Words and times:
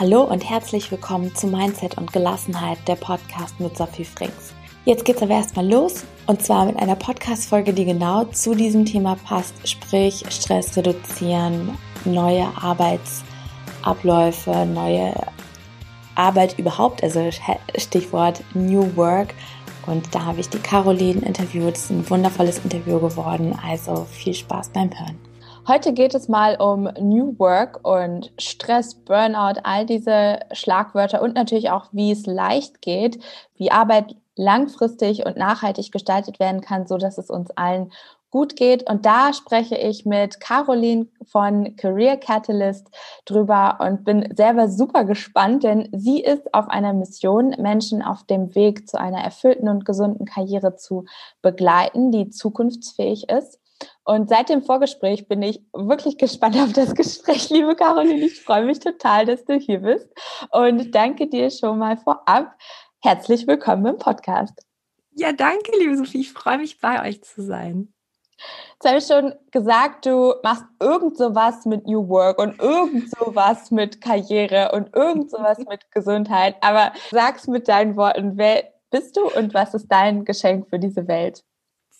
Hallo 0.00 0.22
und 0.22 0.48
herzlich 0.48 0.90
willkommen 0.90 1.34
zu 1.34 1.46
Mindset 1.46 1.98
und 1.98 2.14
Gelassenheit, 2.14 2.78
der 2.88 2.96
Podcast 2.96 3.60
mit 3.60 3.76
Sophie 3.76 4.06
Frings. 4.06 4.54
Jetzt 4.86 5.04
geht's 5.04 5.20
aber 5.20 5.34
erstmal 5.34 5.70
los 5.70 6.04
und 6.26 6.42
zwar 6.42 6.64
mit 6.64 6.78
einer 6.78 6.96
Podcast-Folge, 6.96 7.74
die 7.74 7.84
genau 7.84 8.24
zu 8.24 8.54
diesem 8.54 8.86
Thema 8.86 9.16
passt, 9.16 9.68
sprich 9.68 10.24
Stress 10.30 10.74
reduzieren, 10.78 11.76
neue 12.06 12.46
Arbeitsabläufe, 12.56 14.64
neue 14.64 15.12
Arbeit 16.14 16.58
überhaupt, 16.58 17.02
also 17.02 17.28
Stichwort 17.76 18.42
New 18.54 18.96
Work. 18.96 19.34
Und 19.86 20.14
da 20.14 20.24
habe 20.24 20.40
ich 20.40 20.48
die 20.48 20.58
Caroline 20.58 21.20
interviewt. 21.20 21.76
Es 21.76 21.84
ist 21.84 21.90
ein 21.90 22.08
wundervolles 22.08 22.60
Interview 22.64 22.98
geworden. 22.98 23.54
Also 23.62 24.06
viel 24.10 24.32
Spaß 24.32 24.70
beim 24.70 24.90
Hören. 24.90 25.31
Heute 25.68 25.92
geht 25.92 26.12
es 26.16 26.28
mal 26.28 26.56
um 26.60 26.88
New 27.00 27.38
Work 27.38 27.86
und 27.86 28.32
Stress, 28.36 28.96
Burnout, 28.96 29.60
all 29.62 29.86
diese 29.86 30.40
Schlagwörter 30.50 31.22
und 31.22 31.36
natürlich 31.36 31.70
auch, 31.70 31.86
wie 31.92 32.10
es 32.10 32.26
leicht 32.26 32.82
geht, 32.82 33.22
wie 33.54 33.70
Arbeit 33.70 34.16
langfristig 34.34 35.24
und 35.24 35.36
nachhaltig 35.36 35.92
gestaltet 35.92 36.40
werden 36.40 36.62
kann, 36.62 36.88
so 36.88 36.98
dass 36.98 37.16
es 37.16 37.30
uns 37.30 37.52
allen 37.52 37.92
gut 38.32 38.56
geht. 38.56 38.90
Und 38.90 39.06
da 39.06 39.32
spreche 39.32 39.76
ich 39.76 40.04
mit 40.04 40.40
Caroline 40.40 41.06
von 41.30 41.76
Career 41.76 42.16
Catalyst 42.16 42.88
drüber 43.24 43.78
und 43.78 44.04
bin 44.04 44.34
selber 44.34 44.68
super 44.68 45.04
gespannt, 45.04 45.62
denn 45.62 45.88
sie 45.92 46.20
ist 46.20 46.52
auf 46.52 46.66
einer 46.66 46.92
Mission, 46.92 47.54
Menschen 47.58 48.02
auf 48.02 48.24
dem 48.24 48.52
Weg 48.56 48.88
zu 48.88 48.98
einer 48.98 49.22
erfüllten 49.22 49.68
und 49.68 49.84
gesunden 49.84 50.26
Karriere 50.26 50.74
zu 50.74 51.04
begleiten, 51.40 52.10
die 52.10 52.30
zukunftsfähig 52.30 53.28
ist. 53.28 53.61
Und 54.04 54.28
seit 54.28 54.48
dem 54.48 54.62
Vorgespräch 54.62 55.28
bin 55.28 55.42
ich 55.42 55.62
wirklich 55.72 56.18
gespannt 56.18 56.56
auf 56.56 56.72
das 56.72 56.94
Gespräch, 56.94 57.50
liebe 57.50 57.76
Caroline. 57.76 58.24
Ich 58.24 58.42
freue 58.42 58.64
mich 58.64 58.80
total, 58.80 59.26
dass 59.26 59.44
du 59.44 59.54
hier 59.54 59.78
bist 59.78 60.08
und 60.50 60.92
danke 60.92 61.28
dir 61.28 61.50
schon 61.50 61.78
mal 61.78 61.96
vorab. 61.96 62.56
Herzlich 63.00 63.46
willkommen 63.46 63.86
im 63.86 63.98
Podcast. 63.98 64.66
Ja, 65.12 65.32
danke, 65.32 65.70
liebe 65.78 65.96
Sophie. 65.96 66.22
Ich 66.22 66.32
freue 66.32 66.58
mich, 66.58 66.80
bei 66.80 67.06
euch 67.06 67.22
zu 67.22 67.42
sein. 67.42 67.92
Jetzt 68.72 68.88
habe 68.88 68.98
ich 68.98 69.06
schon 69.06 69.34
gesagt, 69.52 70.06
du 70.06 70.34
machst 70.42 70.64
irgend 70.80 71.16
sowas 71.16 71.64
mit 71.64 71.86
New 71.86 72.08
Work 72.08 72.40
und 72.40 72.60
irgend 72.60 73.08
sowas 73.16 73.70
mit 73.70 74.00
Karriere 74.00 74.72
und 74.72 74.96
irgend 74.96 75.30
sowas 75.30 75.58
mit 75.68 75.92
Gesundheit. 75.92 76.56
Aber 76.60 76.92
sag's 77.12 77.46
mit 77.46 77.68
deinen 77.68 77.96
Worten, 77.96 78.36
wer 78.36 78.64
bist 78.90 79.16
du 79.16 79.30
und 79.30 79.54
was 79.54 79.74
ist 79.74 79.86
dein 79.88 80.24
Geschenk 80.24 80.68
für 80.70 80.80
diese 80.80 81.06
Welt? 81.06 81.44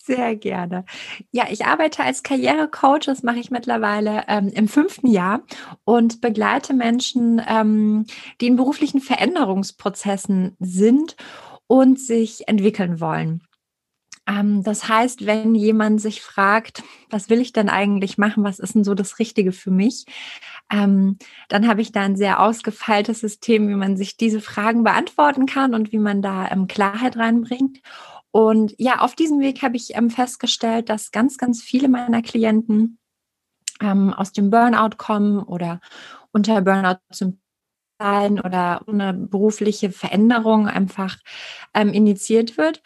Sehr 0.05 0.35
gerne. 0.35 0.83
Ja, 1.31 1.45
ich 1.49 1.65
arbeite 1.65 2.03
als 2.03 2.23
Karrierecoach, 2.23 3.05
das 3.05 3.23
mache 3.23 3.39
ich 3.39 3.51
mittlerweile 3.51 4.25
ähm, 4.27 4.49
im 4.49 4.67
fünften 4.67 5.07
Jahr 5.07 5.43
und 5.85 6.19
begleite 6.19 6.73
Menschen, 6.73 7.41
ähm, 7.47 8.05
die 8.41 8.47
in 8.47 8.57
beruflichen 8.57 8.99
Veränderungsprozessen 8.99 10.57
sind 10.59 11.15
und 11.67 12.01
sich 12.01 12.49
entwickeln 12.49 12.99
wollen. 12.99 13.43
Ähm, 14.27 14.61
das 14.63 14.89
heißt, 14.89 15.25
wenn 15.25 15.55
jemand 15.55 16.01
sich 16.01 16.21
fragt, 16.21 16.83
was 17.09 17.29
will 17.29 17.39
ich 17.39 17.53
denn 17.53 17.69
eigentlich 17.69 18.17
machen, 18.17 18.43
was 18.43 18.59
ist 18.59 18.75
denn 18.75 18.83
so 18.83 18.95
das 18.95 19.19
Richtige 19.19 19.53
für 19.53 19.71
mich, 19.71 20.05
ähm, 20.69 21.17
dann 21.49 21.67
habe 21.67 21.81
ich 21.81 21.93
da 21.93 22.01
ein 22.01 22.15
sehr 22.15 22.41
ausgefeiltes 22.41 23.19
System, 23.21 23.69
wie 23.69 23.75
man 23.75 23.95
sich 23.95 24.17
diese 24.17 24.41
Fragen 24.41 24.83
beantworten 24.83 25.45
kann 25.45 25.73
und 25.73 25.91
wie 25.91 25.99
man 25.99 26.21
da 26.21 26.49
ähm, 26.51 26.67
Klarheit 26.67 27.15
reinbringt. 27.15 27.79
Und 28.33 28.73
ja, 28.79 28.99
auf 29.01 29.13
diesem 29.13 29.41
Weg 29.41 29.61
habe 29.61 29.75
ich 29.75 29.95
ähm, 29.95 30.09
festgestellt, 30.09 30.89
dass 30.89 31.11
ganz, 31.11 31.37
ganz 31.37 31.61
viele 31.61 31.87
meiner 31.87 32.23
Klienten 32.23 32.97
ähm, 33.79 34.11
aus 34.11 34.31
dem 34.31 34.49
Burnout 34.49 34.97
kommen 34.97 35.39
oder 35.39 35.79
unter 36.31 36.61
Burnout 36.61 36.97
zum 37.11 37.39
oder 38.01 38.81
eine 38.85 39.13
berufliche 39.13 39.89
Veränderung 39.89 40.67
einfach 40.67 41.15
ähm, 41.73 41.93
initiiert 41.93 42.57
wird. 42.57 42.81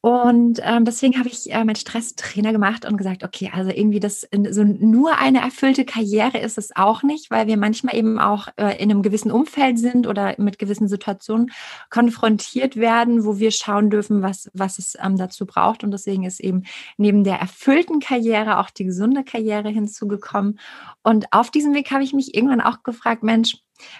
Und 0.00 0.60
ähm, 0.62 0.84
deswegen 0.84 1.18
habe 1.18 1.28
ich 1.28 1.50
äh, 1.50 1.64
meinen 1.64 1.74
Stresstrainer 1.74 2.52
gemacht 2.52 2.84
und 2.84 2.96
gesagt, 2.96 3.24
okay, 3.24 3.50
also 3.52 3.72
irgendwie 3.72 3.98
das 3.98 4.28
so 4.50 4.62
nur 4.62 5.18
eine 5.18 5.40
erfüllte 5.40 5.84
Karriere 5.84 6.38
ist 6.38 6.56
es 6.56 6.74
auch 6.76 7.02
nicht, 7.02 7.32
weil 7.32 7.48
wir 7.48 7.56
manchmal 7.56 7.96
eben 7.96 8.20
auch 8.20 8.46
äh, 8.56 8.80
in 8.80 8.92
einem 8.92 9.02
gewissen 9.02 9.32
Umfeld 9.32 9.76
sind 9.76 10.06
oder 10.06 10.36
mit 10.38 10.60
gewissen 10.60 10.86
Situationen 10.86 11.50
konfrontiert 11.90 12.76
werden, 12.76 13.24
wo 13.24 13.40
wir 13.40 13.50
schauen 13.50 13.90
dürfen, 13.90 14.22
was, 14.22 14.48
was 14.54 14.78
es 14.78 14.96
ähm, 15.02 15.16
dazu 15.16 15.46
braucht. 15.46 15.82
Und 15.82 15.90
deswegen 15.90 16.22
ist 16.22 16.38
eben 16.38 16.62
neben 16.96 17.24
der 17.24 17.40
erfüllten 17.40 17.98
Karriere 17.98 18.58
auch 18.58 18.70
die 18.70 18.84
gesunde 18.84 19.24
Karriere 19.24 19.68
hinzugekommen. 19.68 20.60
Und 21.02 21.32
auf 21.32 21.50
diesem 21.50 21.74
Weg 21.74 21.90
habe 21.90 22.04
ich 22.04 22.12
mich 22.12 22.36
irgendwann 22.36 22.60
auch 22.60 22.84
gefragt, 22.84 23.24
Mensch, 23.24 23.56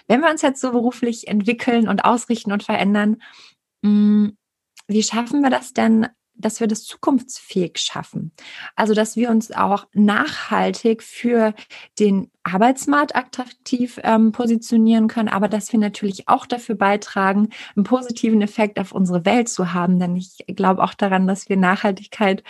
wenn 0.07 0.21
wir 0.21 0.29
uns 0.29 0.43
jetzt 0.43 0.61
so 0.61 0.71
beruflich 0.71 1.27
entwickeln 1.27 1.89
und 1.89 2.05
ausrichten 2.05 2.53
und 2.53 2.63
verändern, 2.63 3.17
mh, 3.81 3.89
mm, 3.91 4.37
wie 4.89 5.03
schaffen 5.03 5.41
wir 5.41 5.49
das 5.49 5.73
denn, 5.73 6.07
dass 6.33 6.59
wir 6.59 6.67
das 6.67 6.83
zukunftsfähig 6.83 7.77
schaffen? 7.77 8.31
Also, 8.75 8.93
dass 8.93 9.15
wir 9.15 9.29
uns 9.29 9.51
auch 9.51 9.87
nachhaltig 9.93 11.03
für 11.03 11.53
den 11.99 12.31
Arbeitsmarkt 12.43 13.15
attraktiv 13.15 13.99
ähm, 14.03 14.31
positionieren 14.31 15.07
können, 15.07 15.27
aber 15.27 15.47
dass 15.47 15.71
wir 15.71 15.79
natürlich 15.79 16.29
auch 16.29 16.45
dafür 16.45 16.75
beitragen, 16.75 17.49
einen 17.75 17.83
positiven 17.83 18.41
Effekt 18.41 18.79
auf 18.79 18.91
unsere 18.93 19.25
Welt 19.25 19.49
zu 19.49 19.73
haben. 19.73 19.99
Denn 19.99 20.15
ich 20.15 20.37
glaube 20.47 20.83
auch 20.83 20.93
daran, 20.93 21.27
dass 21.27 21.49
wir 21.49 21.57
Nachhaltigkeit 21.57 22.43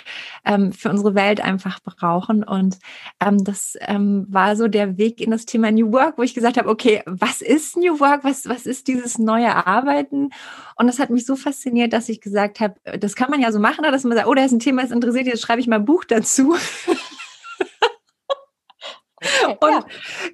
ähm, 0.45 0.71
für 0.71 0.89
unsere 0.89 1.15
Welt 1.15 1.41
einfach 1.41 1.79
brauchen. 1.79 2.43
Und 2.43 2.77
ähm, 3.19 3.43
das 3.43 3.77
ähm, 3.81 4.27
war 4.29 4.55
so 4.55 4.67
der 4.67 4.97
Weg 4.97 5.21
in 5.21 5.31
das 5.31 5.45
Thema 5.45 5.71
New 5.71 5.91
Work, 5.91 6.17
wo 6.17 6.23
ich 6.23 6.35
gesagt 6.35 6.57
habe, 6.57 6.69
okay, 6.69 7.01
was 7.05 7.41
ist 7.41 7.75
New 7.75 7.99
Work? 7.99 8.23
Was, 8.23 8.47
was 8.47 8.65
ist 8.65 8.87
dieses 8.87 9.17
neue 9.17 9.65
Arbeiten? 9.65 10.29
Und 10.75 10.87
das 10.87 10.99
hat 10.99 11.09
mich 11.09 11.25
so 11.25 11.35
fasziniert, 11.35 11.93
dass 11.93 12.09
ich 12.09 12.21
gesagt 12.21 12.59
habe, 12.59 12.75
das 12.99 13.15
kann 13.15 13.31
man 13.31 13.41
ja 13.41 13.51
so 13.51 13.59
machen, 13.59 13.83
dass 13.83 14.03
man 14.03 14.15
sagt, 14.15 14.27
oh, 14.27 14.33
da 14.33 14.45
ist 14.45 14.51
ein 14.51 14.59
Thema, 14.59 14.83
das 14.83 14.91
interessiert, 14.91 15.27
jetzt 15.27 15.41
schreibe 15.41 15.61
ich 15.61 15.67
mal 15.67 15.77
ein 15.77 15.85
Buch 15.85 16.05
dazu. 16.05 16.55
Und 19.61 19.71
ja. 19.71 19.85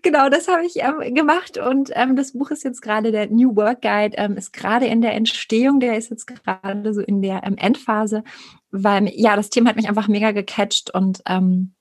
genau, 0.01 0.29
das 0.29 0.47
habe 0.47 0.65
ich 0.65 0.77
ähm, 0.77 1.13
gemacht 1.13 1.57
und 1.57 1.91
ähm, 1.93 2.15
das 2.15 2.33
Buch 2.33 2.51
ist 2.51 2.63
jetzt 2.63 2.81
gerade 2.81 3.11
der 3.11 3.27
New 3.29 3.55
Work 3.55 3.81
Guide, 3.81 4.15
ähm, 4.17 4.37
ist 4.37 4.53
gerade 4.53 4.85
in 4.85 5.01
der 5.01 5.13
Entstehung, 5.13 5.79
der 5.79 5.97
ist 5.97 6.09
jetzt 6.09 6.27
gerade 6.27 6.93
so 6.93 7.01
in 7.01 7.21
der 7.21 7.43
ähm, 7.43 7.57
Endphase, 7.57 8.23
weil 8.71 9.09
ja, 9.15 9.35
das 9.35 9.49
Thema 9.49 9.69
hat 9.69 9.75
mich 9.75 9.89
einfach 9.89 10.07
mega 10.07 10.31
gecatcht 10.31 10.93
und 10.93 11.21
ähm, 11.25 11.73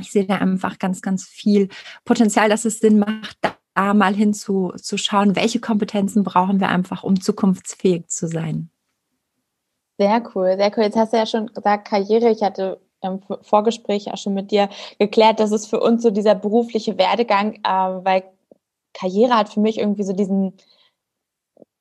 ich 0.00 0.12
sehe 0.12 0.24
da 0.24 0.36
einfach 0.36 0.78
ganz, 0.78 1.02
ganz 1.02 1.24
viel 1.24 1.68
Potenzial, 2.04 2.48
dass 2.48 2.64
es 2.64 2.78
Sinn 2.78 2.98
macht, 2.98 3.38
da 3.74 3.94
mal 3.94 4.14
hinzuschauen, 4.14 5.36
welche 5.36 5.60
Kompetenzen 5.60 6.22
brauchen 6.22 6.60
wir 6.60 6.68
einfach, 6.68 7.02
um 7.02 7.20
zukunftsfähig 7.20 8.08
zu 8.08 8.28
sein. 8.28 8.70
Sehr 9.98 10.22
cool, 10.34 10.56
sehr 10.56 10.72
cool. 10.76 10.84
Jetzt 10.84 10.96
hast 10.96 11.12
du 11.12 11.18
ja 11.18 11.26
schon 11.26 11.46
gesagt, 11.48 11.88
Karriere. 11.88 12.30
Ich 12.30 12.42
hatte 12.42 12.80
im 13.02 13.20
Vorgespräch 13.42 14.12
auch 14.12 14.18
schon 14.18 14.34
mit 14.34 14.50
dir 14.50 14.68
geklärt, 14.98 15.40
dass 15.40 15.52
es 15.52 15.66
für 15.66 15.80
uns 15.80 16.02
so 16.02 16.10
dieser 16.10 16.34
berufliche 16.34 16.98
Werdegang, 16.98 17.54
äh, 17.64 18.04
weil 18.04 18.24
Karriere 18.92 19.36
hat 19.36 19.48
für 19.48 19.60
mich 19.60 19.78
irgendwie 19.78 20.02
so 20.02 20.12
diesen, 20.12 20.54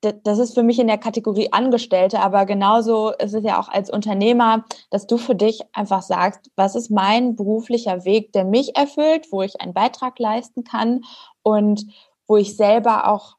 das 0.02 0.40
ist 0.40 0.54
für 0.54 0.64
mich 0.64 0.80
in 0.80 0.88
der 0.88 0.98
Kategorie 0.98 1.52
Angestellte, 1.52 2.22
aber 2.22 2.46
genauso 2.46 3.12
ist 3.12 3.34
es 3.34 3.44
ja 3.44 3.60
auch 3.60 3.68
als 3.68 3.90
Unternehmer, 3.90 4.64
dass 4.92 5.08
du 5.08 5.18
für 5.18 5.36
dich 5.36 5.62
einfach 5.74 6.02
sagst, 6.02 6.52
was 6.56 6.76
ist 6.76 6.90
mein 6.90 7.36
beruflicher 7.36 8.06
Weg, 8.06 8.32
der 8.32 8.46
mich 8.46 8.78
erfüllt, 8.78 9.28
wo 9.32 9.42
ich 9.42 9.60
einen 9.60 9.74
Beitrag 9.74 10.18
leisten 10.20 10.64
kann 10.64 11.04
und 11.44 11.86
wo 12.28 12.38
ich 12.38 12.56
selber 12.56 13.10
auch 13.12 13.36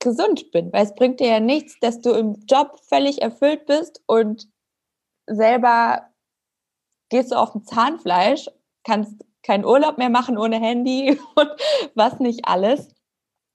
gesund 0.00 0.50
bin. 0.50 0.72
Weil 0.72 0.84
es 0.84 0.94
bringt 0.94 1.20
dir 1.20 1.28
ja 1.28 1.40
nichts, 1.40 1.78
dass 1.80 2.00
du 2.00 2.10
im 2.10 2.44
Job 2.46 2.78
völlig 2.88 3.22
erfüllt 3.22 3.64
bist 3.64 4.02
und 4.06 4.48
selber 5.26 6.10
gehst 7.08 7.32
du 7.32 7.36
auf 7.36 7.54
ein 7.54 7.64
Zahnfleisch, 7.64 8.48
kannst 8.84 9.24
keinen 9.42 9.64
Urlaub 9.64 9.98
mehr 9.98 10.10
machen 10.10 10.38
ohne 10.38 10.60
Handy 10.60 11.18
und 11.34 11.50
was 11.94 12.18
nicht 12.18 12.46
alles. 12.46 12.88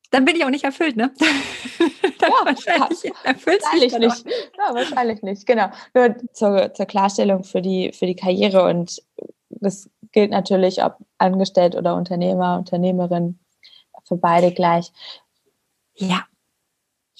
Dann 0.09 0.25
bin 0.25 0.36
ich 0.36 0.44
auch 0.44 0.50
nicht 0.50 0.65
erfüllt, 0.65 0.98
ne? 0.98 1.13
ja, 1.19 2.30
wahrscheinlich 2.44 3.13
erfüllt 3.24 3.62
wahrscheinlich 3.63 3.98
nicht. 3.98 4.25
Ja, 4.57 4.75
wahrscheinlich 4.75 5.21
nicht, 5.21 5.45
genau. 5.45 5.69
Nur 5.94 6.15
zur, 6.33 6.74
zur 6.74 6.86
Klarstellung 6.86 7.45
für 7.45 7.62
die, 7.62 7.94
für 7.94 8.06
die 8.06 8.15
Karriere 8.15 8.65
und 8.65 9.01
das 9.50 9.89
gilt 10.12 10.31
natürlich, 10.31 10.83
ob 10.83 10.98
angestellt 11.18 11.75
oder 11.75 11.95
Unternehmer, 11.95 12.57
Unternehmerin, 12.57 13.39
für 14.06 14.18
beide 14.18 14.51
gleich. 14.51 14.92
Ja. 15.95 16.25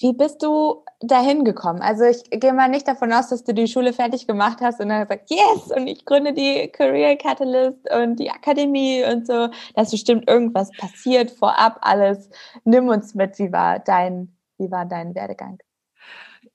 Wie 0.02 0.12
bist 0.12 0.42
du 0.42 0.84
dahin 1.00 1.44
gekommen? 1.44 1.80
Also 1.80 2.02
ich 2.02 2.24
gehe 2.28 2.52
mal 2.52 2.68
nicht 2.68 2.88
davon 2.88 3.12
aus, 3.12 3.28
dass 3.28 3.44
du 3.44 3.54
die 3.54 3.68
Schule 3.68 3.92
fertig 3.92 4.26
gemacht 4.26 4.58
hast 4.60 4.80
und 4.80 4.88
dann 4.88 5.02
gesagt, 5.02 5.30
yes, 5.30 5.70
und 5.70 5.86
ich 5.86 6.04
gründe 6.04 6.32
die 6.32 6.66
Career 6.72 7.16
Catalyst 7.16 7.88
und 7.88 8.16
die 8.16 8.28
Akademie 8.28 9.04
und 9.04 9.28
so. 9.28 9.48
Da 9.74 9.82
ist 9.82 9.92
bestimmt 9.92 10.28
irgendwas 10.28 10.70
passiert 10.76 11.30
vorab 11.30 11.78
alles. 11.82 12.28
Nimm 12.64 12.88
uns 12.88 13.14
mit, 13.14 13.38
wie 13.38 13.52
war 13.52 13.78
dein, 13.78 14.36
wie 14.58 14.72
war 14.72 14.86
dein 14.86 15.14
Werdegang? 15.14 15.58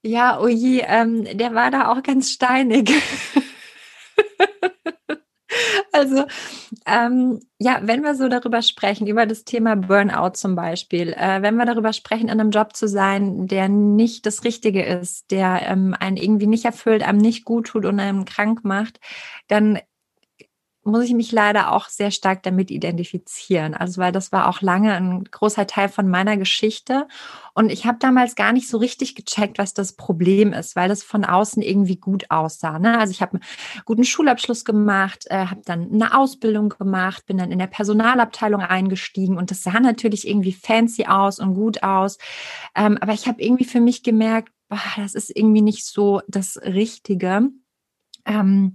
Ja, 0.01 0.41
oh 0.41 0.47
ähm, 0.47 1.23
der 1.37 1.55
war 1.55 1.71
da 1.71 1.89
auch 1.91 2.03
ganz 2.03 2.29
steinig. 2.31 2.91
Also, 5.97 6.25
ähm, 6.85 7.39
ja, 7.57 7.79
wenn 7.81 8.03
wir 8.03 8.13
so 8.13 8.27
darüber 8.29 8.61
sprechen, 8.61 9.07
über 9.07 9.25
das 9.25 9.45
Thema 9.45 9.75
Burnout 9.75 10.33
zum 10.35 10.55
Beispiel, 10.55 11.13
äh, 11.13 11.41
wenn 11.41 11.55
wir 11.55 11.65
darüber 11.65 11.91
sprechen, 11.91 12.29
in 12.29 12.39
einem 12.39 12.51
Job 12.51 12.75
zu 12.75 12.87
sein, 12.87 13.47
der 13.47 13.67
nicht 13.67 14.27
das 14.27 14.43
Richtige 14.43 14.83
ist, 14.83 15.31
der 15.31 15.63
ähm, 15.63 15.95
einen 15.99 16.17
irgendwie 16.17 16.45
nicht 16.45 16.65
erfüllt, 16.65 17.01
einem 17.01 17.17
nicht 17.17 17.45
gut 17.45 17.67
tut 17.67 17.85
und 17.85 17.99
einem 17.99 18.25
krank 18.25 18.63
macht, 18.63 18.99
dann 19.47 19.79
muss 20.87 21.05
ich 21.05 21.13
mich 21.13 21.31
leider 21.31 21.71
auch 21.71 21.89
sehr 21.89 22.11
stark 22.11 22.43
damit 22.43 22.71
identifizieren. 22.71 23.73
Also 23.73 24.01
weil 24.01 24.11
das 24.11 24.31
war 24.31 24.47
auch 24.49 24.61
lange 24.61 24.93
ein 24.93 25.23
großer 25.25 25.67
Teil 25.67 25.89
von 25.89 26.07
meiner 26.07 26.37
Geschichte. 26.37 27.07
Und 27.53 27.71
ich 27.71 27.85
habe 27.85 27.97
damals 27.99 28.35
gar 28.35 28.53
nicht 28.53 28.69
so 28.69 28.77
richtig 28.77 29.15
gecheckt, 29.15 29.57
was 29.57 29.73
das 29.73 29.93
Problem 29.93 30.53
ist, 30.53 30.75
weil 30.75 30.89
das 30.89 31.03
von 31.03 31.25
außen 31.25 31.61
irgendwie 31.61 31.97
gut 31.97 32.29
aussah. 32.29 32.79
Ne? 32.79 32.97
Also 32.99 33.11
ich 33.11 33.21
habe 33.21 33.33
einen 33.33 33.43
guten 33.85 34.03
Schulabschluss 34.03 34.63
gemacht, 34.65 35.25
äh, 35.29 35.47
habe 35.47 35.61
dann 35.65 35.91
eine 35.91 36.17
Ausbildung 36.17 36.69
gemacht, 36.69 37.25
bin 37.25 37.37
dann 37.37 37.51
in 37.51 37.59
der 37.59 37.67
Personalabteilung 37.67 38.61
eingestiegen 38.61 39.37
und 39.37 39.51
das 39.51 39.63
sah 39.63 39.79
natürlich 39.79 40.27
irgendwie 40.27 40.53
fancy 40.53 41.05
aus 41.05 41.39
und 41.39 41.55
gut 41.55 41.83
aus. 41.83 42.17
Ähm, 42.75 42.97
aber 43.01 43.13
ich 43.13 43.27
habe 43.27 43.41
irgendwie 43.41 43.65
für 43.65 43.81
mich 43.81 44.03
gemerkt, 44.03 44.51
boah, 44.69 44.79
das 44.95 45.15
ist 45.15 45.35
irgendwie 45.35 45.61
nicht 45.61 45.85
so 45.85 46.21
das 46.27 46.57
Richtige. 46.57 47.49
Ähm, 48.25 48.73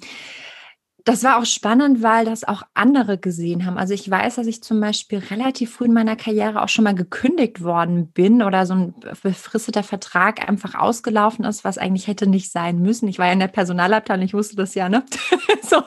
das 1.05 1.25
war 1.25 1.39
auch 1.39 1.45
spannend, 1.45 2.03
weil 2.03 2.25
das 2.25 2.45
auch 2.45 2.63
andere 2.75 3.19
gesehen 3.19 3.67
haben. 3.67 3.79
Also 3.79 3.95
ich 3.95 4.09
weiß, 4.09 4.37
dass 4.37 4.47
ich 4.47 4.63
zum 4.63 4.81
Beispiel 4.81 5.19
relativ 5.19 5.75
früh 5.75 5.87
in 5.87 5.93
meiner 5.93 6.17
Karriere 6.17 6.63
auch 6.63 6.69
schon 6.69 6.85
mal 6.85 6.95
gekündigt 6.95 7.63
worden 7.63 8.09
bin 8.13 8.43
oder 8.43 8.67
so 8.67 8.75
ein 8.75 8.95
befristeter 9.23 9.83
Vertrag 9.83 10.49
einfach 10.49 10.75
ausgelaufen 10.75 11.45
ist, 11.45 11.65
was 11.65 11.79
eigentlich 11.79 12.07
hätte 12.07 12.27
nicht 12.27 12.53
sein 12.53 12.79
müssen. 12.79 13.09
Ich 13.09 13.19
war 13.19 13.27
ja 13.27 13.33
in 13.33 13.41
der 13.41 13.49
Personalabteilung, 13.49 14.25
ich 14.25 14.35
wusste 14.35 14.57
das 14.57 14.75
ja, 14.75 14.89
ne? 14.89 15.05
so. 15.63 15.83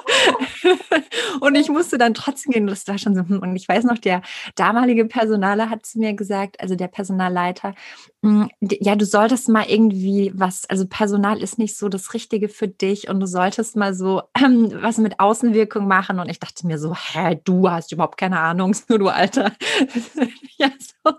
Und 1.39 1.55
ich 1.55 1.69
musste 1.69 1.97
dann 1.97 2.13
trotzdem 2.13 2.51
gehen. 2.51 2.67
Das 2.67 2.87
war 2.87 2.97
schon 2.97 3.15
so. 3.15 3.21
Hm, 3.21 3.39
und 3.39 3.55
ich 3.55 3.67
weiß 3.67 3.83
noch, 3.85 3.97
der 3.97 4.21
damalige 4.55 5.05
Personaler 5.05 5.69
hat 5.69 5.85
zu 5.85 5.99
mir 5.99 6.13
gesagt, 6.13 6.59
also 6.59 6.75
der 6.75 6.87
Personalleiter, 6.87 7.73
ja, 8.61 8.95
du 8.95 9.05
solltest 9.05 9.49
mal 9.49 9.65
irgendwie 9.67 10.31
was, 10.33 10.67
also 10.69 10.87
Personal 10.87 11.41
ist 11.41 11.57
nicht 11.59 11.77
so 11.77 11.89
das 11.89 12.13
Richtige 12.13 12.49
für 12.49 12.67
dich 12.67 13.07
und 13.09 13.19
du 13.19 13.27
solltest 13.27 13.75
mal 13.75 13.93
so 13.93 14.23
ähm, 14.37 14.71
was 14.81 14.97
mit 14.97 15.19
Außenwirkung 15.19 15.87
machen. 15.87 16.19
Und 16.19 16.29
ich 16.29 16.39
dachte 16.39 16.65
mir 16.65 16.79
so, 16.79 16.95
hä, 16.95 17.39
du 17.43 17.69
hast 17.69 17.91
überhaupt 17.91 18.17
keine 18.17 18.39
Ahnung, 18.39 18.75
nur 18.89 18.99
du 18.99 19.07
Alter. 19.09 19.51
ja, 20.57 20.71
so. 20.79 21.13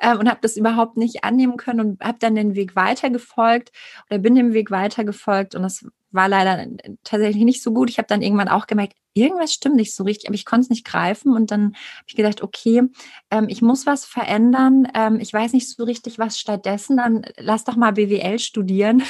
ähm, 0.00 0.18
und 0.18 0.28
habe 0.28 0.40
das 0.42 0.56
überhaupt 0.56 0.96
nicht 0.96 1.24
annehmen 1.24 1.56
können 1.56 1.80
und 1.80 2.00
habe 2.00 2.18
dann 2.18 2.34
den 2.34 2.54
Weg 2.54 2.76
weitergefolgt 2.76 3.72
oder 4.08 4.18
bin 4.18 4.34
dem 4.34 4.52
Weg 4.52 4.70
weitergefolgt 4.70 5.54
und 5.54 5.62
das 5.62 5.86
war 6.12 6.28
leider 6.28 6.66
tatsächlich 7.04 7.44
nicht 7.44 7.62
so 7.62 7.72
gut. 7.72 7.90
Ich 7.90 7.98
habe 7.98 8.08
dann 8.08 8.22
irgendwann 8.22 8.48
auch 8.48 8.66
gemerkt, 8.66 8.94
irgendwas 9.14 9.52
stimmt 9.52 9.76
nicht 9.76 9.94
so 9.94 10.04
richtig, 10.04 10.28
aber 10.28 10.34
ich 10.34 10.44
konnte 10.44 10.64
es 10.64 10.70
nicht 10.70 10.84
greifen. 10.84 11.32
Und 11.34 11.50
dann 11.50 11.64
habe 11.64 12.06
ich 12.06 12.16
gedacht, 12.16 12.42
okay, 12.42 12.82
ähm, 13.30 13.48
ich 13.48 13.62
muss 13.62 13.86
was 13.86 14.04
verändern. 14.04 14.88
Ähm, 14.94 15.20
ich 15.20 15.32
weiß 15.32 15.52
nicht 15.52 15.68
so 15.68 15.84
richtig, 15.84 16.18
was 16.18 16.38
stattdessen. 16.38 16.96
Dann 16.96 17.26
lass 17.36 17.64
doch 17.64 17.76
mal 17.76 17.92
BWL 17.92 18.38
studieren. 18.38 19.02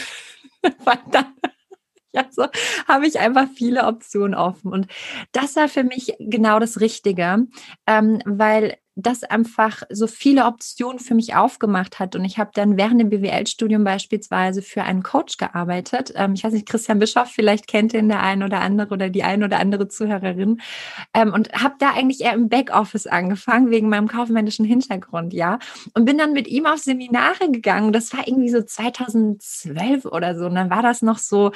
Weil 0.85 0.99
dann 1.11 1.27
ja, 2.13 2.27
so 2.31 2.47
habe 2.89 3.07
ich 3.07 3.19
einfach 3.19 3.47
viele 3.55 3.87
Optionen 3.87 4.35
offen. 4.35 4.73
Und 4.73 4.89
das 5.33 5.57
war 5.57 5.69
für 5.69 5.85
mich 5.85 6.15
genau 6.19 6.59
das 6.59 6.81
Richtige, 6.81 7.47
ähm, 7.87 8.21
weil 8.25 8.77
das 8.97 9.23
einfach 9.23 9.83
so 9.89 10.07
viele 10.07 10.45
Optionen 10.47 10.99
für 10.99 11.15
mich 11.15 11.35
aufgemacht 11.35 11.99
hat. 11.99 12.17
Und 12.17 12.25
ich 12.25 12.39
habe 12.39 12.51
dann 12.55 12.77
während 12.77 13.01
dem 13.01 13.11
BWL-Studium 13.11 13.85
beispielsweise 13.85 14.63
für 14.63 14.83
einen 14.83 15.03
Coach 15.03 15.37
gearbeitet. 15.37 16.13
Ähm, 16.17 16.35
ich 16.35 16.45
weiß 16.45 16.53
nicht, 16.53 16.69
Christian 16.69 16.99
Bischoff, 16.99 17.29
vielleicht 17.29 17.67
kennt 17.67 17.95
ihn 17.95 18.09
der 18.09 18.21
ein 18.21 18.43
oder 18.43 18.61
andere 18.61 18.93
oder 18.93 19.09
die 19.09 19.23
ein 19.23 19.45
oder 19.45 19.59
andere 19.59 19.89
Zuhörerin. 19.89 20.61
Ähm, 21.15 21.33
und 21.33 21.53
habe 21.53 21.77
da 21.79 21.91
eigentlich 21.91 22.21
eher 22.21 22.35
im 22.35 22.49
Backoffice 22.49 23.07
angefangen, 23.07 23.71
wegen 23.71 23.89
meinem 23.89 24.09
kaufmännischen 24.09 24.65
Hintergrund, 24.65 25.33
ja. 25.33 25.59
Und 25.95 26.05
bin 26.05 26.19
dann 26.19 26.33
mit 26.33 26.49
ihm 26.49 26.67
auf 26.67 26.79
Seminare 26.79 27.51
gegangen. 27.51 27.93
Das 27.93 28.13
war 28.13 28.27
irgendwie 28.27 28.51
so 28.51 28.63
2012 28.63 30.05
oder 30.05 30.37
so. 30.37 30.47
Und 30.47 30.57
dann 30.57 30.71
war 30.71 30.83
das 30.83 31.01
noch 31.01 31.19
so, 31.19 31.53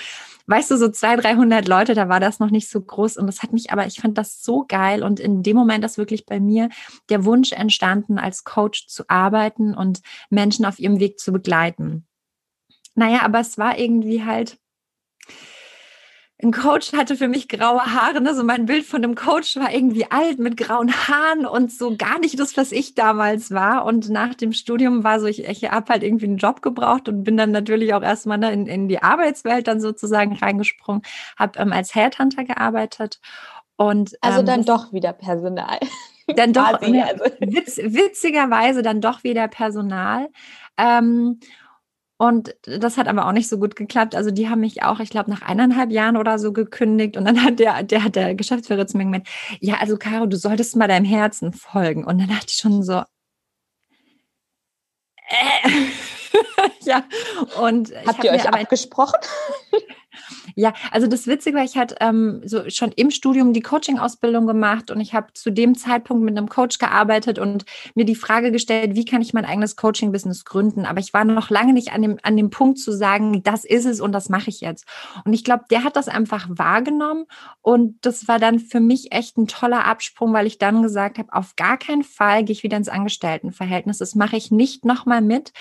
weißt 0.47 0.71
du, 0.71 0.77
so 0.77 0.89
200, 0.89 1.25
300 1.25 1.69
Leute, 1.69 1.95
da 1.95 2.09
war 2.09 2.21
das 2.21 2.39
noch 2.39 2.51
nicht 2.51 2.71
so 2.71 2.81
groß. 2.81 3.17
Und 3.17 3.27
das 3.27 3.43
hat 3.43 3.53
mich 3.53 3.73
aber, 3.73 3.87
ich 3.87 4.01
fand 4.01 4.17
das 4.19 4.43
so 4.43 4.65
geil. 4.67 5.03
Und 5.03 5.21
in 5.21 5.43
dem 5.43 5.57
Moment 5.57 5.85
ist 5.85 5.99
wirklich 5.99 6.27
bei 6.27 6.39
mir 6.39 6.69
der 7.09 7.24
Wunsch 7.25 7.53
entstanden, 7.53 8.19
als 8.19 8.45
Coach 8.45 8.87
zu 8.89 9.05
arbeiten 9.09 9.75
und 9.75 10.01
Menschen 10.31 10.65
auf 10.65 10.79
ihrem 10.79 11.01
Weg 11.01 11.19
zu 11.19 11.33
begleiten. 11.33 12.07
Naja, 12.95 13.23
aber 13.23 13.41
es 13.41 13.59
war 13.59 13.79
irgendwie 13.79 14.25
halt, 14.25 14.59
ein 16.43 16.53
Coach 16.53 16.93
hatte 16.93 17.17
für 17.17 17.29
mich 17.29 17.49
graue 17.49 17.85
Haare. 17.87 18.21
Ne? 18.21 18.35
So 18.35 18.45
mein 18.45 18.67
Bild 18.67 18.85
von 18.85 19.03
einem 19.03 19.15
Coach 19.15 19.57
war 19.57 19.73
irgendwie 19.73 20.11
alt 20.11 20.39
mit 20.39 20.57
grauen 20.57 20.93
Haaren 20.93 21.47
und 21.47 21.73
so 21.73 21.97
gar 21.97 22.19
nicht 22.19 22.39
das, 22.39 22.57
was 22.57 22.73
ich 22.73 22.95
damals 22.95 23.51
war. 23.51 23.85
Und 23.85 24.11
nach 24.11 24.35
dem 24.35 24.53
Studium 24.53 25.05
war 25.05 25.21
so, 25.21 25.27
ich, 25.27 25.45
ich 25.45 25.71
habe 25.71 25.93
halt 25.93 26.03
irgendwie 26.03 26.27
einen 26.27 26.37
Job 26.37 26.61
gebraucht 26.61 27.09
und 27.09 27.25
bin 27.25 27.37
dann 27.37 27.51
natürlich 27.51 27.95
auch 27.95 28.03
erstmal 28.03 28.39
ne, 28.39 28.53
in, 28.53 28.67
in 28.67 28.89
die 28.89 29.03
Arbeitswelt 29.03 29.69
dann 29.69 29.81
sozusagen 29.81 30.37
reingesprungen, 30.37 31.03
habe 31.37 31.59
ähm, 31.59 31.73
als 31.73 31.95
Headhunter 31.95 32.45
gearbeitet. 32.45 33.21
Und, 33.77 34.17
also 34.21 34.41
ähm, 34.41 34.47
dann 34.47 34.65
doch 34.65 34.93
wieder 34.93 35.13
Personal. 35.13 35.79
Dann 36.27 36.53
doch, 36.53 36.81
ne, 36.81 37.05
also. 37.05 37.25
witz, 37.41 37.77
witzigerweise 37.77 38.83
dann 38.83 39.01
doch 39.01 39.25
wieder 39.25 39.49
Personal. 39.49 40.29
Ähm, 40.79 41.41
und 42.17 42.55
das 42.63 42.97
hat 42.97 43.09
aber 43.09 43.27
auch 43.27 43.33
nicht 43.33 43.49
so 43.49 43.59
gut 43.59 43.77
geklappt. 43.77 44.15
Also 44.15 44.31
die 44.31 44.49
haben 44.49 44.61
mich 44.61 44.83
auch, 44.83 45.01
ich 45.01 45.11
glaube, 45.11 45.31
nach 45.31 45.43
eineinhalb 45.43 45.91
Jahren 45.91 46.17
oder 46.17 46.39
so 46.39 46.53
gekündigt. 46.53 47.17
Und 47.17 47.25
dann 47.25 47.43
hat 47.45 47.59
der, 47.59 47.83
der 47.83 48.05
hat 48.05 48.17
der 48.17 48.35
Geschäftsführer 48.35 48.87
zu 48.87 48.97
mir 48.97 49.05
gemeint, 49.05 49.29
ja, 49.61 49.75
also 49.81 49.97
Caro, 49.97 50.27
du 50.27 50.37
solltest 50.37 50.77
mal 50.77 50.89
deinem 50.89 51.05
Herzen 51.05 51.53
folgen. 51.53 52.05
Und 52.05 52.19
dann 52.19 52.29
dachte 52.29 52.47
ich 52.49 52.57
schon 52.57 52.83
so, 52.83 53.03
äh. 55.29 55.69
ja. 56.83 57.05
Und 57.61 57.93
habt 58.07 58.25
ihr 58.25 58.31
euch 58.31 58.49
abgesprochen? 58.49 59.21
Ja, 60.55 60.73
also 60.91 61.07
das 61.07 61.27
Witzige 61.27 61.57
war, 61.57 61.65
ich 61.65 61.77
hatte 61.77 61.97
ähm, 62.01 62.43
so 62.45 62.69
schon 62.69 62.93
im 62.93 63.11
Studium 63.11 63.53
die 63.53 63.61
Coaching-Ausbildung 63.61 64.47
gemacht 64.47 64.91
und 64.91 65.01
ich 65.01 65.15
habe 65.15 65.33
zu 65.33 65.51
dem 65.51 65.75
Zeitpunkt 65.77 66.25
mit 66.25 66.37
einem 66.37 66.49
Coach 66.49 66.79
gearbeitet 66.79 67.39
und 67.39 67.65
mir 67.95 68.05
die 68.05 68.15
Frage 68.15 68.53
gestellt, 68.53 68.95
wie 68.95 69.05
kann 69.05 69.23
ich 69.23 69.35
mein 69.35 69.45
eigenes 69.45 69.77
Coaching-Business 69.77 70.45
gründen? 70.45 70.87
Aber 70.87 71.01
ich 71.01 71.13
war 71.13 71.25
noch 71.25 71.51
lange 71.51 71.73
nicht 71.73 71.93
an 71.93 72.03
dem, 72.03 72.19
an 72.23 72.37
dem 72.37 72.51
Punkt 72.51 72.79
zu 72.79 72.93
sagen, 72.93 73.43
das 73.43 73.65
ist 73.65 73.85
es 73.85 74.01
und 74.01 74.13
das 74.13 74.29
mache 74.29 74.51
ich 74.51 74.61
jetzt. 74.61 74.87
Und 75.25 75.33
ich 75.33 75.45
glaube, 75.45 75.65
der 75.71 75.85
hat 75.85 75.97
das 75.97 76.09
einfach 76.09 76.47
wahrgenommen 76.49 77.27
und 77.61 78.05
das 78.05 78.29
war 78.29 78.39
dann 78.39 78.59
für 78.59 78.81
mich 78.81 79.13
echt 79.13 79.37
ein 79.39 79.47
toller 79.47 79.85
Absprung, 79.85 80.33
weil 80.33 80.47
ich 80.47 80.59
dann 80.59 80.83
gesagt 80.83 81.19
habe, 81.19 81.33
auf 81.33 81.57
gar 81.57 81.79
keinen 81.79 82.05
Fall 82.05 82.45
gehe 82.45 82.53
ich 82.53 82.63
wieder 82.63 82.77
ins 82.77 82.89
Angestelltenverhältnis. 82.89 83.99
Das 83.99 84.15
mache 84.15 84.37
ich 84.37 84.51
nicht 84.51 84.85
nochmal 84.85 85.21
mit. 85.21 85.53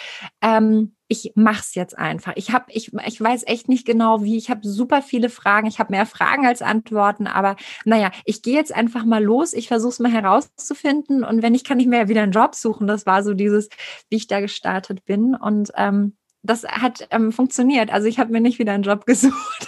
Ähm, 0.42 0.96
ich 1.14 1.32
mach's 1.36 1.76
jetzt 1.76 1.98
einfach. 1.98 2.34
Ich 2.36 2.52
habe, 2.52 2.66
ich, 2.70 2.92
ich 3.06 3.22
weiß 3.22 3.44
echt 3.46 3.70
nicht 3.70 3.86
genau 3.86 4.24
wie. 4.24 4.36
Ich 4.36 4.50
habe 4.50 4.68
super 4.68 5.02
viele 5.04 5.30
Fragen. 5.30 5.68
Ich 5.68 5.78
habe 5.78 5.92
mehr 5.92 6.08
Fragen 6.08 6.48
als 6.48 6.62
Antworten. 6.64 7.28
Aber 7.28 7.56
naja, 7.86 8.12
ich 8.26 8.42
gehe 8.42 8.56
jetzt 8.56 8.74
einfach 8.74 9.06
mal 9.06 9.24
los. 9.24 9.54
Ich 9.54 9.68
versuche 9.68 9.92
es 9.92 10.00
mal 10.00 10.12
herauszufinden. 10.12 11.24
Und 11.24 11.44
wenn 11.44 11.54
nicht, 11.54 11.68
kann 11.68 11.80
ich 11.80 11.86
mir 11.86 12.00
ja 12.00 12.08
wieder 12.08 12.24
einen 12.24 12.32
Job 12.32 12.56
suchen. 12.56 12.88
Das 12.88 13.06
war 13.06 13.24
so 13.24 13.34
dieses, 13.36 13.70
wie 14.10 14.18
ich 14.18 14.28
da 14.28 14.40
gestartet 14.40 15.06
bin. 15.06 15.36
Und 15.36 15.72
ähm, 15.76 16.18
das 16.42 16.64
hat 16.64 17.08
ähm, 17.12 17.32
funktioniert. 17.32 17.94
Also 17.94 18.08
ich 18.08 18.18
habe 18.18 18.32
mir 18.32 18.42
nicht 18.42 18.58
wieder 18.58 18.74
einen 18.74 18.84
Job 18.84 19.06
gesucht. 19.06 19.68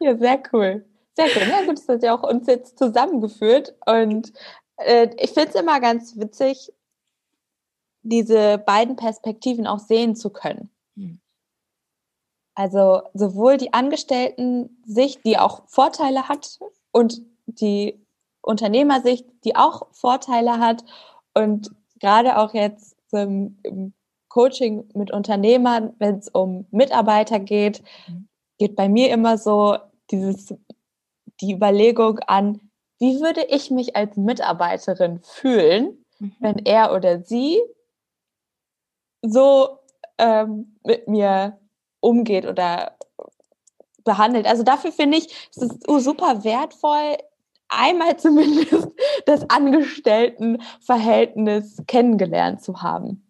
ja, 0.00 0.16
sehr 0.16 0.42
cool. 0.52 0.86
Sehr 1.14 1.26
cool. 1.26 1.48
Ja, 1.50 1.66
gut, 1.66 1.78
das 1.78 1.88
hat 1.88 2.02
ja 2.02 2.14
auch 2.14 2.22
uns 2.22 2.46
jetzt 2.46 2.78
zusammengeführt. 2.78 3.74
Und 3.84 4.32
äh, 4.78 5.08
ich 5.18 5.32
finde 5.32 5.50
es 5.50 5.54
immer 5.54 5.80
ganz 5.80 6.16
witzig, 6.16 6.72
diese 8.02 8.58
beiden 8.58 8.96
Perspektiven 8.96 9.66
auch 9.66 9.78
sehen 9.78 10.16
zu 10.16 10.30
können. 10.30 10.70
Mhm. 10.94 11.20
Also 12.54 13.02
sowohl 13.14 13.56
die 13.56 13.72
Angestellten-Sicht, 13.72 15.24
die 15.24 15.38
auch 15.38 15.62
Vorteile 15.68 16.28
hat, 16.28 16.58
und 16.92 17.22
die 17.46 17.98
Unternehmersicht, 18.42 19.26
die 19.44 19.56
auch 19.56 19.86
Vorteile 19.92 20.58
hat. 20.58 20.84
Und 21.34 21.70
gerade 21.98 22.38
auch 22.38 22.54
jetzt 22.54 22.96
im, 23.10 23.58
im 23.62 23.94
Coaching 24.28 24.88
mit 24.94 25.10
Unternehmern, 25.10 25.94
wenn 25.98 26.18
es 26.18 26.28
um 26.28 26.66
Mitarbeiter 26.70 27.40
geht, 27.40 27.82
mhm. 28.06 28.28
geht 28.58 28.76
bei 28.76 28.88
mir 28.88 29.10
immer 29.10 29.38
so 29.38 29.76
dieses, 30.10 30.54
die 31.40 31.52
Überlegung 31.52 32.18
an, 32.20 32.60
wie 32.98 33.20
würde 33.20 33.44
ich 33.48 33.70
mich 33.70 33.96
als 33.96 34.16
Mitarbeiterin 34.16 35.20
fühlen, 35.22 36.04
mhm. 36.18 36.32
wenn 36.40 36.58
er 36.58 36.94
oder 36.94 37.22
sie 37.22 37.60
so 39.22 39.78
ähm, 40.18 40.76
mit 40.84 41.08
mir 41.08 41.58
umgeht 42.00 42.46
oder 42.46 42.96
behandelt. 44.04 44.46
Also 44.46 44.62
dafür 44.62 44.92
finde 44.92 45.16
ich, 45.18 45.50
es 45.50 45.56
ist 45.62 45.84
super 45.86 46.44
wertvoll, 46.44 47.16
einmal 47.68 48.16
zumindest 48.18 48.88
das 49.26 49.44
Angestelltenverhältnis 49.48 51.82
kennengelernt 51.86 52.62
zu 52.62 52.82
haben. 52.82 53.26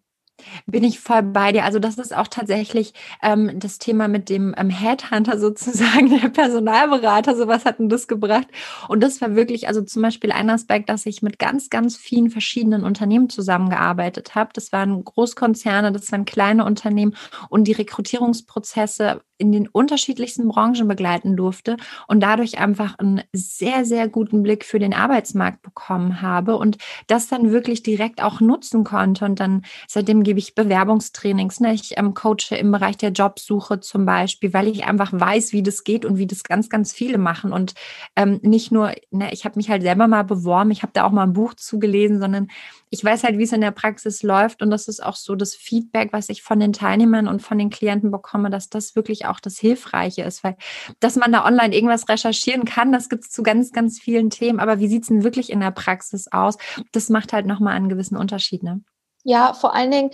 Bin 0.65 0.83
ich 0.83 0.99
voll 0.99 1.21
bei 1.23 1.51
dir. 1.51 1.63
Also 1.63 1.79
das 1.79 1.97
ist 1.97 2.15
auch 2.15 2.27
tatsächlich 2.27 2.93
ähm, 3.21 3.59
das 3.59 3.77
Thema 3.77 4.07
mit 4.07 4.29
dem 4.29 4.53
ähm, 4.57 4.69
Headhunter 4.69 5.39
sozusagen, 5.39 6.09
der 6.09 6.29
Personalberater, 6.29 7.35
sowas 7.35 7.65
hat 7.65 7.79
denn 7.79 7.89
das 7.89 8.07
gebracht. 8.07 8.47
Und 8.87 9.01
das 9.01 9.21
war 9.21 9.35
wirklich, 9.35 9.67
also 9.67 9.81
zum 9.81 10.01
Beispiel 10.01 10.31
ein 10.31 10.49
Aspekt, 10.49 10.89
dass 10.89 11.05
ich 11.05 11.21
mit 11.21 11.39
ganz, 11.39 11.69
ganz 11.69 11.97
vielen 11.97 12.29
verschiedenen 12.29 12.83
Unternehmen 12.83 13.29
zusammengearbeitet 13.29 14.35
habe. 14.35 14.49
Das 14.53 14.71
waren 14.71 15.03
Großkonzerne, 15.03 15.91
das 15.91 16.11
waren 16.11 16.25
kleine 16.25 16.65
Unternehmen 16.65 17.15
und 17.49 17.65
die 17.65 17.73
Rekrutierungsprozesse 17.73 19.21
in 19.43 19.51
den 19.51 19.67
unterschiedlichsten 19.67 20.47
Branchen 20.47 20.87
begleiten 20.87 21.35
durfte 21.35 21.75
und 22.07 22.21
dadurch 22.21 22.59
einfach 22.59 22.97
einen 22.97 23.23
sehr, 23.33 23.83
sehr 23.83 24.07
guten 24.07 24.41
Blick 24.41 24.63
für 24.63 24.79
den 24.79 24.93
Arbeitsmarkt 24.93 25.61
bekommen 25.61 26.21
habe 26.21 26.55
und 26.55 26.77
das 27.07 27.27
dann 27.27 27.51
wirklich 27.51 27.83
direkt 27.83 28.23
auch 28.23 28.39
nutzen 28.39 28.85
konnte. 28.85 29.25
Und 29.25 29.41
dann 29.41 29.63
seitdem 29.85 30.23
gebe 30.23 30.39
ich 30.39 30.55
Bewerbungstrainings. 30.55 31.59
Ne? 31.59 31.73
Ich 31.73 31.97
ähm, 31.97 32.13
coache 32.13 32.55
im 32.57 32.71
Bereich 32.71 32.95
der 32.95 33.11
Jobsuche 33.11 33.81
zum 33.81 34.05
Beispiel, 34.05 34.53
weil 34.53 34.69
ich 34.69 34.85
einfach 34.85 35.11
weiß, 35.11 35.51
wie 35.51 35.61
das 35.61 35.83
geht 35.83 36.05
und 36.05 36.17
wie 36.17 36.27
das 36.27 36.43
ganz, 36.43 36.69
ganz 36.69 36.93
viele 36.93 37.17
machen. 37.17 37.51
Und 37.51 37.73
ähm, 38.15 38.39
nicht 38.43 38.71
nur, 38.71 38.93
ne, 39.11 39.33
ich 39.33 39.43
habe 39.43 39.57
mich 39.57 39.69
halt 39.69 39.81
selber 39.81 40.07
mal 40.07 40.23
beworben, 40.23 40.71
ich 40.71 40.83
habe 40.83 40.93
da 40.93 41.03
auch 41.03 41.11
mal 41.11 41.23
ein 41.23 41.33
Buch 41.33 41.53
zugelesen, 41.55 42.21
sondern 42.21 42.47
ich 42.93 43.03
weiß 43.03 43.23
halt, 43.23 43.39
wie 43.39 43.43
es 43.43 43.51
in 43.51 43.61
der 43.61 43.71
Praxis 43.71 44.21
läuft. 44.21 44.61
Und 44.61 44.69
das 44.69 44.87
ist 44.87 45.03
auch 45.03 45.15
so 45.15 45.33
das 45.33 45.55
Feedback, 45.55 46.13
was 46.13 46.29
ich 46.29 46.43
von 46.43 46.59
den 46.59 46.73
Teilnehmern 46.73 47.27
und 47.27 47.41
von 47.41 47.57
den 47.57 47.71
Klienten 47.71 48.11
bekomme, 48.11 48.51
dass 48.51 48.69
das 48.69 48.95
wirklich 48.95 49.25
auch 49.25 49.39
das 49.39 49.57
Hilfreiche 49.57 50.21
ist. 50.21 50.43
Weil, 50.43 50.57
dass 50.99 51.15
man 51.15 51.31
da 51.31 51.43
online 51.43 51.73
irgendwas 51.73 52.07
recherchieren 52.07 52.65
kann, 52.65 52.91
das 52.91 53.09
gibt 53.09 53.23
es 53.23 53.31
zu 53.31 53.41
ganz, 53.41 53.71
ganz 53.71 53.99
vielen 53.99 54.29
Themen. 54.29 54.59
Aber 54.59 54.77
wie 54.77 54.87
sieht 54.87 55.01
es 55.01 55.07
denn 55.07 55.23
wirklich 55.23 55.51
in 55.51 55.59
der 55.59 55.71
Praxis 55.71 56.27
aus? 56.31 56.59
Das 56.91 57.09
macht 57.09 57.33
halt 57.33 57.47
nochmal 57.47 57.73
einen 57.73 57.89
gewissen 57.89 58.15
Unterschied. 58.15 58.61
Ne? 58.61 58.81
Ja, 59.23 59.53
vor 59.55 59.73
allen 59.73 59.89
Dingen, 59.89 60.11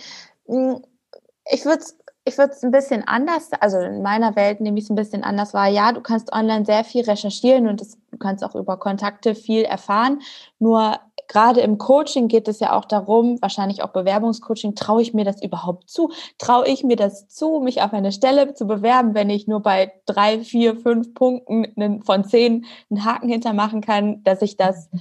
hm, 0.48 0.82
ich 1.52 1.66
würde 1.66 1.82
es 1.82 1.98
ich 2.30 2.38
würde 2.38 2.54
es 2.54 2.64
ein 2.64 2.72
bisschen 2.72 3.08
anders, 3.08 3.50
also 3.60 3.80
in 3.80 4.02
meiner 4.02 4.36
Welt 4.36 4.62
nehme 4.62 4.78
ich 4.78 4.86
es 4.86 4.90
ein 4.90 4.96
bisschen 4.96 5.24
anders 5.24 5.54
wahr. 5.54 5.68
Ja, 5.68 5.92
du 5.92 6.02
kannst 6.02 6.32
online 6.32 6.66
sehr 6.66 6.84
viel 6.84 7.04
recherchieren 7.04 7.68
und 7.68 7.82
das, 7.82 7.98
du 8.12 8.18
kannst 8.18 8.44
auch 8.44 8.56
über 8.56 8.78
Kontakte 8.78 9.36
viel 9.36 9.64
erfahren. 9.64 10.22
Nur 10.60 11.00
gerade 11.30 11.62
im 11.62 11.78
Coaching 11.78 12.28
geht 12.28 12.50
es 12.50 12.60
ja 12.60 12.76
auch 12.76 12.84
darum, 12.84 13.42
wahrscheinlich 13.42 13.82
auch 13.82 13.92
Bewerbungscoaching, 13.92 14.76
traue 14.76 15.02
ich 15.02 15.14
mir 15.14 15.24
das 15.24 15.42
überhaupt 15.42 15.90
zu? 15.90 16.12
Traue 16.38 16.68
ich 16.68 16.84
mir 16.84 16.98
das 16.98 17.30
zu, 17.30 17.62
mich 17.62 17.82
auf 17.82 17.94
eine 17.94 18.12
Stelle 18.12 18.54
zu 18.54 18.68
bewerben, 18.68 19.14
wenn 19.14 19.30
ich 19.30 19.48
nur 19.48 19.62
bei 19.62 19.94
drei, 20.06 20.40
vier, 20.40 20.76
fünf 20.76 21.14
Punkten 21.14 22.04
von 22.04 22.26
zehn 22.26 22.66
einen 22.90 23.06
Haken 23.06 23.30
hintermachen 23.30 23.80
kann, 23.80 24.24
dass 24.24 24.42
ich 24.42 24.58
das 24.58 24.90
mhm. 24.92 25.00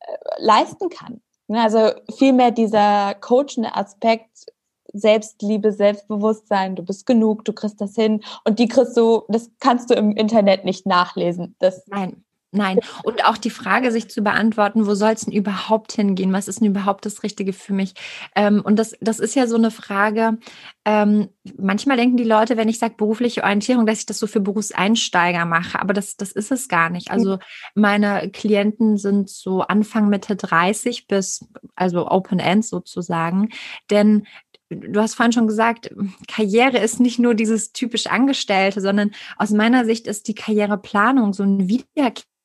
äh, 0.00 0.16
leisten 0.38 0.88
kann? 0.88 1.20
Ne, 1.48 1.62
also 1.62 1.90
vielmehr 2.16 2.50
dieser 2.50 3.14
coachende 3.14 3.76
Aspekt, 3.76 4.46
Selbstliebe, 4.92 5.72
Selbstbewusstsein, 5.72 6.74
du 6.74 6.82
bist 6.82 7.06
genug, 7.06 7.44
du 7.44 7.52
kriegst 7.52 7.80
das 7.80 7.94
hin 7.94 8.24
und 8.44 8.58
die 8.58 8.66
kriegst 8.66 8.96
du, 8.96 9.24
das 9.28 9.50
kannst 9.60 9.90
du 9.90 9.94
im 9.94 10.12
Internet 10.12 10.64
nicht 10.64 10.86
nachlesen. 10.86 11.54
Das 11.58 11.86
Nein. 11.86 12.24
Nein. 12.56 12.80
Und 13.02 13.24
auch 13.26 13.36
die 13.36 13.50
Frage, 13.50 13.92
sich 13.92 14.08
zu 14.08 14.22
beantworten, 14.22 14.86
wo 14.86 14.94
soll 14.94 15.12
es 15.12 15.26
denn 15.26 15.34
überhaupt 15.34 15.92
hingehen? 15.92 16.32
Was 16.32 16.48
ist 16.48 16.60
denn 16.60 16.68
überhaupt 16.68 17.04
das 17.04 17.22
Richtige 17.22 17.52
für 17.52 17.74
mich? 17.74 17.94
Ähm, 18.34 18.62
und 18.64 18.78
das, 18.78 18.96
das 19.00 19.20
ist 19.20 19.34
ja 19.34 19.46
so 19.46 19.56
eine 19.56 19.70
Frage. 19.70 20.38
Ähm, 20.84 21.28
manchmal 21.58 21.98
denken 21.98 22.16
die 22.16 22.24
Leute, 22.24 22.56
wenn 22.56 22.68
ich 22.68 22.78
sage 22.78 22.94
berufliche 22.96 23.44
Orientierung, 23.44 23.84
dass 23.84 24.00
ich 24.00 24.06
das 24.06 24.18
so 24.18 24.26
für 24.26 24.40
Berufseinsteiger 24.40 25.44
mache. 25.44 25.78
Aber 25.80 25.92
das, 25.92 26.16
das 26.16 26.32
ist 26.32 26.50
es 26.50 26.68
gar 26.68 26.88
nicht. 26.88 27.10
Also 27.10 27.38
meine 27.74 28.30
Klienten 28.30 28.96
sind 28.96 29.28
so 29.28 29.60
Anfang 29.60 30.08
Mitte 30.08 30.34
30 30.34 31.06
bis, 31.06 31.44
also 31.74 32.08
Open 32.08 32.38
End 32.38 32.64
sozusagen. 32.64 33.50
Denn 33.90 34.26
du 34.70 35.00
hast 35.00 35.14
vorhin 35.14 35.32
schon 35.32 35.46
gesagt, 35.46 35.94
Karriere 36.28 36.78
ist 36.78 37.00
nicht 37.00 37.18
nur 37.18 37.34
dieses 37.34 37.72
typisch 37.72 38.06
Angestellte, 38.06 38.80
sondern 38.80 39.12
aus 39.36 39.50
meiner 39.50 39.84
Sicht 39.84 40.06
ist 40.06 40.28
die 40.28 40.34
Karriereplanung 40.34 41.32
so 41.32 41.42
ein 41.42 41.68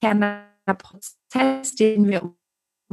wiederkehrender 0.01 0.43
Prozess, 0.77 1.75
den 1.75 2.08
wir 2.08 2.34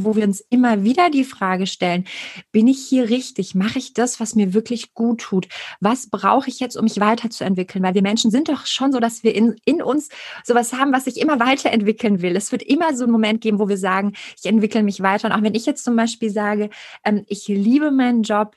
wo 0.00 0.14
wir 0.14 0.22
uns 0.22 0.38
immer 0.48 0.84
wieder 0.84 1.10
die 1.10 1.24
Frage 1.24 1.66
stellen, 1.66 2.04
bin 2.52 2.68
ich 2.68 2.78
hier 2.78 3.10
richtig? 3.10 3.56
Mache 3.56 3.80
ich 3.80 3.94
das, 3.94 4.20
was 4.20 4.36
mir 4.36 4.54
wirklich 4.54 4.94
gut 4.94 5.22
tut? 5.22 5.48
Was 5.80 6.08
brauche 6.08 6.48
ich 6.48 6.60
jetzt, 6.60 6.76
um 6.76 6.84
mich 6.84 7.00
weiterzuentwickeln? 7.00 7.82
Weil 7.82 7.94
wir 7.94 8.02
Menschen 8.02 8.30
sind 8.30 8.48
doch 8.48 8.64
schon 8.64 8.92
so, 8.92 9.00
dass 9.00 9.24
wir 9.24 9.34
in, 9.34 9.56
in 9.64 9.82
uns 9.82 10.08
sowas 10.44 10.72
haben, 10.72 10.92
was 10.92 11.06
sich 11.06 11.20
immer 11.20 11.40
weiterentwickeln 11.40 12.22
will. 12.22 12.36
Es 12.36 12.52
wird 12.52 12.62
immer 12.62 12.94
so 12.94 13.02
einen 13.02 13.12
Moment 13.12 13.40
geben, 13.40 13.58
wo 13.58 13.68
wir 13.68 13.76
sagen, 13.76 14.12
ich 14.38 14.46
entwickle 14.46 14.84
mich 14.84 15.02
weiter. 15.02 15.26
Und 15.26 15.34
auch 15.34 15.42
wenn 15.42 15.56
ich 15.56 15.66
jetzt 15.66 15.82
zum 15.82 15.96
Beispiel 15.96 16.30
sage, 16.30 16.70
ähm, 17.04 17.24
ich 17.26 17.48
liebe 17.48 17.90
meinen 17.90 18.22
Job, 18.22 18.54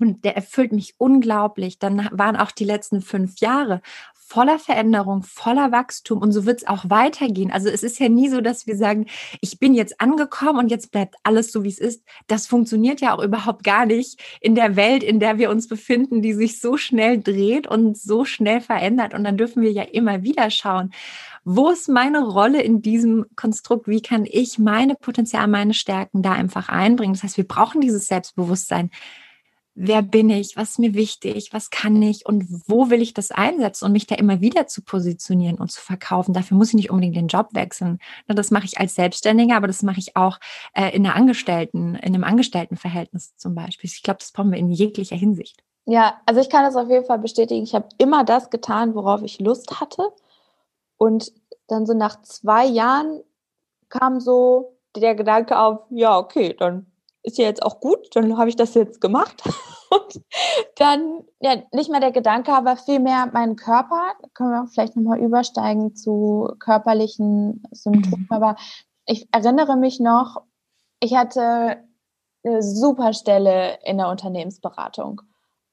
und 0.00 0.24
der 0.24 0.34
erfüllt 0.34 0.72
mich 0.72 0.94
unglaublich. 0.98 1.78
Dann 1.78 2.08
waren 2.12 2.36
auch 2.36 2.50
die 2.50 2.64
letzten 2.64 3.02
fünf 3.02 3.38
Jahre 3.40 3.82
voller 4.30 4.60
Veränderung, 4.60 5.24
voller 5.24 5.72
Wachstum 5.72 6.22
und 6.22 6.30
so 6.30 6.46
wird 6.46 6.58
es 6.58 6.68
auch 6.68 6.88
weitergehen. 6.88 7.50
Also 7.50 7.68
es 7.68 7.82
ist 7.82 7.98
ja 7.98 8.08
nie 8.08 8.28
so, 8.28 8.40
dass 8.40 8.64
wir 8.68 8.76
sagen, 8.76 9.06
ich 9.40 9.58
bin 9.58 9.74
jetzt 9.74 10.00
angekommen 10.00 10.60
und 10.60 10.70
jetzt 10.70 10.92
bleibt 10.92 11.16
alles 11.24 11.50
so, 11.50 11.64
wie 11.64 11.68
es 11.68 11.80
ist. 11.80 12.04
Das 12.28 12.46
funktioniert 12.46 13.00
ja 13.00 13.12
auch 13.12 13.20
überhaupt 13.20 13.64
gar 13.64 13.86
nicht 13.86 14.22
in 14.40 14.54
der 14.54 14.76
Welt, 14.76 15.02
in 15.02 15.18
der 15.18 15.38
wir 15.38 15.50
uns 15.50 15.66
befinden, 15.66 16.22
die 16.22 16.32
sich 16.32 16.60
so 16.60 16.76
schnell 16.76 17.20
dreht 17.20 17.66
und 17.66 17.98
so 17.98 18.24
schnell 18.24 18.60
verändert. 18.60 19.14
Und 19.14 19.24
dann 19.24 19.36
dürfen 19.36 19.62
wir 19.62 19.72
ja 19.72 19.82
immer 19.82 20.22
wieder 20.22 20.48
schauen, 20.50 20.92
wo 21.42 21.70
ist 21.70 21.88
meine 21.88 22.24
Rolle 22.24 22.62
in 22.62 22.82
diesem 22.82 23.26
Konstrukt? 23.34 23.88
Wie 23.88 24.00
kann 24.00 24.26
ich 24.30 24.60
meine 24.60 24.94
Potenzial, 24.94 25.48
meine 25.48 25.74
Stärken 25.74 26.22
da 26.22 26.32
einfach 26.32 26.68
einbringen? 26.68 27.14
Das 27.14 27.24
heißt, 27.24 27.36
wir 27.36 27.48
brauchen 27.48 27.80
dieses 27.80 28.06
Selbstbewusstsein 28.06 28.90
wer 29.74 30.02
bin 30.02 30.30
ich, 30.30 30.56
was 30.56 30.70
ist 30.70 30.78
mir 30.78 30.94
wichtig, 30.94 31.52
was 31.52 31.70
kann 31.70 32.00
ich 32.02 32.26
und 32.26 32.44
wo 32.68 32.90
will 32.90 33.00
ich 33.00 33.14
das 33.14 33.30
einsetzen 33.30 33.86
und 33.86 33.92
mich 33.92 34.06
da 34.06 34.14
immer 34.16 34.40
wieder 34.40 34.66
zu 34.66 34.82
positionieren 34.82 35.58
und 35.58 35.70
zu 35.70 35.80
verkaufen. 35.80 36.34
Dafür 36.34 36.56
muss 36.56 36.68
ich 36.68 36.74
nicht 36.74 36.90
unbedingt 36.90 37.16
den 37.16 37.28
Job 37.28 37.48
wechseln. 37.52 37.98
Das 38.26 38.50
mache 38.50 38.66
ich 38.66 38.78
als 38.78 38.94
Selbstständiger, 38.94 39.56
aber 39.56 39.66
das 39.66 39.82
mache 39.82 39.98
ich 39.98 40.16
auch 40.16 40.38
äh, 40.74 40.94
in 40.94 41.06
einer 41.06 41.16
Angestellten, 41.16 41.94
in 41.94 42.14
einem 42.14 42.24
Angestelltenverhältnis 42.24 43.36
zum 43.36 43.54
Beispiel. 43.54 43.88
Ich 43.88 44.02
glaube, 44.02 44.18
das 44.18 44.32
brauchen 44.32 44.52
wir 44.52 44.58
in 44.58 44.70
jeglicher 44.70 45.16
Hinsicht. 45.16 45.62
Ja, 45.86 46.20
also 46.26 46.40
ich 46.40 46.50
kann 46.50 46.64
das 46.64 46.76
auf 46.76 46.88
jeden 46.88 47.06
Fall 47.06 47.18
bestätigen. 47.18 47.62
Ich 47.62 47.74
habe 47.74 47.88
immer 47.98 48.24
das 48.24 48.50
getan, 48.50 48.94
worauf 48.94 49.22
ich 49.22 49.40
Lust 49.40 49.80
hatte. 49.80 50.12
Und 50.98 51.32
dann 51.68 51.86
so 51.86 51.94
nach 51.94 52.20
zwei 52.22 52.66
Jahren 52.66 53.22
kam 53.88 54.20
so 54.20 54.76
der 54.96 55.14
Gedanke 55.14 55.58
auf, 55.58 55.80
ja, 55.90 56.18
okay, 56.18 56.54
dann 56.58 56.89
ist 57.22 57.38
ja 57.38 57.44
jetzt 57.44 57.62
auch 57.62 57.80
gut, 57.80 58.08
dann 58.14 58.38
habe 58.38 58.48
ich 58.48 58.56
das 58.56 58.74
jetzt 58.74 59.00
gemacht. 59.00 59.42
Und 59.90 60.22
dann, 60.76 61.24
ja, 61.40 61.56
nicht 61.72 61.90
mehr 61.90 62.00
der 62.00 62.12
Gedanke, 62.12 62.52
aber 62.52 62.76
vielmehr 62.76 63.28
mein 63.32 63.56
Körper, 63.56 64.12
können 64.34 64.50
wir 64.50 64.66
vielleicht 64.68 64.94
nochmal 64.94 65.18
übersteigen 65.18 65.96
zu 65.96 66.52
körperlichen 66.60 67.64
Symptomen, 67.72 68.28
mhm. 68.30 68.36
aber 68.36 68.56
ich 69.06 69.28
erinnere 69.32 69.76
mich 69.76 69.98
noch, 69.98 70.42
ich 71.00 71.16
hatte 71.16 71.78
eine 72.44 72.62
super 72.62 73.12
Stelle 73.12 73.78
in 73.84 73.98
der 73.98 74.08
Unternehmensberatung. 74.08 75.22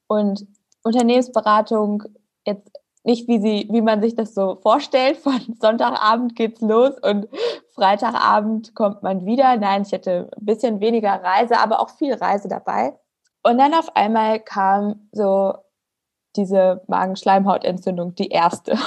Und 0.07 0.47
Unternehmensberatung 0.83 2.03
jetzt 2.45 2.71
nicht 3.03 3.27
wie 3.27 3.39
sie, 3.39 3.69
wie 3.71 3.81
man 3.81 4.01
sich 4.01 4.15
das 4.15 4.33
so 4.33 4.55
vorstellt. 4.55 5.17
Von 5.17 5.39
Sonntagabend 5.59 6.35
geht's 6.35 6.61
los 6.61 6.93
und 7.01 7.27
Freitagabend 7.77 8.73
kommt 8.73 9.03
man 9.03 9.25
wieder. 9.25 9.55
Nein, 9.55 9.83
ich 9.83 9.93
hatte 9.93 10.29
ein 10.35 10.45
bisschen 10.45 10.79
weniger 10.79 11.23
Reise, 11.23 11.59
aber 11.59 11.79
auch 11.79 11.91
viel 11.91 12.13
Reise 12.13 12.47
dabei. 12.47 12.97
Und 13.43 13.59
dann 13.59 13.75
auf 13.75 13.95
einmal 13.95 14.39
kam 14.39 15.07
so 15.11 15.53
diese 16.35 16.81
Magenschleimhautentzündung, 16.87 18.15
die 18.15 18.29
erste. 18.29 18.73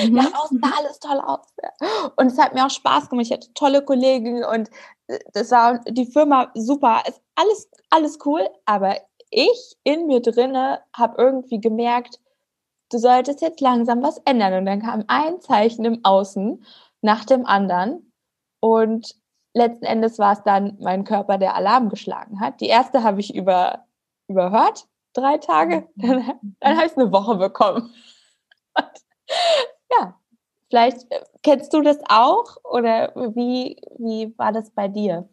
Und 0.00 0.12
mhm. 0.12 0.18
außen 0.18 0.60
sah 0.62 0.78
alles 0.78 0.98
toll 0.98 1.20
aus. 1.24 1.46
Und 2.16 2.26
es 2.26 2.38
hat 2.38 2.54
mir 2.54 2.66
auch 2.66 2.70
Spaß 2.70 3.08
gemacht. 3.08 3.26
Ich 3.26 3.32
hatte 3.32 3.52
tolle 3.54 3.82
Kollegen 3.82 4.44
und 4.44 4.70
das 5.34 5.50
war 5.50 5.78
die 5.80 6.06
Firma 6.06 6.50
super. 6.54 7.02
Ist 7.06 7.20
alles, 7.34 7.68
alles 7.90 8.18
cool. 8.24 8.48
Aber 8.64 8.96
ich 9.30 9.76
in 9.84 10.06
mir 10.06 10.20
drinne 10.20 10.80
habe 10.96 11.20
irgendwie 11.20 11.60
gemerkt, 11.60 12.18
du 12.90 12.98
solltest 12.98 13.42
jetzt 13.42 13.60
langsam 13.60 14.02
was 14.02 14.18
ändern. 14.24 14.54
Und 14.54 14.66
dann 14.66 14.80
kam 14.80 15.04
ein 15.08 15.40
Zeichen 15.40 15.84
im 15.84 16.02
Außen 16.02 16.64
nach 17.02 17.24
dem 17.24 17.44
anderen. 17.44 18.07
Und 18.60 19.14
letzten 19.54 19.84
Endes 19.84 20.18
war 20.18 20.32
es 20.32 20.42
dann 20.42 20.76
mein 20.80 21.04
Körper, 21.04 21.38
der 21.38 21.54
Alarm 21.54 21.88
geschlagen 21.88 22.40
hat. 22.40 22.60
Die 22.60 22.66
erste 22.66 23.02
habe 23.02 23.20
ich 23.20 23.34
über, 23.34 23.84
überhört, 24.28 24.86
drei 25.12 25.38
Tage. 25.38 25.88
Mhm. 25.96 26.02
Dann, 26.06 26.56
dann 26.60 26.76
habe 26.76 26.86
ich 26.86 26.96
eine 26.96 27.12
Woche 27.12 27.36
bekommen. 27.36 27.92
Und, 28.74 28.86
ja, 29.98 30.18
vielleicht 30.68 31.10
äh, 31.10 31.24
kennst 31.42 31.72
du 31.72 31.82
das 31.82 31.98
auch 32.08 32.56
oder 32.64 33.12
wie, 33.34 33.80
wie 33.98 34.34
war 34.38 34.52
das 34.52 34.70
bei 34.70 34.88
dir? 34.88 35.28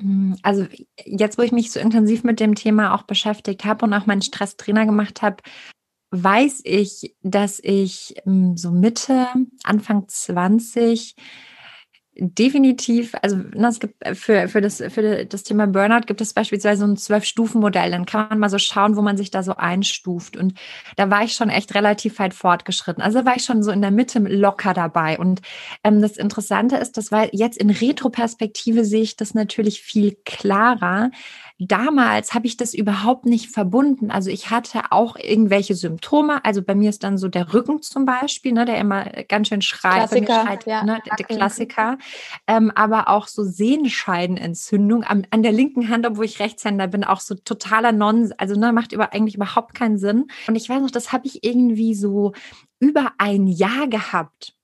Mm, 0.00 0.34
also 0.42 0.66
jetzt, 1.04 1.38
wo 1.38 1.42
ich 1.42 1.52
mich 1.52 1.72
so 1.72 1.80
intensiv 1.80 2.24
mit 2.24 2.40
dem 2.40 2.54
Thema 2.54 2.94
auch 2.94 3.02
beschäftigt 3.02 3.64
habe 3.64 3.84
und 3.84 3.94
auch 3.94 4.06
meinen 4.06 4.22
Stresstrainer 4.22 4.86
gemacht 4.86 5.22
habe, 5.22 5.36
weiß 6.10 6.62
ich, 6.64 7.16
dass 7.22 7.60
ich 7.62 8.14
ähm, 8.26 8.56
so 8.56 8.70
Mitte, 8.70 9.28
Anfang 9.64 10.08
20 10.08 11.14
definitiv, 12.20 13.14
also 13.22 13.36
ne, 13.36 13.68
es 13.68 13.78
gibt 13.78 14.04
äh, 14.04 14.14
für, 14.14 14.48
für, 14.48 14.60
das, 14.60 14.82
für 14.88 15.24
das 15.24 15.42
Thema 15.44 15.66
Burnout 15.66 16.06
gibt 16.06 16.20
es 16.20 16.32
beispielsweise 16.32 16.80
so 16.80 16.86
ein 16.86 16.96
Zwölf-Stufen-Modell. 16.96 17.92
Dann 17.92 18.06
kann 18.06 18.28
man 18.28 18.38
mal 18.40 18.50
so 18.50 18.58
schauen, 18.58 18.96
wo 18.96 19.02
man 19.02 19.16
sich 19.16 19.30
da 19.30 19.42
so 19.42 19.54
einstuft. 19.54 20.36
Und 20.36 20.54
da 20.96 21.10
war 21.10 21.22
ich 21.22 21.34
schon 21.34 21.48
echt 21.48 21.74
relativ 21.74 22.18
weit 22.18 22.34
fortgeschritten. 22.34 23.02
Also 23.02 23.24
war 23.24 23.36
ich 23.36 23.44
schon 23.44 23.62
so 23.62 23.70
in 23.70 23.82
der 23.82 23.92
Mitte 23.92 24.18
locker 24.18 24.74
dabei. 24.74 25.18
Und 25.18 25.42
ähm, 25.84 26.02
das 26.02 26.16
Interessante 26.16 26.76
ist, 26.76 26.96
dass 26.96 27.12
weil 27.12 27.30
jetzt 27.32 27.58
in 27.58 27.70
Retroperspektive 27.70 28.84
sehe 28.84 29.02
ich 29.02 29.16
das 29.16 29.34
natürlich 29.34 29.80
viel 29.80 30.16
klarer, 30.24 31.10
damals 31.58 32.34
habe 32.34 32.46
ich 32.46 32.56
das 32.56 32.72
überhaupt 32.72 33.26
nicht 33.26 33.50
verbunden. 33.50 34.10
Also 34.10 34.30
ich 34.30 34.50
hatte 34.50 34.92
auch 34.92 35.16
irgendwelche 35.16 35.74
Symptome. 35.74 36.44
Also 36.44 36.62
bei 36.62 36.74
mir 36.74 36.90
ist 36.90 37.02
dann 37.02 37.18
so 37.18 37.28
der 37.28 37.52
Rücken 37.52 37.82
zum 37.82 38.04
Beispiel, 38.04 38.52
ne, 38.52 38.64
der 38.64 38.78
immer 38.78 39.04
ganz 39.28 39.48
schön 39.48 39.62
schreit. 39.62 40.08
Klassiker, 40.08 40.42
schreit, 40.44 40.66
ja. 40.66 40.84
ne, 40.84 41.00
der, 41.04 41.16
der 41.16 41.26
Klassiker. 41.26 41.98
Ähm, 42.46 42.70
aber 42.74 43.08
auch 43.08 43.26
so 43.26 43.42
Sehenscheidenentzündung 43.42 45.02
an, 45.02 45.26
an 45.30 45.42
der 45.42 45.52
linken 45.52 45.88
Hand, 45.88 46.06
obwohl 46.06 46.26
ich 46.26 46.38
Rechtshänder 46.38 46.86
bin, 46.86 47.02
auch 47.02 47.20
so 47.20 47.34
totaler 47.34 47.92
Nonsens. 47.92 48.32
Also 48.38 48.58
ne, 48.58 48.72
macht 48.72 48.92
über, 48.92 49.12
eigentlich 49.12 49.34
überhaupt 49.34 49.74
keinen 49.74 49.98
Sinn. 49.98 50.26
Und 50.46 50.54
ich 50.54 50.68
weiß 50.68 50.80
noch, 50.80 50.92
das 50.92 51.12
habe 51.12 51.26
ich 51.26 51.42
irgendwie 51.42 51.94
so 51.94 52.32
über 52.78 53.12
ein 53.18 53.48
Jahr 53.48 53.88
gehabt. 53.88 54.54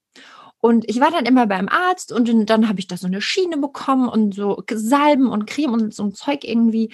Und 0.64 0.88
ich 0.88 0.98
war 0.98 1.10
dann 1.10 1.26
immer 1.26 1.46
beim 1.46 1.68
Arzt 1.68 2.10
und 2.10 2.26
dann, 2.26 2.46
dann 2.46 2.68
habe 2.70 2.80
ich 2.80 2.86
da 2.86 2.96
so 2.96 3.06
eine 3.06 3.20
Schiene 3.20 3.58
bekommen 3.58 4.08
und 4.08 4.34
so 4.34 4.64
Salben 4.72 5.28
und 5.28 5.44
Creme 5.44 5.74
und 5.74 5.94
so 5.94 6.04
ein 6.04 6.14
Zeug 6.14 6.42
irgendwie. 6.42 6.90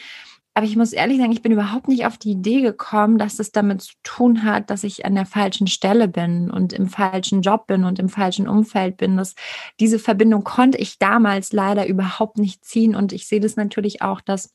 Aber 0.54 0.66
ich 0.66 0.74
muss 0.74 0.92
ehrlich 0.92 1.18
sagen, 1.18 1.30
ich 1.30 1.40
bin 1.40 1.52
überhaupt 1.52 1.86
nicht 1.86 2.04
auf 2.04 2.18
die 2.18 2.32
Idee 2.32 2.62
gekommen, 2.62 3.16
dass 3.16 3.38
es 3.38 3.52
damit 3.52 3.82
zu 3.82 3.92
tun 4.02 4.42
hat, 4.42 4.70
dass 4.70 4.82
ich 4.82 5.04
an 5.06 5.14
der 5.14 5.24
falschen 5.24 5.68
Stelle 5.68 6.08
bin 6.08 6.50
und 6.50 6.72
im 6.72 6.88
falschen 6.88 7.42
Job 7.42 7.68
bin 7.68 7.84
und 7.84 8.00
im 8.00 8.08
falschen 8.08 8.48
Umfeld 8.48 8.96
bin. 8.96 9.16
Das, 9.16 9.36
diese 9.78 10.00
Verbindung 10.00 10.42
konnte 10.42 10.76
ich 10.78 10.98
damals 10.98 11.52
leider 11.52 11.86
überhaupt 11.86 12.38
nicht 12.38 12.64
ziehen. 12.64 12.96
Und 12.96 13.12
ich 13.12 13.28
sehe 13.28 13.38
das 13.38 13.54
natürlich 13.54 14.02
auch, 14.02 14.20
dass 14.20 14.52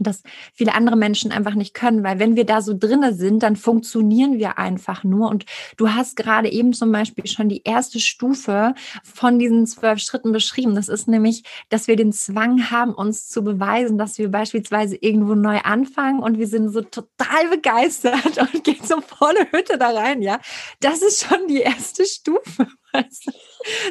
das 0.00 0.22
viele 0.54 0.74
andere 0.74 0.96
Menschen 0.96 1.32
einfach 1.32 1.54
nicht 1.54 1.74
können, 1.74 2.04
weil 2.04 2.18
wenn 2.18 2.36
wir 2.36 2.44
da 2.44 2.62
so 2.62 2.76
drinne 2.76 3.14
sind, 3.14 3.42
dann 3.42 3.56
funktionieren 3.56 4.38
wir 4.38 4.58
einfach 4.58 5.04
nur. 5.04 5.28
Und 5.28 5.44
du 5.76 5.90
hast 5.90 6.16
gerade 6.16 6.50
eben 6.50 6.72
zum 6.72 6.92
Beispiel 6.92 7.26
schon 7.26 7.48
die 7.48 7.62
erste 7.64 8.00
Stufe 8.00 8.74
von 9.02 9.38
diesen 9.38 9.66
zwölf 9.66 10.00
Schritten 10.00 10.32
beschrieben. 10.32 10.74
Das 10.74 10.88
ist 10.88 11.08
nämlich, 11.08 11.44
dass 11.68 11.88
wir 11.88 11.96
den 11.96 12.12
Zwang 12.12 12.70
haben, 12.70 12.94
uns 12.94 13.28
zu 13.28 13.42
beweisen, 13.42 13.98
dass 13.98 14.18
wir 14.18 14.30
beispielsweise 14.30 14.96
irgendwo 14.96 15.34
neu 15.34 15.58
anfangen 15.58 16.20
und 16.20 16.38
wir 16.38 16.46
sind 16.46 16.70
so 16.70 16.82
total 16.82 17.48
begeistert 17.50 18.38
und 18.54 18.64
gehen 18.64 18.84
so 18.84 19.00
volle 19.00 19.50
Hütte 19.50 19.78
da 19.78 19.90
rein. 19.90 20.22
Ja, 20.22 20.40
das 20.80 21.02
ist 21.02 21.24
schon 21.24 21.46
die 21.48 21.60
erste 21.60 22.04
Stufe. 22.04 22.68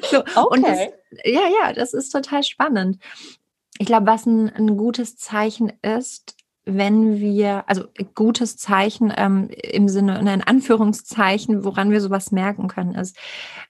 So, 0.09 0.19
okay. 0.19 0.47
und 0.49 0.63
das, 0.63 0.79
ja, 1.23 1.47
ja, 1.61 1.73
das 1.73 1.93
ist 1.93 2.09
total 2.09 2.43
spannend 2.43 2.97
ich 3.79 3.85
glaube, 3.85 4.07
was 4.07 4.25
ein, 4.25 4.49
ein 4.49 4.77
gutes 4.77 5.17
Zeichen 5.17 5.71
ist, 5.81 6.35
wenn 6.65 7.19
wir, 7.19 7.63
also 7.67 7.85
gutes 8.13 8.57
Zeichen 8.57 9.13
ähm, 9.15 9.49
im 9.49 9.87
Sinne, 9.87 10.19
in 10.19 10.27
Anführungszeichen, 10.41 11.63
woran 11.63 11.91
wir 11.91 12.01
sowas 12.01 12.31
merken 12.31 12.67
können, 12.67 12.93
ist, 12.93 13.17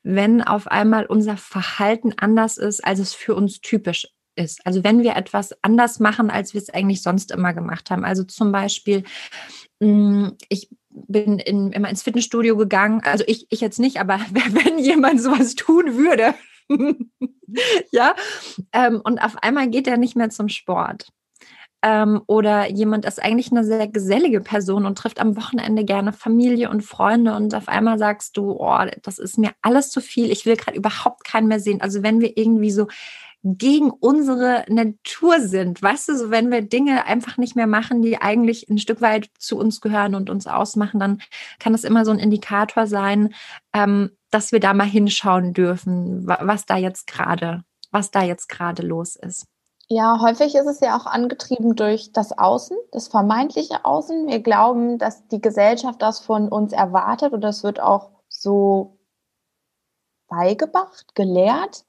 wenn 0.01 0.41
auf 0.41 0.67
einmal 0.67 1.05
unser 1.05 1.37
Verhalten 1.37 2.13
anders 2.17 2.57
ist, 2.57 2.83
als 2.83 2.99
es 2.99 3.13
für 3.13 3.35
uns 3.35 3.61
typisch 3.61 4.07
ist. 4.35 4.65
Also 4.65 4.83
wenn 4.83 5.03
wir 5.03 5.15
etwas 5.15 5.55
anders 5.61 5.99
machen, 5.99 6.31
als 6.31 6.53
wir 6.55 6.61
es 6.61 6.71
eigentlich 6.71 7.03
sonst 7.03 7.31
immer 7.31 7.53
gemacht 7.53 7.91
haben. 7.91 8.03
Also 8.03 8.23
zum 8.23 8.51
Beispiel, 8.51 9.03
mm, 9.79 10.29
ich 10.49 10.69
bin 10.89 11.37
in, 11.37 11.71
immer 11.71 11.89
ins 11.89 12.01
Fitnessstudio 12.01 12.57
gegangen. 12.57 13.01
Also 13.03 13.23
ich, 13.27 13.45
ich 13.49 13.61
jetzt 13.61 13.79
nicht, 13.79 13.99
aber 13.99 14.19
wenn 14.31 14.79
jemand 14.79 15.21
sowas 15.21 15.53
tun 15.55 15.97
würde, 15.97 16.33
ja, 17.91 18.15
ähm, 18.73 19.01
und 19.03 19.19
auf 19.19 19.37
einmal 19.41 19.69
geht 19.69 19.87
er 19.87 19.97
nicht 19.97 20.15
mehr 20.15 20.29
zum 20.29 20.49
Sport. 20.49 21.11
Ähm, 21.83 22.21
oder 22.25 22.69
jemand 22.71 23.05
ist 23.05 23.21
eigentlich 23.21 23.51
eine 23.51 23.63
sehr 23.63 23.87
gesellige 23.87 24.41
Person 24.41 24.85
und 24.85 24.97
trifft 24.97 25.19
am 25.19 25.37
Wochenende 25.37 25.85
gerne 25.85 26.11
Familie 26.11 26.71
und 26.71 26.81
Freunde 26.81 27.35
und 27.35 27.53
auf 27.53 27.67
einmal 27.67 27.99
sagst 27.99 28.35
du, 28.35 28.57
oh, 28.59 28.79
das 29.03 29.19
ist 29.19 29.37
mir 29.37 29.51
alles 29.61 29.91
zu 29.91 30.01
viel, 30.01 30.31
ich 30.31 30.45
will 30.47 30.55
gerade 30.55 30.75
überhaupt 30.75 31.23
keinen 31.23 31.47
mehr 31.47 31.59
sehen. 31.59 31.79
Also 31.79 32.01
wenn 32.01 32.19
wir 32.19 32.35
irgendwie 32.35 32.71
so 32.71 32.87
gegen 33.43 33.91
unsere 33.91 34.65
Natur 34.67 35.39
sind. 35.39 35.81
Weißt 35.81 36.09
du, 36.09 36.17
so 36.17 36.31
wenn 36.31 36.51
wir 36.51 36.61
Dinge 36.61 37.05
einfach 37.05 37.37
nicht 37.37 37.55
mehr 37.55 37.67
machen, 37.67 38.01
die 38.01 38.21
eigentlich 38.21 38.69
ein 38.69 38.77
Stück 38.77 39.01
weit 39.01 39.29
zu 39.37 39.57
uns 39.57 39.79
gehören 39.81 40.15
und 40.15 40.29
uns 40.29 40.47
ausmachen, 40.47 40.99
dann 40.99 41.21
kann 41.59 41.73
das 41.73 41.83
immer 41.83 42.03
so 42.03 42.11
ein 42.11 42.19
Indikator 42.19 42.87
sein, 42.87 43.33
ähm, 43.73 44.11
dass 44.31 44.51
wir 44.51 44.59
da 44.59 44.73
mal 44.73 44.87
hinschauen 44.87 45.53
dürfen, 45.53 46.27
was 46.27 46.65
da 46.65 46.77
jetzt 46.77 47.07
gerade, 47.07 47.63
was 47.91 48.11
da 48.11 48.23
jetzt 48.23 48.49
gerade 48.49 48.81
los 48.81 49.15
ist. 49.15 49.45
Ja, 49.89 50.19
häufig 50.19 50.53
ist 50.53 50.65
es 50.65 50.81
ja 50.81 50.97
auch 50.97 51.05
angetrieben 51.05 51.77
durch 51.77 52.11
das 52.11 52.37
Außen, 52.37 52.75
das 52.91 53.07
vermeintliche 53.07 53.85
Außen. 53.85 54.27
Wir 54.27 54.41
glauben, 54.41 54.97
dass 54.97 55.25
die 55.29 55.39
Gesellschaft 55.39 56.01
das 56.01 56.19
von 56.19 56.49
uns 56.49 56.73
erwartet 56.73 57.31
und 57.31 57.39
das 57.39 57.63
wird 57.63 57.79
auch 57.79 58.11
so 58.27 58.97
beigebracht, 60.27 61.15
gelehrt 61.15 61.85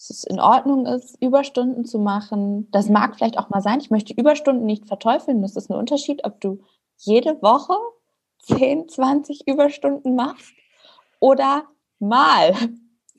dass 0.00 0.08
es 0.08 0.24
in 0.24 0.40
Ordnung 0.40 0.86
ist, 0.86 1.20
Überstunden 1.20 1.84
zu 1.84 1.98
machen. 1.98 2.70
Das 2.70 2.88
mag 2.88 3.16
vielleicht 3.16 3.36
auch 3.36 3.50
mal 3.50 3.60
sein. 3.60 3.80
Ich 3.80 3.90
möchte 3.90 4.14
Überstunden 4.14 4.64
nicht 4.64 4.86
verteufeln. 4.86 5.42
Das 5.42 5.56
ist 5.56 5.68
ein 5.68 5.76
Unterschied, 5.76 6.24
ob 6.24 6.40
du 6.40 6.62
jede 6.96 7.42
Woche 7.42 7.74
10, 8.44 8.88
20 8.88 9.46
Überstunden 9.46 10.14
machst 10.14 10.54
oder 11.18 11.64
mal. 11.98 12.54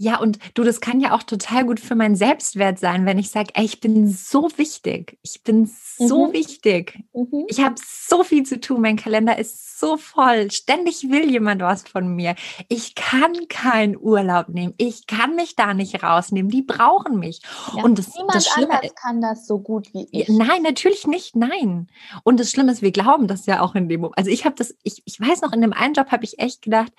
Ja, 0.02 0.18
und 0.18 0.40
du, 0.56 0.64
das 0.64 0.82
kann 0.82 1.00
ja 1.00 1.14
auch 1.14 1.22
total 1.22 1.64
gut 1.64 1.80
für 1.80 1.94
meinen 1.94 2.16
Selbstwert 2.16 2.80
sein, 2.80 3.06
wenn 3.06 3.20
ich 3.20 3.30
sage, 3.30 3.52
ey, 3.54 3.64
ich 3.64 3.82
bin 3.82 4.10
so 4.10 4.50
wichtig. 4.58 5.20
Ich 5.22 5.44
bin 5.44 5.70
so 6.00 6.26
mhm. 6.26 6.34
wichtig. 6.34 6.98
Mhm. 7.14 7.46
Ich 7.48 7.64
habe 7.64 7.76
so 7.78 8.24
viel 8.24 8.42
zu 8.42 8.60
tun. 8.60 8.82
Mein 8.82 8.96
Kalender 8.96 9.38
ist 9.38 9.80
so 9.80 9.98
voll. 9.98 10.50
Ständig 10.50 11.12
will 11.12 11.30
jemand 11.30 11.62
was 11.62 11.84
von 11.84 12.16
mir. 12.16 12.34
Ich 12.68 12.96
kann 12.96 13.32
keinen 13.48 13.96
Urlaub 13.96 14.50
nehmen. 14.50 14.74
Ich 14.78 15.06
kann 15.06 15.36
mich 15.36 15.56
da 15.56 15.76
nicht 15.76 16.02
rausnehmen. 16.02 16.50
Die 16.50 16.64
brauchen 16.64 17.20
mich. 17.20 17.42
Ja, 17.76 17.84
und 17.84 18.00
das, 18.00 18.16
niemand 18.16 18.34
das 18.34 18.48
Schlimme, 18.48 18.74
anders 18.74 18.96
kann 18.96 19.22
das 19.22 19.46
so 19.46 19.60
gut 19.60 19.94
wie 19.94 20.08
ich. 20.12 20.28
Nein, 20.30 20.64
natürlich 20.64 21.06
nicht. 21.06 21.36
Nein. 21.36 21.92
Und 22.24 22.40
das 22.40 22.50
Schlimme 22.50 22.72
ist, 22.72 22.82
wir 22.82 22.92
glauben 22.92 23.28
das 23.28 23.46
ja 23.46 23.62
auch 23.62 23.76
in 23.76 23.88
dem 23.88 24.02
Moment. 24.02 24.18
Also 24.18 24.32
ich 24.32 24.46
habe 24.46 24.56
das, 24.56 24.74
ich, 24.82 25.04
ich 25.06 25.20
weiß 25.20 25.42
noch, 25.42 25.54
in 25.54 25.62
dem 25.62 25.74
einen 25.74 25.94
Job 25.94 26.12
habe 26.12 26.24
ich 26.24 26.40
echt 26.40 26.64
gedacht, 26.64 26.92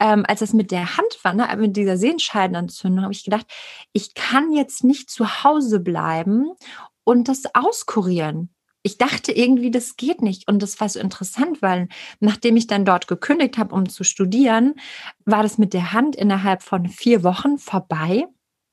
ähm, 0.00 0.24
als 0.26 0.40
das 0.40 0.52
mit 0.52 0.72
der 0.72 0.96
Hand 0.96 1.18
war, 1.22 1.34
ne, 1.34 1.46
mit 1.56 1.76
dieser 1.76 1.96
Sehenscheidung, 1.96 2.47
Scheidenentzündung, 2.48 3.04
habe 3.04 3.12
ich 3.12 3.24
gedacht, 3.24 3.46
ich 3.92 4.14
kann 4.14 4.52
jetzt 4.52 4.84
nicht 4.84 5.10
zu 5.10 5.44
Hause 5.44 5.80
bleiben 5.80 6.52
und 7.04 7.28
das 7.28 7.42
auskurieren. 7.54 8.50
Ich 8.82 8.96
dachte 8.96 9.32
irgendwie, 9.32 9.70
das 9.70 9.96
geht 9.96 10.22
nicht. 10.22 10.48
Und 10.48 10.62
das 10.62 10.80
war 10.80 10.88
so 10.88 11.00
interessant, 11.00 11.60
weil 11.60 11.88
nachdem 12.20 12.56
ich 12.56 12.66
dann 12.66 12.84
dort 12.84 13.08
gekündigt 13.08 13.58
habe, 13.58 13.74
um 13.74 13.88
zu 13.88 14.04
studieren, 14.04 14.74
war 15.24 15.42
das 15.42 15.58
mit 15.58 15.74
der 15.74 15.92
Hand 15.92 16.16
innerhalb 16.16 16.62
von 16.62 16.88
vier 16.88 17.24
Wochen 17.24 17.58
vorbei. 17.58 18.26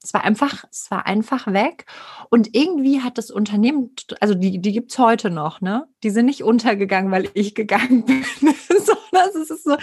Es 0.06 0.14
war 0.14 0.24
einfach, 0.24 0.66
es 0.72 0.90
war 0.92 1.08
einfach 1.08 1.52
weg. 1.52 1.86
Und 2.30 2.56
irgendwie 2.56 3.02
hat 3.02 3.18
das 3.18 3.32
Unternehmen, 3.32 3.96
also 4.20 4.36
die, 4.36 4.60
die 4.60 4.72
gibt 4.72 4.92
es 4.92 5.00
heute 5.00 5.30
noch, 5.30 5.62
ne? 5.62 5.88
Die 6.04 6.12
sind 6.12 6.28
nicht 6.28 6.44
untergegangen, 6.44 7.12
weil 7.12 7.30
ich 7.34 7.56
gegangen 7.56 8.06
bin. 8.06 8.24
sondern 8.86 9.42
es 9.42 9.50
ist 9.50 9.64
so. 9.64 9.78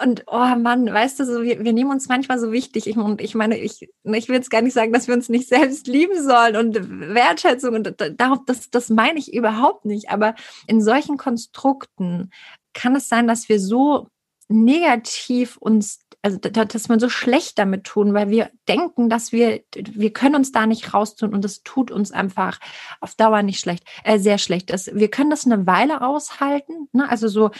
Und 0.00 0.24
oh 0.26 0.56
Mann, 0.56 0.86
weißt 0.86 1.20
du, 1.20 1.24
so, 1.24 1.42
wir, 1.42 1.64
wir 1.64 1.72
nehmen 1.72 1.90
uns 1.90 2.08
manchmal 2.08 2.38
so 2.38 2.52
wichtig. 2.52 2.86
Ich, 2.86 2.96
und 2.96 3.20
ich 3.20 3.34
meine, 3.34 3.58
ich, 3.58 3.82
ich 3.82 4.28
will 4.28 4.36
jetzt 4.36 4.50
gar 4.50 4.62
nicht 4.62 4.74
sagen, 4.74 4.92
dass 4.92 5.06
wir 5.06 5.14
uns 5.14 5.28
nicht 5.28 5.48
selbst 5.48 5.86
lieben 5.86 6.22
sollen 6.22 6.56
und 6.56 7.14
Wertschätzung 7.14 7.74
und 7.74 7.94
darauf, 8.18 8.38
das, 8.46 8.70
das 8.70 8.90
meine 8.90 9.18
ich 9.18 9.32
überhaupt 9.32 9.84
nicht. 9.84 10.10
Aber 10.10 10.34
in 10.66 10.82
solchen 10.82 11.16
Konstrukten 11.16 12.30
kann 12.72 12.96
es 12.96 13.08
sein, 13.08 13.28
dass 13.28 13.48
wir 13.48 13.60
so 13.60 14.08
negativ 14.48 15.56
uns 15.56 16.00
also 16.24 16.38
dass 16.38 16.88
wir 16.88 16.98
so 16.98 17.10
schlecht 17.10 17.58
damit 17.58 17.84
tun, 17.84 18.14
weil 18.14 18.30
wir 18.30 18.48
denken, 18.66 19.10
dass 19.10 19.30
wir, 19.30 19.60
wir 19.74 20.10
können 20.10 20.36
uns 20.36 20.52
da 20.52 20.66
nicht 20.66 20.94
raustun 20.94 21.34
und 21.34 21.44
das 21.44 21.62
tut 21.62 21.90
uns 21.90 22.12
einfach 22.12 22.60
auf 23.02 23.14
Dauer 23.14 23.42
nicht 23.42 23.60
schlecht, 23.60 23.84
äh, 24.04 24.18
sehr 24.18 24.38
schlecht. 24.38 24.72
Das, 24.72 24.86
wir 24.86 25.10
können 25.10 25.28
das 25.28 25.44
eine 25.44 25.66
Weile 25.66 26.00
aushalten, 26.00 26.88
ne? 26.92 27.06
also 27.10 27.28
so, 27.28 27.50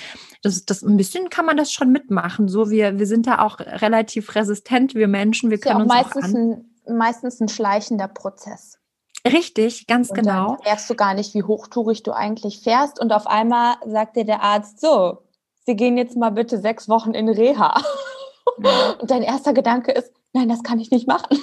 das, 0.42 0.64
das 0.64 0.82
ein 0.82 0.96
bisschen 0.96 1.28
kann 1.28 1.44
man 1.44 1.58
das 1.58 1.72
schon 1.72 1.92
mitmachen. 1.92 2.48
So, 2.48 2.70
wir, 2.70 2.98
wir 2.98 3.06
sind 3.06 3.26
da 3.26 3.40
auch 3.40 3.60
relativ 3.60 4.34
resistent, 4.34 4.94
wir 4.94 5.08
Menschen, 5.08 5.50
wir 5.50 5.58
können 5.58 5.80
ja 5.80 5.84
auch 5.84 6.02
uns 6.02 6.14
meistens 6.14 6.24
auch 6.24 6.38
ein, 6.38 6.96
meistens 6.96 7.40
ein 7.40 7.48
schleichender 7.50 8.08
Prozess. 8.08 8.78
Richtig, 9.30 9.86
ganz 9.86 10.08
und 10.08 10.16
genau. 10.16 10.54
Dann 10.54 10.64
merkst 10.64 10.88
du 10.88 10.94
gar 10.94 11.12
nicht, 11.12 11.34
wie 11.34 11.42
hochtourig 11.42 12.02
du 12.02 12.12
eigentlich 12.12 12.60
fährst 12.60 12.98
und 12.98 13.12
auf 13.12 13.26
einmal 13.26 13.74
sagt 13.84 14.16
dir 14.16 14.24
der 14.24 14.42
Arzt 14.42 14.80
so, 14.80 15.18
Sie 15.66 15.76
gehen 15.76 15.96
jetzt 15.96 16.16
mal 16.16 16.30
bitte 16.30 16.58
sechs 16.58 16.88
Wochen 16.88 17.12
in 17.12 17.28
Reha. 17.28 17.82
Und 19.00 19.10
dein 19.10 19.22
erster 19.22 19.52
Gedanke 19.52 19.92
ist, 19.92 20.12
nein, 20.32 20.48
das 20.48 20.62
kann 20.62 20.78
ich 20.78 20.90
nicht 20.90 21.08
machen. 21.08 21.38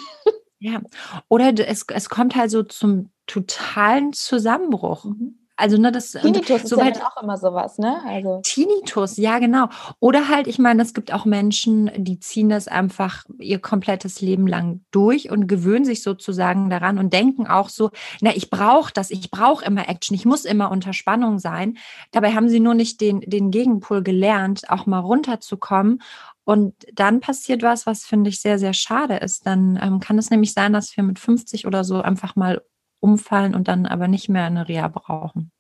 Ja, 0.64 0.80
oder 1.28 1.52
es, 1.68 1.86
es 1.92 2.08
kommt 2.10 2.36
halt 2.36 2.52
so 2.52 2.62
zum 2.62 3.10
totalen 3.26 4.14
Zusammenbruch. 4.14 5.06
Mhm. 5.06 5.40
Also, 5.62 5.78
ne, 5.78 5.92
das 5.92 6.14
Tinnitus 6.14 6.64
ist 6.64 6.72
ja 6.72 6.92
auch 7.06 7.22
immer 7.22 7.38
sowas, 7.38 7.78
ne? 7.78 8.02
Also. 8.08 8.42
Tinnitus, 8.44 9.18
ja, 9.18 9.38
genau. 9.38 9.68
Oder 10.00 10.28
halt, 10.28 10.48
ich 10.48 10.58
meine, 10.58 10.82
es 10.82 10.96
gibt 10.96 11.14
auch 11.14 11.26
Menschen, 11.26 11.92
die 11.98 12.20
ziehen 12.20 12.50
das 12.50 12.68
einfach 12.68 13.26
ihr 13.38 13.60
komplettes 13.60 14.22
Leben 14.22 14.48
lang 14.48 14.84
durch 14.90 15.30
und 15.30 15.46
gewöhnen 15.46 15.86
sich 15.86 16.02
sozusagen 16.02 16.72
daran 16.72 16.98
und 16.98 17.14
denken 17.14 17.46
auch 17.46 17.70
so, 17.70 17.92
na, 18.22 18.36
ich 18.36 18.50
brauche 18.50 18.92
das, 18.92 19.12
ich 19.12 19.30
brauche 19.30 19.64
immer 19.64 19.88
Action, 19.88 20.16
ich 20.16 20.26
muss 20.26 20.46
immer 20.46 20.72
unter 20.72 20.94
Spannung 20.94 21.38
sein. 21.38 21.78
Dabei 22.12 22.34
haben 22.34 22.50
sie 22.50 22.60
nur 22.60 22.74
nicht 22.74 23.00
den, 23.00 23.22
den 23.22 23.52
Gegenpol 23.52 24.02
gelernt, 24.02 24.68
auch 24.70 24.88
mal 24.88 25.00
runterzukommen. 25.00 26.02
Und 26.44 26.76
dann 26.94 27.20
passiert 27.20 27.62
was, 27.62 27.86
was 27.86 28.04
finde 28.04 28.30
ich 28.30 28.42
sehr, 28.42 28.58
sehr 28.58 28.74
schade 28.74 29.18
ist. 29.18 29.46
Dann 29.46 29.80
ähm, 29.82 30.00
kann 30.00 30.18
es 30.18 30.30
nämlich 30.30 30.54
sein, 30.54 30.74
dass 30.74 30.96
wir 30.98 31.04
mit 31.04 31.20
50 31.20 31.68
oder 31.68 31.84
so 31.84 32.02
einfach 32.02 32.36
mal 32.36 32.62
umfallen 33.00 33.56
und 33.56 33.68
dann 33.68 33.86
aber 33.86 34.08
nicht 34.08 34.30
mehr 34.30 34.46
eine 34.46 34.68
Reha 34.68 34.88
brauchen. 34.88 35.52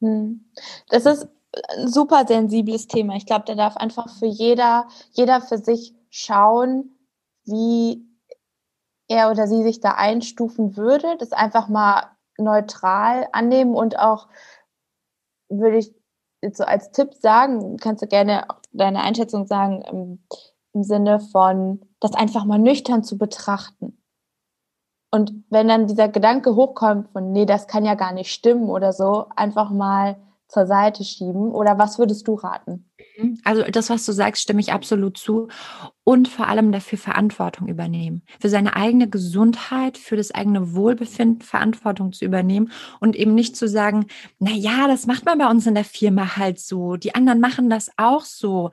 Hm. 0.00 0.50
Das 0.88 1.06
ist 1.06 1.28
ein 1.76 1.88
super 1.88 2.26
sensibles 2.26 2.86
Thema. 2.86 3.16
Ich 3.16 3.26
glaube, 3.26 3.44
da 3.46 3.54
darf 3.54 3.76
einfach 3.76 4.08
für 4.18 4.26
jeder, 4.26 4.88
jeder 5.12 5.40
für 5.40 5.58
sich 5.58 5.94
schauen, 6.10 6.96
wie 7.44 8.06
er 9.08 9.30
oder 9.30 9.46
sie 9.46 9.62
sich 9.62 9.80
da 9.80 9.92
einstufen 9.92 10.76
würde, 10.76 11.16
das 11.18 11.32
einfach 11.32 11.68
mal 11.68 12.10
neutral 12.38 13.28
annehmen 13.32 13.74
und 13.74 13.98
auch 13.98 14.28
würde 15.48 15.78
ich 15.78 15.94
so 16.50 16.64
als 16.64 16.90
Tipp 16.90 17.14
sagen, 17.14 17.76
kannst 17.76 18.02
du 18.02 18.06
gerne 18.06 18.46
deine 18.72 19.02
Einschätzung 19.02 19.46
sagen 19.46 19.82
im, 19.82 20.24
im 20.72 20.82
Sinne 20.82 21.20
von, 21.20 21.80
das 22.00 22.14
einfach 22.14 22.44
mal 22.44 22.58
nüchtern 22.58 23.04
zu 23.04 23.16
betrachten. 23.16 23.98
Und 25.10 25.44
wenn 25.50 25.68
dann 25.68 25.86
dieser 25.86 26.08
Gedanke 26.08 26.56
hochkommt 26.56 27.10
von, 27.10 27.32
nee, 27.32 27.46
das 27.46 27.66
kann 27.66 27.84
ja 27.84 27.94
gar 27.94 28.12
nicht 28.12 28.32
stimmen 28.32 28.70
oder 28.70 28.92
so, 28.92 29.26
einfach 29.36 29.70
mal 29.70 30.16
zur 30.48 30.66
Seite 30.66 31.04
schieben? 31.04 31.52
Oder 31.52 31.78
was 31.78 31.98
würdest 31.98 32.28
du 32.28 32.34
raten? 32.34 32.91
Mhm. 33.16 33.38
Also 33.44 33.62
das, 33.62 33.90
was 33.90 34.04
du 34.04 34.12
sagst, 34.12 34.42
stimme 34.42 34.60
ich 34.60 34.72
absolut 34.72 35.18
zu. 35.18 35.48
Und 36.04 36.28
vor 36.28 36.48
allem 36.48 36.72
dafür 36.72 36.98
Verantwortung 36.98 37.68
übernehmen. 37.68 38.22
Für 38.40 38.48
seine 38.48 38.74
eigene 38.74 39.08
Gesundheit, 39.08 39.98
für 39.98 40.16
das 40.16 40.32
eigene 40.32 40.74
Wohlbefinden 40.74 41.42
Verantwortung 41.42 42.12
zu 42.12 42.24
übernehmen 42.24 42.72
und 42.98 43.14
eben 43.14 43.34
nicht 43.34 43.56
zu 43.56 43.68
sagen, 43.68 44.06
na 44.40 44.50
ja, 44.50 44.88
das 44.88 45.06
macht 45.06 45.24
man 45.24 45.38
bei 45.38 45.48
uns 45.48 45.66
in 45.66 45.74
der 45.74 45.84
Firma 45.84 46.36
halt 46.36 46.58
so. 46.58 46.96
Die 46.96 47.14
anderen 47.14 47.40
machen 47.40 47.70
das 47.70 47.90
auch 47.96 48.24
so. 48.24 48.70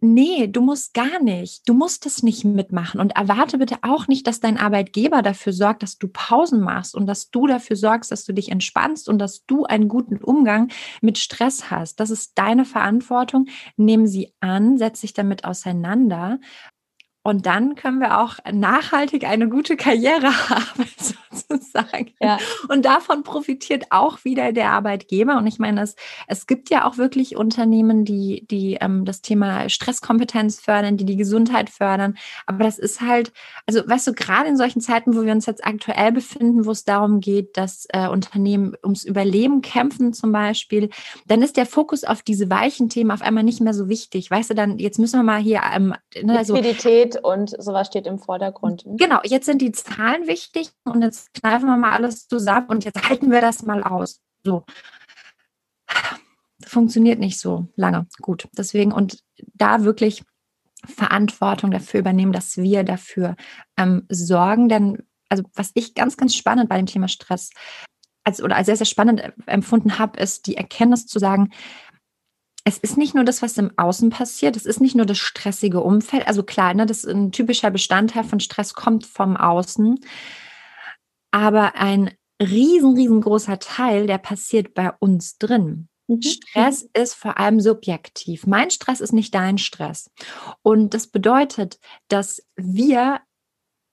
Nee, 0.00 0.46
du 0.46 0.60
musst 0.60 0.94
gar 0.94 1.20
nicht. 1.20 1.68
Du 1.68 1.74
musst 1.74 2.06
es 2.06 2.22
nicht 2.22 2.44
mitmachen. 2.44 3.00
Und 3.00 3.16
erwarte 3.16 3.58
bitte 3.58 3.78
auch 3.82 4.06
nicht, 4.06 4.28
dass 4.28 4.38
dein 4.38 4.56
Arbeitgeber 4.56 5.22
dafür 5.22 5.52
sorgt, 5.52 5.82
dass 5.82 5.98
du 5.98 6.06
Pausen 6.06 6.60
machst 6.60 6.94
und 6.94 7.06
dass 7.06 7.30
du 7.30 7.48
dafür 7.48 7.74
sorgst, 7.74 8.12
dass 8.12 8.24
du 8.24 8.32
dich 8.32 8.50
entspannst 8.52 9.08
und 9.08 9.18
dass 9.18 9.44
du 9.46 9.64
einen 9.64 9.88
guten 9.88 10.18
Umgang 10.18 10.70
mit 11.00 11.18
Stress 11.18 11.70
hast. 11.72 11.98
Das 11.98 12.10
ist 12.10 12.38
deine 12.38 12.64
Verantwortung. 12.64 13.46
Nimm 13.76 14.06
sie 14.06 14.32
an, 14.38 14.78
setz 14.78 15.00
dich 15.00 15.14
damit 15.14 15.44
auseinander 15.44 16.38
und 17.24 17.44
dann 17.44 17.74
können 17.74 18.00
wir 18.00 18.20
auch 18.20 18.36
nachhaltig 18.50 19.24
eine 19.24 19.48
gute 19.48 19.76
Karriere 19.76 20.28
haben, 20.48 20.86
sozusagen. 21.30 22.12
Ja. 22.20 22.38
Und 22.68 22.84
davon 22.84 23.22
profitiert 23.22 23.86
auch 23.90 24.24
wieder 24.24 24.52
der 24.52 24.70
Arbeitgeber. 24.70 25.36
Und 25.36 25.46
ich 25.46 25.58
meine, 25.58 25.82
es, 25.82 25.94
es 26.26 26.46
gibt 26.46 26.70
ja 26.70 26.86
auch 26.86 26.96
wirklich 26.96 27.36
Unternehmen, 27.36 28.04
die, 28.04 28.46
die 28.50 28.78
ähm, 28.80 29.04
das 29.04 29.20
Thema 29.20 29.68
Stresskompetenz 29.68 30.60
fördern, 30.60 30.96
die 30.96 31.04
die 31.04 31.16
Gesundheit 31.16 31.68
fördern. 31.68 32.16
Aber 32.46 32.64
das 32.64 32.78
ist 32.78 33.00
halt, 33.00 33.32
also 33.66 33.86
weißt 33.86 34.06
du, 34.06 34.12
gerade 34.14 34.48
in 34.48 34.56
solchen 34.56 34.80
Zeiten, 34.80 35.14
wo 35.14 35.22
wir 35.22 35.32
uns 35.32 35.44
jetzt 35.44 35.66
aktuell 35.66 36.12
befinden, 36.12 36.64
wo 36.64 36.70
es 36.70 36.84
darum 36.84 37.20
geht, 37.20 37.56
dass 37.58 37.86
äh, 37.90 38.08
Unternehmen 38.08 38.74
ums 38.82 39.04
Überleben 39.04 39.60
kämpfen 39.60 40.14
zum 40.14 40.32
Beispiel, 40.32 40.88
dann 41.26 41.42
ist 41.42 41.58
der 41.58 41.66
Fokus 41.66 42.04
auf 42.04 42.22
diese 42.22 42.48
weichen 42.48 42.88
Themen 42.88 43.10
auf 43.10 43.22
einmal 43.22 43.44
nicht 43.44 43.60
mehr 43.60 43.74
so 43.74 43.88
wichtig. 43.88 44.30
Weißt 44.30 44.48
du, 44.48 44.54
dann 44.54 44.78
jetzt 44.78 44.98
müssen 44.98 45.18
wir 45.18 45.24
mal 45.24 45.40
hier 45.40 45.60
ähm, 45.74 45.94
ne, 46.22 46.38
also, 46.38 46.54
Liquidität 46.54 47.17
und 47.22 47.50
sowas 47.62 47.86
steht 47.86 48.06
im 48.06 48.18
Vordergrund. 48.18 48.84
Genau, 48.86 49.20
jetzt 49.24 49.46
sind 49.46 49.62
die 49.62 49.72
Zahlen 49.72 50.26
wichtig 50.26 50.70
und 50.84 51.02
jetzt 51.02 51.32
kneifen 51.34 51.66
wir 51.66 51.76
mal 51.76 51.92
alles 51.92 52.28
zusammen 52.28 52.68
und 52.68 52.84
jetzt 52.84 53.08
halten 53.08 53.30
wir 53.30 53.40
das 53.40 53.62
mal 53.62 53.82
aus. 53.82 54.20
So. 54.44 54.64
Funktioniert 56.64 57.18
nicht 57.18 57.38
so 57.38 57.68
lange. 57.76 58.06
Gut. 58.20 58.48
Deswegen 58.56 58.92
und 58.92 59.22
da 59.54 59.84
wirklich 59.84 60.22
Verantwortung 60.84 61.70
dafür 61.70 62.00
übernehmen, 62.00 62.32
dass 62.32 62.56
wir 62.56 62.84
dafür 62.84 63.36
ähm, 63.76 64.06
sorgen. 64.08 64.68
Denn, 64.68 65.02
also 65.28 65.44
was 65.54 65.70
ich 65.74 65.94
ganz, 65.94 66.16
ganz 66.16 66.34
spannend 66.34 66.68
bei 66.68 66.76
dem 66.76 66.86
Thema 66.86 67.08
Stress 67.08 67.50
als, 68.24 68.42
oder 68.42 68.56
als 68.56 68.66
sehr, 68.66 68.76
sehr 68.76 68.86
spannend 68.86 69.22
empfunden 69.46 69.98
habe, 69.98 70.20
ist 70.20 70.46
die 70.46 70.56
Erkenntnis 70.56 71.06
zu 71.06 71.18
sagen, 71.18 71.50
es 72.64 72.78
ist 72.78 72.98
nicht 72.98 73.14
nur 73.14 73.24
das, 73.24 73.42
was 73.42 73.56
im 73.56 73.72
Außen 73.76 74.10
passiert, 74.10 74.56
es 74.56 74.66
ist 74.66 74.80
nicht 74.80 74.94
nur 74.94 75.06
das 75.06 75.18
stressige 75.18 75.80
Umfeld. 75.80 76.26
Also 76.26 76.42
klar, 76.42 76.74
ne, 76.74 76.86
das 76.86 77.04
ist 77.04 77.10
ein 77.10 77.32
typischer 77.32 77.70
Bestandteil 77.70 78.24
von 78.24 78.40
Stress 78.40 78.74
kommt 78.74 79.06
vom 79.06 79.36
Außen. 79.36 79.98
Aber 81.30 81.76
ein 81.76 82.10
riesen, 82.40 82.94
riesengroßer 82.94 83.58
Teil, 83.58 84.06
der 84.06 84.18
passiert 84.18 84.74
bei 84.74 84.92
uns 85.00 85.38
drin. 85.38 85.88
Mhm. 86.08 86.22
Stress 86.22 86.88
ist 86.94 87.14
vor 87.14 87.38
allem 87.38 87.60
subjektiv. 87.60 88.46
Mein 88.46 88.70
Stress 88.70 89.00
ist 89.00 89.12
nicht 89.12 89.34
dein 89.34 89.58
Stress. 89.58 90.10
Und 90.62 90.94
das 90.94 91.06
bedeutet, 91.06 91.78
dass 92.08 92.42
wir 92.56 93.20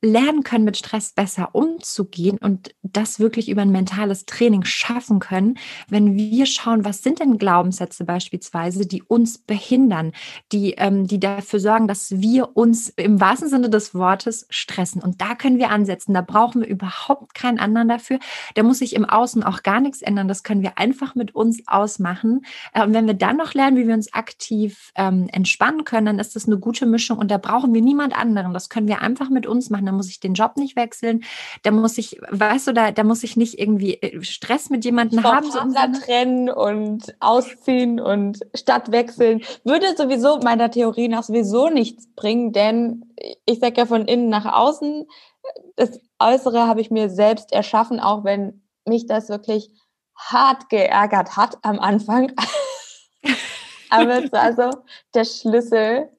lernen 0.05 0.43
können, 0.43 0.63
mit 0.63 0.77
Stress 0.77 1.13
besser 1.13 1.49
umzugehen 1.53 2.37
und 2.37 2.75
das 2.83 3.19
wirklich 3.19 3.49
über 3.49 3.63
ein 3.63 3.71
mentales 3.71 4.25
Training 4.25 4.63
schaffen 4.63 5.19
können, 5.19 5.57
wenn 5.89 6.15
wir 6.15 6.45
schauen, 6.45 6.85
was 6.85 7.03
sind 7.03 7.19
denn 7.19 7.37
Glaubenssätze 7.37 8.05
beispielsweise, 8.05 8.85
die 8.85 9.01
uns 9.03 9.39
behindern, 9.39 10.13
die, 10.51 10.73
ähm, 10.77 11.07
die 11.07 11.19
dafür 11.19 11.59
sorgen, 11.59 11.87
dass 11.87 12.21
wir 12.21 12.55
uns 12.55 12.89
im 12.89 13.19
wahrsten 13.19 13.49
Sinne 13.49 13.69
des 13.69 13.95
Wortes 13.95 14.45
stressen. 14.49 15.01
Und 15.01 15.21
da 15.21 15.35
können 15.35 15.57
wir 15.57 15.71
ansetzen. 15.71 16.13
Da 16.13 16.21
brauchen 16.21 16.61
wir 16.61 16.67
überhaupt 16.67 17.33
keinen 17.33 17.59
anderen 17.59 17.89
dafür. 17.89 18.19
Da 18.53 18.63
muss 18.63 18.79
sich 18.79 18.95
im 18.95 19.05
Außen 19.05 19.43
auch 19.43 19.63
gar 19.63 19.81
nichts 19.81 20.01
ändern. 20.01 20.27
Das 20.27 20.43
können 20.43 20.61
wir 20.61 20.77
einfach 20.77 21.15
mit 21.15 21.33
uns 21.33 21.63
ausmachen. 21.67 22.45
Äh, 22.73 22.83
und 22.83 22.93
wenn 22.93 23.07
wir 23.07 23.15
dann 23.15 23.37
noch 23.37 23.53
lernen, 23.53 23.77
wie 23.77 23.87
wir 23.87 23.95
uns 23.95 24.13
aktiv 24.13 24.91
ähm, 24.95 25.27
entspannen 25.31 25.83
können, 25.83 26.05
dann 26.05 26.19
ist 26.19 26.35
das 26.35 26.45
eine 26.45 26.59
gute 26.59 26.85
Mischung 26.85 27.17
und 27.17 27.31
da 27.31 27.37
brauchen 27.37 27.73
wir 27.73 27.81
niemand 27.81 28.15
anderen. 28.15 28.53
Das 28.53 28.69
können 28.69 28.87
wir 28.87 29.01
einfach 29.01 29.29
mit 29.29 29.47
uns 29.47 29.69
machen 29.69 29.94
muss 29.95 30.09
ich 30.09 30.19
den 30.19 30.33
Job 30.33 30.57
nicht 30.57 30.75
wechseln, 30.75 31.23
da 31.63 31.71
muss 31.71 31.97
ich, 31.97 32.19
weißt 32.29 32.67
du, 32.67 32.73
da, 32.73 32.91
da 32.91 33.03
muss 33.03 33.23
ich 33.23 33.35
nicht 33.37 33.59
irgendwie 33.59 33.95
äh, 33.95 34.21
Stress 34.23 34.69
mit 34.69 34.85
jemandem 34.85 35.23
haben. 35.23 35.49
So 35.51 35.59
trennen 36.05 36.49
und 36.49 37.15
ausziehen 37.19 37.99
und 37.99 38.39
Stadt 38.53 38.91
wechseln. 38.91 39.41
Würde 39.63 39.95
sowieso 39.97 40.39
meiner 40.39 40.71
Theorie 40.71 41.07
nach 41.07 41.23
sowieso 41.23 41.69
nichts 41.69 42.07
bringen, 42.15 42.51
denn 42.51 43.13
ich 43.45 43.59
sage 43.59 43.75
ja 43.77 43.85
von 43.85 44.05
innen 44.05 44.29
nach 44.29 44.45
außen, 44.45 45.05
das 45.75 45.99
Äußere 46.19 46.67
habe 46.67 46.81
ich 46.81 46.91
mir 46.91 47.09
selbst 47.09 47.51
erschaffen, 47.51 47.99
auch 47.99 48.23
wenn 48.23 48.61
mich 48.85 49.05
das 49.05 49.29
wirklich 49.29 49.69
hart 50.15 50.69
geärgert 50.69 51.35
hat 51.35 51.57
am 51.61 51.79
Anfang. 51.79 52.33
Aber 53.89 54.23
es 54.23 54.31
war 54.31 54.53
so 54.53 54.79
der 55.13 55.25
Schlüssel 55.25 56.09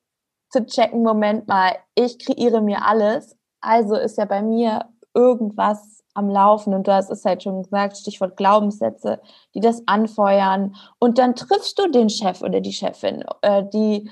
zu 0.51 0.65
checken, 0.67 1.03
Moment 1.03 1.49
mal, 1.49 1.77
ich 1.95 2.19
kreiere 2.19 2.61
mir 2.61 2.85
alles 2.85 3.36
also 3.67 3.97
ist 3.97 4.17
ja 4.17 4.25
bei 4.25 4.43
mir 4.43 4.87
irgendwas 5.15 6.05
am 6.15 6.31
Laufen 6.31 6.73
und 6.73 6.87
du 6.87 6.93
hast 6.93 7.11
es 7.11 7.25
halt 7.25 7.43
schon 7.43 7.63
gesagt, 7.63 7.97
Stichwort 7.97 8.37
Glaubenssätze, 8.37 9.21
die 9.55 9.61
das 9.61 9.83
anfeuern 9.87 10.75
und 10.99 11.19
dann 11.19 11.35
triffst 11.35 11.79
du 11.79 11.91
den 11.91 12.09
Chef 12.09 12.43
oder 12.43 12.61
die 12.61 12.73
Chefin, 12.73 13.25
äh, 13.43 13.65
die 13.65 14.11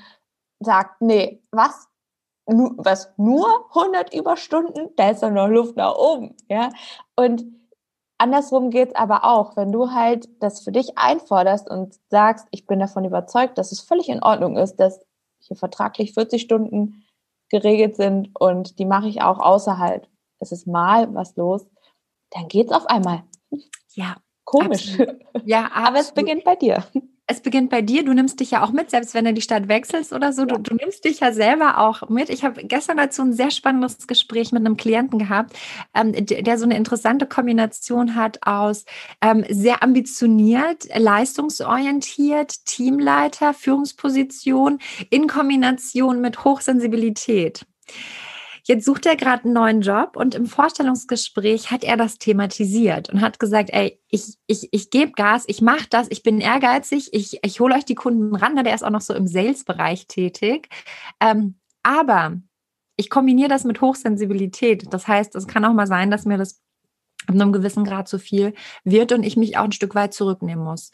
sagt, 0.59 1.01
nee, 1.01 1.41
was? 1.51 1.87
Was, 2.47 3.11
nur 3.17 3.47
100 3.73 4.13
Überstunden? 4.13 4.89
Da 4.97 5.09
ist 5.09 5.23
doch 5.23 5.31
noch 5.31 5.47
Luft 5.47 5.77
nach 5.77 5.95
oben, 5.95 6.35
ja? 6.47 6.69
Und 7.15 7.43
andersrum 8.19 8.69
geht 8.69 8.89
es 8.89 8.95
aber 8.95 9.23
auch, 9.23 9.57
wenn 9.57 9.71
du 9.71 9.91
halt 9.91 10.29
das 10.41 10.59
für 10.61 10.71
dich 10.71 10.95
einforderst 10.95 11.67
und 11.67 11.95
sagst, 12.09 12.47
ich 12.51 12.67
bin 12.67 12.79
davon 12.79 13.03
überzeugt, 13.03 13.57
dass 13.57 13.71
es 13.71 13.81
völlig 13.81 14.09
in 14.09 14.21
Ordnung 14.21 14.57
ist, 14.57 14.75
dass 14.75 14.99
hier 15.39 15.57
vertraglich 15.57 16.13
40 16.13 16.41
Stunden 16.41 17.04
geregelt 17.49 17.95
sind 17.95 18.29
und 18.39 18.79
die 18.79 18.85
mache 18.85 19.07
ich 19.07 19.21
auch 19.21 19.39
außerhalb. 19.39 20.07
Es 20.39 20.51
ist 20.51 20.67
mal 20.67 21.13
was 21.13 21.35
los, 21.35 21.65
dann 22.31 22.47
geht's 22.47 22.71
auf 22.71 22.87
einmal. 22.87 23.23
Ja. 23.93 24.17
Komisch. 24.43 24.91
Absolut. 24.91 25.21
Ja, 25.45 25.65
absolut. 25.65 25.77
aber 25.87 25.99
es 25.99 26.11
beginnt 26.11 26.43
bei 26.43 26.55
dir 26.55 26.83
es 27.27 27.41
beginnt 27.41 27.71
bei 27.71 27.81
dir, 27.81 28.05
du 28.05 28.13
nimmst 28.13 28.39
dich 28.39 28.51
ja 28.51 28.63
auch 28.63 28.71
mit, 28.71 28.91
selbst 28.91 29.15
wenn 29.15 29.25
du 29.25 29.33
die 29.33 29.41
Stadt 29.41 29.67
wechselst 29.67 30.13
oder 30.13 30.31
so, 30.31 30.45
du, 30.45 30.59
du 30.59 30.75
nimmst 30.75 31.05
dich 31.05 31.21
ja 31.21 31.31
selber 31.31 31.79
auch 31.79 32.07
mit. 32.09 32.29
Ich 32.29 32.43
habe 32.43 32.63
gestern 32.63 32.97
dazu 32.97 33.23
ein 33.23 33.33
sehr 33.33 33.49
spannendes 33.49 34.05
Gespräch 34.05 34.51
mit 34.51 34.63
einem 34.63 34.77
Klienten 34.77 35.17
gehabt, 35.17 35.57
ähm, 35.95 36.13
der, 36.13 36.43
der, 36.43 36.57
so 36.57 36.65
eine 36.65 36.77
interessante 36.77 37.25
Kombination 37.25 38.15
hat 38.15 38.45
aus 38.45 38.85
ähm, 39.21 39.43
sehr 39.49 39.81
ambitioniert, 39.81 40.85
leistungsorientiert, 40.95 42.65
Teamleiter, 42.65 43.53
Führungsposition 43.53 44.79
in 45.09 45.27
Kombination 45.27 46.21
mit 46.21 46.43
Hochsensibilität. 46.43 47.65
Jetzt 48.67 48.85
sucht 48.85 49.05
er 49.05 49.15
gerade 49.15 49.43
einen 49.43 49.53
neuen 49.53 49.81
Job 49.81 50.15
und 50.15 50.33
im 50.33 50.47
Vorstellungsgespräch 50.47 51.69
hat 51.69 51.83
er 51.83 51.97
das 51.97 52.17
thematisiert 52.17 53.11
und 53.11 53.21
hat 53.21 53.39
gesagt, 53.39 53.69
ey, 53.71 54.01
ich, 54.09 54.39
ich, 54.47 54.69
ich 54.71 54.89
gebe 54.89 55.11
Gas, 55.11 55.43
ich 55.45 55.61
mache 55.61 55.85
das, 55.87 56.07
ich 56.09 56.23
bin 56.23 56.41
ehrgeizig, 56.41 57.13
ich, 57.13 57.39
ich 57.43 57.59
hole 57.59 57.75
euch 57.75 57.85
die 57.85 57.93
Kunden 57.93 58.35
ran, 58.35 58.55
der 58.55 58.73
ist 58.73 58.83
auch 58.83 58.89
noch 58.89 59.01
so 59.01 59.13
im 59.13 59.27
Sales-Bereich 59.27 60.07
tätig. 60.07 60.69
Ähm, 61.19 61.59
aber 61.83 62.41
ich 62.97 63.11
kombiniere 63.11 63.49
das 63.49 63.65
mit 63.65 63.81
Hochsensibilität. 63.81 64.91
Das 64.91 65.07
heißt, 65.07 65.35
es 65.35 65.47
kann 65.47 65.63
auch 65.63 65.73
mal 65.73 65.85
sein, 65.85 66.09
dass 66.09 66.25
mir 66.25 66.39
das 66.39 66.59
ab 67.27 67.35
einem 67.35 67.53
gewissen 67.53 67.83
Grad 67.83 68.07
zu 68.07 68.17
viel 68.17 68.55
wird 68.83 69.11
und 69.11 69.21
ich 69.21 69.37
mich 69.37 69.57
auch 69.57 69.65
ein 69.65 69.73
Stück 69.73 69.93
weit 69.93 70.15
zurücknehmen 70.15 70.63
muss. 70.63 70.89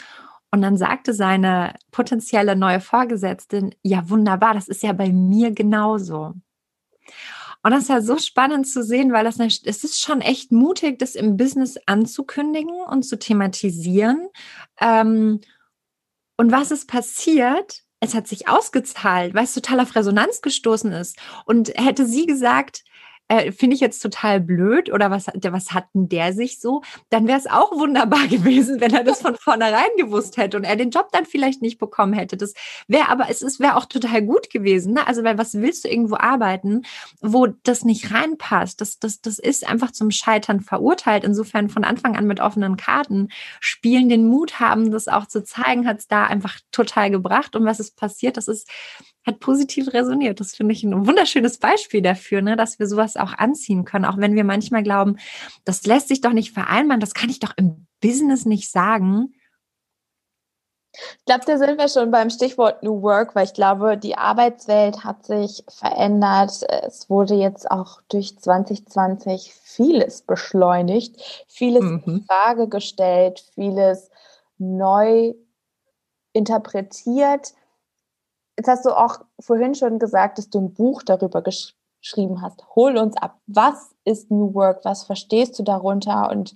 Und 0.51 0.62
dann 0.62 0.75
sagte 0.75 1.13
seine 1.13 1.75
potenzielle 1.91 2.57
neue 2.57 2.81
Vorgesetzte, 2.81 3.69
ja 3.81 4.10
wunderbar, 4.10 4.53
das 4.53 4.67
ist 4.67 4.84
ja 4.84 4.91
bei 4.91 5.10
mir 5.10 5.51
genauso. 5.51 6.34
Und 7.63 7.71
das 7.71 7.84
ist 7.84 7.89
ja 7.89 8.02
so 8.02 8.17
spannend 8.17 8.67
zu 8.67 8.84
sehen, 8.84 9.12
weil 9.12 9.24
das 9.24 9.39
es 9.39 9.84
ist 9.84 10.02
schon 10.02 10.21
echt 10.21 10.52
mutig, 10.52 10.97
das 10.97 11.15
im 11.15 11.38
Business 11.38 11.78
anzukündigen 11.86 12.82
und 12.89 13.04
zu 13.04 13.19
thematisieren. 13.19 14.30
Ähm, 14.80 15.41
und 16.38 16.52
was 16.52 16.71
ist 16.71 16.88
passiert? 16.88 17.84
Es 18.00 18.15
hat 18.15 18.28
sich 18.28 18.47
ausgezahlt, 18.47 19.36
weil 19.36 19.43
es 19.43 19.54
total 19.54 19.80
auf 19.80 19.95
Resonanz 19.95 20.41
gestoßen 20.41 20.91
ist. 20.91 21.17
Und 21.45 21.69
hätte 21.76 22.08
sie 22.08 22.26
gesagt, 22.26 22.84
äh, 23.31 23.53
finde 23.53 23.75
ich 23.75 23.79
jetzt 23.79 24.01
total 24.01 24.41
blöd 24.41 24.91
oder 24.91 25.09
was, 25.09 25.27
was 25.27 25.71
hat 25.71 25.85
denn 25.93 26.09
der 26.09 26.33
sich 26.33 26.59
so? 26.59 26.81
Dann 27.09 27.29
wäre 27.29 27.39
es 27.39 27.47
auch 27.47 27.71
wunderbar 27.71 28.27
gewesen, 28.29 28.81
wenn 28.81 28.93
er 28.93 29.05
das 29.05 29.21
von 29.21 29.35
vornherein 29.35 29.89
gewusst 29.97 30.35
hätte 30.35 30.57
und 30.57 30.65
er 30.65 30.75
den 30.75 30.89
Job 30.89 31.07
dann 31.13 31.25
vielleicht 31.25 31.61
nicht 31.61 31.77
bekommen 31.77 32.11
hätte. 32.11 32.35
Das 32.35 32.53
wäre 32.89 33.07
aber, 33.07 33.29
es 33.29 33.59
wäre 33.61 33.77
auch 33.77 33.85
total 33.85 34.21
gut 34.23 34.49
gewesen. 34.49 34.93
Ne? 34.93 35.07
Also, 35.07 35.23
weil 35.23 35.37
was 35.37 35.53
willst 35.53 35.85
du 35.85 35.87
irgendwo 35.87 36.15
arbeiten, 36.17 36.81
wo 37.21 37.47
das 37.63 37.85
nicht 37.85 38.13
reinpasst? 38.13 38.81
Das, 38.81 38.99
das, 38.99 39.21
das 39.21 39.39
ist 39.39 39.65
einfach 39.65 39.91
zum 39.91 40.11
Scheitern 40.11 40.59
verurteilt. 40.59 41.23
Insofern 41.23 41.69
von 41.69 41.85
Anfang 41.85 42.17
an 42.17 42.27
mit 42.27 42.41
offenen 42.41 42.75
Karten 42.75 43.29
spielen, 43.61 44.09
den 44.09 44.27
Mut 44.27 44.59
haben, 44.59 44.91
das 44.91 45.07
auch 45.07 45.25
zu 45.25 45.41
zeigen, 45.41 45.87
hat 45.87 45.99
es 45.99 46.07
da 46.07 46.25
einfach 46.25 46.59
total 46.73 47.09
gebracht. 47.09 47.55
Und 47.55 47.63
was 47.63 47.79
ist 47.79 47.95
passiert? 47.95 48.35
Das 48.35 48.49
ist 48.49 48.67
hat 49.25 49.39
positiv 49.39 49.93
resoniert. 49.93 50.39
Das 50.39 50.55
finde 50.55 50.73
ich 50.73 50.83
ein 50.83 51.05
wunderschönes 51.05 51.59
Beispiel 51.59 52.01
dafür, 52.01 52.41
ne, 52.41 52.55
dass 52.55 52.79
wir 52.79 52.87
sowas 52.87 53.17
auch 53.21 53.34
anziehen 53.34 53.86
können, 53.86 54.05
auch 54.05 54.17
wenn 54.17 54.36
wir 54.36 54.43
manchmal 54.43 54.84
glauben, 54.84 55.17
das 55.65 55.86
lässt 55.86 56.07
sich 56.07 56.21
doch 56.21 56.34
nicht 56.34 56.53
vereinbaren, 56.53 56.99
das 56.99 57.13
kann 57.13 57.29
ich 57.29 57.39
doch 57.39 57.53
im 57.57 57.88
Business 58.01 58.45
nicht 58.45 58.69
sagen. 58.69 59.34
Ich 60.93 61.25
glaube, 61.25 61.45
da 61.45 61.57
sind 61.57 61.77
wir 61.77 61.88
schon 61.88 62.12
beim 62.12 62.29
Stichwort 62.29 62.84
New 62.84 63.01
Work, 63.01 63.34
weil 63.34 63.45
ich 63.45 63.53
glaube, 63.53 63.97
die 63.97 64.17
Arbeitswelt 64.17 65.05
hat 65.05 65.25
sich 65.25 65.63
verändert. 65.69 66.63
Es 66.84 67.10
wurde 67.10 67.36
jetzt 67.36 67.71
auch 67.71 68.01
durch 68.10 68.38
2020 68.38 69.53
vieles 69.53 70.21
beschleunigt, 70.21 71.45
vieles 71.47 71.84
mhm. 71.84 72.03
in 72.05 72.23
Frage 72.23 72.67
gestellt, 72.67 73.45
vieles 73.53 74.10
neu 74.57 75.34
interpretiert. 76.34 77.53
Jetzt 78.57 78.67
hast 78.67 78.86
du 78.86 78.91
auch 78.91 79.19
vorhin 79.39 79.75
schon 79.75 79.97
gesagt, 79.97 80.38
dass 80.38 80.49
du 80.49 80.60
ein 80.60 80.73
Buch 80.73 81.03
darüber 81.03 81.41
gesch 81.41 81.75
geschrieben 82.01 82.41
hast. 82.41 82.63
Hol 82.75 82.97
uns 82.97 83.15
ab. 83.17 83.39
Was 83.47 83.95
ist 84.03 84.31
New 84.31 84.53
Work? 84.53 84.83
Was 84.83 85.03
verstehst 85.03 85.57
du 85.57 85.63
darunter? 85.63 86.29
Und 86.29 86.55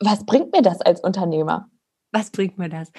was 0.00 0.24
bringt 0.24 0.52
mir 0.52 0.62
das 0.62 0.80
als 0.80 1.00
Unternehmer? 1.00 1.68
Was 2.14 2.30
bringt 2.30 2.56
mir 2.58 2.68
das? 2.68 2.92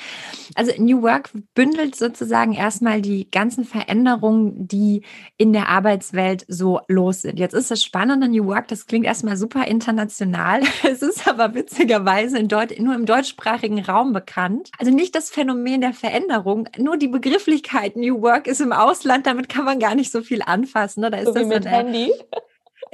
Also 0.55 0.71
New 0.77 1.01
Work 1.01 1.31
bündelt 1.53 1.95
sozusagen 1.95 2.53
erstmal 2.53 3.01
die 3.01 3.31
ganzen 3.31 3.63
Veränderungen, 3.63 4.67
die 4.67 5.03
in 5.37 5.53
der 5.53 5.69
Arbeitswelt 5.69 6.45
so 6.49 6.81
los 6.87 7.21
sind. 7.21 7.39
Jetzt 7.39 7.53
ist 7.53 7.71
das 7.71 7.83
Spannende 7.83 8.27
New 8.27 8.45
Work, 8.45 8.67
das 8.67 8.85
klingt 8.85 9.05
erstmal 9.05 9.37
super 9.37 9.65
international. 9.67 10.61
Es 10.83 11.01
ist 11.01 11.27
aber 11.27 11.55
witzigerweise 11.55 12.43
nur 12.43 12.95
im 12.95 13.05
deutschsprachigen 13.05 13.79
Raum 13.79 14.13
bekannt. 14.13 14.69
Also 14.77 14.91
nicht 14.91 15.15
das 15.15 15.29
Phänomen 15.29 15.81
der 15.81 15.93
Veränderung, 15.93 16.69
nur 16.77 16.97
die 16.97 17.07
Begrifflichkeit 17.07 17.95
New 17.95 18.21
Work 18.21 18.47
ist 18.47 18.61
im 18.61 18.71
Ausland, 18.71 19.25
damit 19.25 19.49
kann 19.49 19.65
man 19.65 19.79
gar 19.79 19.95
nicht 19.95 20.11
so 20.11 20.21
viel 20.21 20.41
anfassen. 20.41 21.01
Ne? 21.01 21.11
Da 21.11 21.17
ist 21.17 21.27
so 21.27 21.33
das 21.33 21.47
mit 21.47 21.65
Handy. 21.65 22.11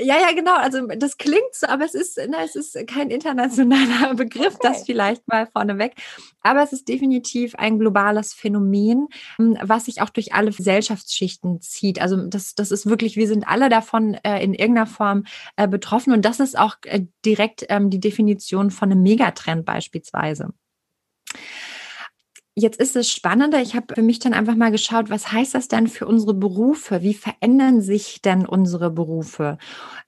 Ja, 0.04 0.20
ja, 0.20 0.32
genau. 0.34 0.56
Also 0.56 0.88
das 0.88 1.18
klingt 1.18 1.54
so, 1.54 1.68
aber 1.68 1.86
es 1.86 1.94
ist, 1.94 2.18
na, 2.18 2.40
ne, 2.40 2.46
es 2.46 2.56
ist 2.56 2.88
kein 2.88 3.10
internationaler 3.10 4.14
Begriff, 4.16 4.56
okay. 4.56 4.70
das 4.70 4.84
vielleicht 4.84 5.28
mal 5.28 5.46
vorneweg. 5.46 5.94
Aber 6.42 6.64
es 6.64 6.74
ist 6.74 6.88
definitiv 6.88 7.56
ein 7.56 7.78
globales 7.78 8.34
Phänomen, 8.34 9.08
hm, 9.36 9.58
was 9.62 9.86
sich 9.86 10.02
auch 10.02 10.10
durch 10.10 10.34
alle 10.34 10.52
Gesellschaftsschichten 10.52 11.62
zieht. 11.62 12.02
Also 12.02 12.18
das, 12.18 12.56
das 12.56 12.72
ist 12.72 12.88
wirklich, 12.88 13.16
wir 13.16 13.28
sind 13.28 13.48
alle 13.48 13.70
davon 13.70 14.16
äh, 14.24 14.44
in 14.44 14.54
irgendeiner 14.54 14.88
Form 14.88 15.26
äh, 15.56 15.68
betroffen. 15.68 16.14
Und 16.14 16.26
das 16.26 16.40
ist 16.40 16.58
auch 16.58 16.78
äh, 16.86 17.06
direkt 17.24 17.66
ähm, 17.70 17.90
die 17.90 18.00
Definition 18.00 18.72
von 18.72 18.92
einem 18.92 19.04
Megatrend 19.04 19.66
beispielsweise. 19.66 20.50
Jetzt 22.62 22.80
ist 22.80 22.96
es 22.96 23.10
spannender. 23.10 23.60
Ich 23.60 23.76
habe 23.76 23.96
für 23.96 24.04
mich 24.04 24.20
dann 24.20 24.36
einfach 24.36 24.54
mal 24.54 24.70
geschaut, 24.70 25.10
was 25.10 25.32
heißt 25.32 25.56
das 25.56 25.68
denn 25.68 25.88
für 25.88 26.06
unsere 26.06 26.36
Berufe? 26.36 27.02
Wie 27.02 27.16
verändern 27.16 27.82
sich 27.82 28.22
denn 28.22 28.46
unsere 28.46 28.92
Berufe? 28.92 29.58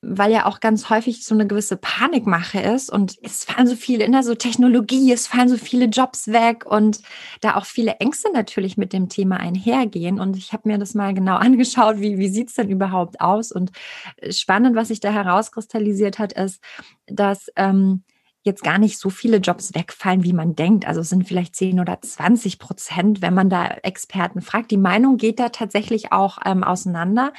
Weil 0.03 0.31
ja 0.31 0.45
auch 0.45 0.59
ganz 0.59 0.91
häufig 0.91 1.25
so 1.25 1.33
eine 1.33 1.47
gewisse 1.47 1.77
Panikmache 1.77 2.59
ist 2.59 2.91
und 2.91 3.17
es 3.23 3.43
fallen 3.43 3.65
so 3.65 3.75
viele 3.75 4.03
in 4.05 4.11
der 4.11 4.21
so 4.21 4.35
Technologie, 4.35 5.11
es 5.11 5.25
fallen 5.25 5.49
so 5.49 5.57
viele 5.57 5.85
Jobs 5.85 6.27
weg 6.27 6.63
und 6.67 6.99
da 7.41 7.55
auch 7.55 7.65
viele 7.65 7.93
Ängste 7.93 8.31
natürlich 8.31 8.77
mit 8.77 8.93
dem 8.93 9.09
Thema 9.09 9.37
einhergehen. 9.37 10.19
Und 10.19 10.37
ich 10.37 10.53
habe 10.53 10.69
mir 10.69 10.77
das 10.77 10.93
mal 10.93 11.15
genau 11.15 11.35
angeschaut, 11.37 12.01
wie, 12.01 12.19
wie 12.19 12.29
sieht 12.29 12.49
es 12.49 12.53
denn 12.53 12.69
überhaupt 12.69 13.19
aus? 13.19 13.51
Und 13.51 13.71
spannend, 14.29 14.75
was 14.75 14.89
sich 14.89 14.99
da 14.99 15.11
herauskristallisiert 15.11 16.19
hat, 16.19 16.33
ist, 16.33 16.61
dass 17.07 17.47
ähm, 17.55 18.03
jetzt 18.43 18.63
gar 18.63 18.77
nicht 18.77 18.97
so 18.97 19.09
viele 19.09 19.37
Jobs 19.37 19.73
wegfallen, 19.73 20.23
wie 20.23 20.33
man 20.33 20.55
denkt. 20.55 20.85
Also 20.85 21.01
es 21.01 21.09
sind 21.09 21.25
vielleicht 21.27 21.55
10 21.55 21.79
oder 21.79 22.01
20 22.01 22.59
Prozent, 22.59 23.21
wenn 23.21 23.33
man 23.33 23.49
da 23.49 23.67
Experten 23.67 24.41
fragt. 24.41 24.69
Die 24.71 24.77
Meinung 24.77 25.17
geht 25.17 25.39
da 25.39 25.49
tatsächlich 25.49 26.11
auch 26.11 26.39
ähm, 26.45 26.63
auseinander. 26.63 27.31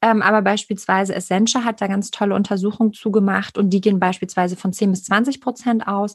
Ähm, 0.00 0.22
aber 0.22 0.40
beispielsweise 0.40 1.14
Essentia 1.14 1.64
hat 1.64 1.82
da 1.82 1.86
ganz 1.86 2.10
tolle 2.10 2.34
Untersuchungen 2.34 2.94
zugemacht 2.94 3.58
und 3.58 3.70
die 3.70 3.82
gehen 3.82 4.00
beispielsweise 4.00 4.56
von 4.56 4.72
10 4.72 4.90
bis 4.90 5.04
20 5.04 5.40
Prozent 5.42 5.86
aus. 5.86 6.14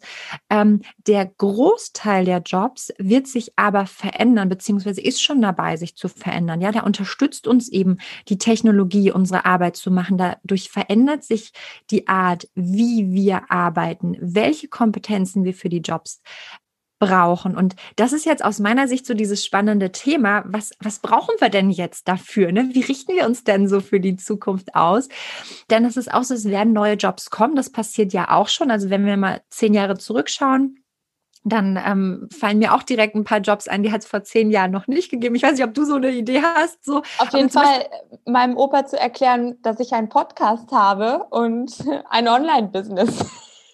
Ähm, 0.50 0.82
der 1.06 1.26
Großteil 1.26 2.26
der 2.26 2.40
Jobs 2.40 2.92
wird 2.98 3.28
sich 3.28 3.54
aber 3.56 3.86
verändern, 3.86 4.50
beziehungsweise 4.50 5.02
ist 5.02 5.22
schon 5.22 5.42
dabei, 5.42 5.78
sich 5.78 5.96
zu 5.96 6.08
verändern. 6.08 6.60
Ja, 6.60 6.72
der 6.72 6.86
unterstützt 6.86 7.48
uns 7.48 7.70
eben, 7.70 7.98
die 8.30 8.40
Technologie, 8.40 9.12
unsere 9.12 9.46
Arbeit 9.46 9.76
zu 9.76 9.92
machen. 9.92 10.18
Dadurch 10.18 10.72
verändert 10.72 11.24
sich 11.24 11.52
die 11.92 12.08
Art, 12.08 12.48
wie 12.56 13.12
wir 13.12 13.52
arbeiten 13.52 14.18
welche 14.24 14.68
Kompetenzen 14.68 15.44
wir 15.44 15.54
für 15.54 15.70
die 15.70 15.82
Jobs 15.82 16.22
brauchen. 17.00 17.58
Und 17.58 17.76
das 17.98 18.14
ist 18.14 18.26
jetzt 18.26 18.46
aus 18.46 18.60
meiner 18.60 18.88
Sicht 18.88 19.06
so 19.06 19.14
dieses 19.14 19.44
spannende 19.44 19.92
Thema. 19.92 20.44
Was, 20.46 20.72
was 20.80 21.00
brauchen 21.00 21.36
wir 21.40 21.50
denn 21.50 21.70
jetzt 21.70 22.08
dafür? 22.08 22.52
Ne? 22.52 22.70
Wie 22.72 22.82
richten 22.82 23.14
wir 23.14 23.26
uns 23.26 23.44
denn 23.44 23.68
so 23.68 23.82
für 23.82 24.00
die 24.00 24.16
Zukunft 24.16 24.74
aus? 24.76 25.10
Denn 25.70 25.84
es 25.84 25.98
ist 25.98 26.14
auch 26.14 26.24
so, 26.24 26.34
es 26.34 26.46
werden 26.46 26.72
neue 26.72 26.94
Jobs 26.94 27.30
kommen. 27.30 27.56
Das 27.56 27.72
passiert 27.72 28.14
ja 28.14 28.32
auch 28.32 28.48
schon. 28.48 28.72
Also 28.72 28.90
wenn 28.90 29.06
wir 29.06 29.18
mal 29.18 29.42
zehn 29.50 29.74
Jahre 29.74 29.98
zurückschauen, 29.98 30.80
dann 31.44 31.78
ähm, 31.86 32.30
fallen 32.32 32.60
mir 32.60 32.74
auch 32.74 32.84
direkt 32.84 33.16
ein 33.16 33.26
paar 33.26 33.40
Jobs 33.40 33.68
ein, 33.68 33.84
die 33.84 33.92
hat 33.92 34.02
es 34.02 34.08
vor 34.08 34.24
zehn 34.24 34.50
Jahren 34.50 34.72
noch 34.72 34.88
nicht 34.88 35.12
gegeben. 35.12 35.36
Ich 35.36 35.44
weiß 35.44 35.54
nicht, 35.54 35.66
ob 35.66 35.74
du 35.74 35.84
so 35.84 35.96
eine 35.96 36.12
Idee 36.12 36.42
hast. 36.42 36.86
So. 36.86 37.02
Auf 37.18 37.34
jeden 37.34 37.50
Fall 37.50 37.86
meinem 38.26 38.56
Opa 38.56 38.86
zu 38.86 38.98
erklären, 38.98 39.58
dass 39.62 39.82
ich 39.82 39.92
einen 39.92 40.08
Podcast 40.08 40.72
habe 40.72 41.26
und 41.32 41.74
ein 42.10 42.30
Online-Business. 42.30 43.26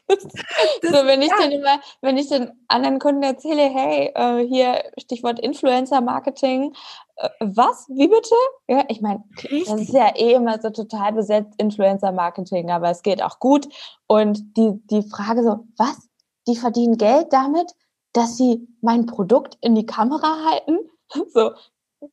so, 0.81 1.05
wenn 1.05 1.21
ich 1.21 1.29
ja. 1.29 1.35
dann 1.39 1.51
immer, 1.51 1.79
wenn 2.01 2.17
ich 2.17 2.29
den 2.29 2.51
anderen 2.67 2.99
Kunden 2.99 3.23
erzähle, 3.23 3.69
hey, 3.69 4.11
äh, 4.15 4.45
hier 4.47 4.83
Stichwort 4.97 5.39
Influencer-Marketing, 5.39 6.73
äh, 7.17 7.29
was? 7.39 7.87
Wie 7.89 8.07
bitte? 8.07 8.35
Ja, 8.67 8.85
ich 8.87 9.01
meine, 9.01 9.23
das 9.35 9.81
ist 9.81 9.93
ja 9.93 10.15
eh 10.15 10.33
immer 10.33 10.59
so 10.59 10.69
total 10.71 11.13
besetzt, 11.13 11.53
Influencer-Marketing, 11.57 12.71
aber 12.71 12.89
es 12.89 13.03
geht 13.03 13.21
auch 13.21 13.39
gut. 13.39 13.67
Und 14.07 14.57
die, 14.57 14.81
die 14.85 15.03
Frage 15.03 15.43
so, 15.43 15.65
was? 15.77 16.09
Die 16.47 16.55
verdienen 16.55 16.97
Geld 16.97 17.27
damit, 17.31 17.71
dass 18.13 18.37
sie 18.37 18.67
mein 18.81 19.05
Produkt 19.05 19.57
in 19.61 19.75
die 19.75 19.85
Kamera 19.85 20.45
halten? 20.49 20.79
So, 21.33 21.53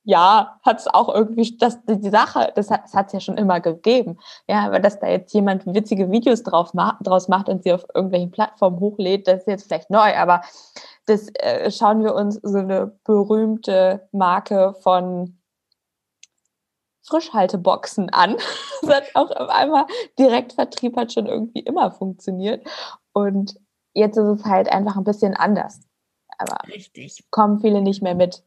ja, 0.04 0.58
hat 0.62 0.80
es 0.80 0.86
auch 0.88 1.14
irgendwie, 1.14 1.56
das, 1.58 1.78
die 1.84 2.10
Sache, 2.10 2.52
das 2.54 2.70
hat 2.70 3.06
es 3.06 3.12
ja 3.12 3.20
schon 3.20 3.38
immer 3.38 3.60
gegeben. 3.60 4.18
Ja, 4.48 4.66
aber 4.66 4.80
dass 4.80 4.98
da 4.98 5.08
jetzt 5.08 5.32
jemand 5.32 5.66
witzige 5.66 6.10
Videos 6.10 6.42
drauf 6.42 6.74
ma 6.74 6.98
draus 7.02 7.28
macht 7.28 7.48
und 7.48 7.62
sie 7.62 7.72
auf 7.72 7.84
irgendwelchen 7.94 8.30
Plattformen 8.30 8.80
hochlädt, 8.80 9.28
das 9.28 9.40
ist 9.40 9.46
jetzt 9.46 9.66
vielleicht 9.66 9.90
neu, 9.90 10.14
aber 10.16 10.42
das 11.06 11.28
äh, 11.34 11.70
schauen 11.70 12.02
wir 12.02 12.14
uns 12.14 12.40
so 12.42 12.58
eine 12.58 12.98
berühmte 13.04 14.08
Marke 14.12 14.74
von 14.80 15.38
Frischhalteboxen 17.04 18.10
an. 18.10 18.36
das 18.82 18.90
hat 18.90 19.04
auch 19.14 19.30
auf 19.30 19.48
einmal 19.48 19.86
Direktvertrieb 20.18 20.96
hat 20.96 21.12
schon 21.12 21.26
irgendwie 21.26 21.60
immer 21.60 21.92
funktioniert. 21.92 22.66
Und 23.12 23.56
jetzt 23.94 24.16
ist 24.16 24.40
es 24.40 24.44
halt 24.44 24.68
einfach 24.68 24.96
ein 24.96 25.04
bisschen 25.04 25.34
anders. 25.34 25.80
Aber 26.38 26.58
Richtig. 26.68 27.24
kommen 27.30 27.60
viele 27.60 27.80
nicht 27.80 28.02
mehr 28.02 28.14
mit. 28.14 28.42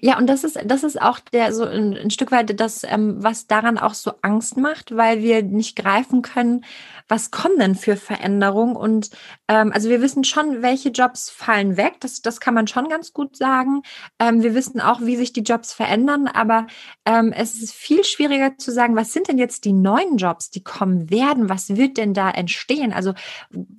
Ja, 0.00 0.18
und 0.18 0.28
das 0.28 0.44
ist, 0.44 0.58
das 0.64 0.84
ist 0.84 1.00
auch 1.00 1.18
der 1.18 1.52
so 1.52 1.64
ein, 1.64 1.96
ein 1.96 2.10
Stück 2.10 2.30
weit 2.30 2.58
das, 2.60 2.84
ähm, 2.84 3.16
was 3.18 3.46
daran 3.46 3.78
auch 3.78 3.94
so 3.94 4.12
Angst 4.22 4.56
macht, 4.56 4.96
weil 4.96 5.20
wir 5.22 5.42
nicht 5.42 5.76
greifen 5.76 6.22
können, 6.22 6.64
was 7.08 7.30
kommen 7.30 7.58
denn 7.58 7.74
für 7.74 7.96
Veränderungen? 7.96 8.76
Und 8.76 9.10
ähm, 9.48 9.72
also 9.72 9.88
wir 9.88 10.02
wissen 10.02 10.24
schon, 10.24 10.62
welche 10.62 10.90
Jobs 10.90 11.30
fallen 11.30 11.76
weg. 11.78 11.94
Das, 12.00 12.20
das 12.20 12.38
kann 12.38 12.52
man 12.52 12.66
schon 12.66 12.88
ganz 12.88 13.14
gut 13.14 13.36
sagen. 13.36 13.82
Ähm, 14.18 14.42
wir 14.42 14.54
wissen 14.54 14.80
auch, 14.80 15.00
wie 15.00 15.16
sich 15.16 15.32
die 15.32 15.42
Jobs 15.42 15.72
verändern, 15.72 16.28
aber 16.28 16.66
ähm, 17.06 17.32
es 17.32 17.56
ist 17.56 17.72
viel 17.72 18.04
schwieriger 18.04 18.58
zu 18.58 18.70
sagen, 18.70 18.94
was 18.94 19.12
sind 19.12 19.28
denn 19.28 19.38
jetzt 19.38 19.64
die 19.64 19.72
neuen 19.72 20.18
Jobs, 20.18 20.50
die 20.50 20.62
kommen 20.62 21.08
werden? 21.08 21.48
Was 21.48 21.76
wird 21.76 21.96
denn 21.96 22.12
da 22.12 22.30
entstehen? 22.30 22.92
Also 22.92 23.14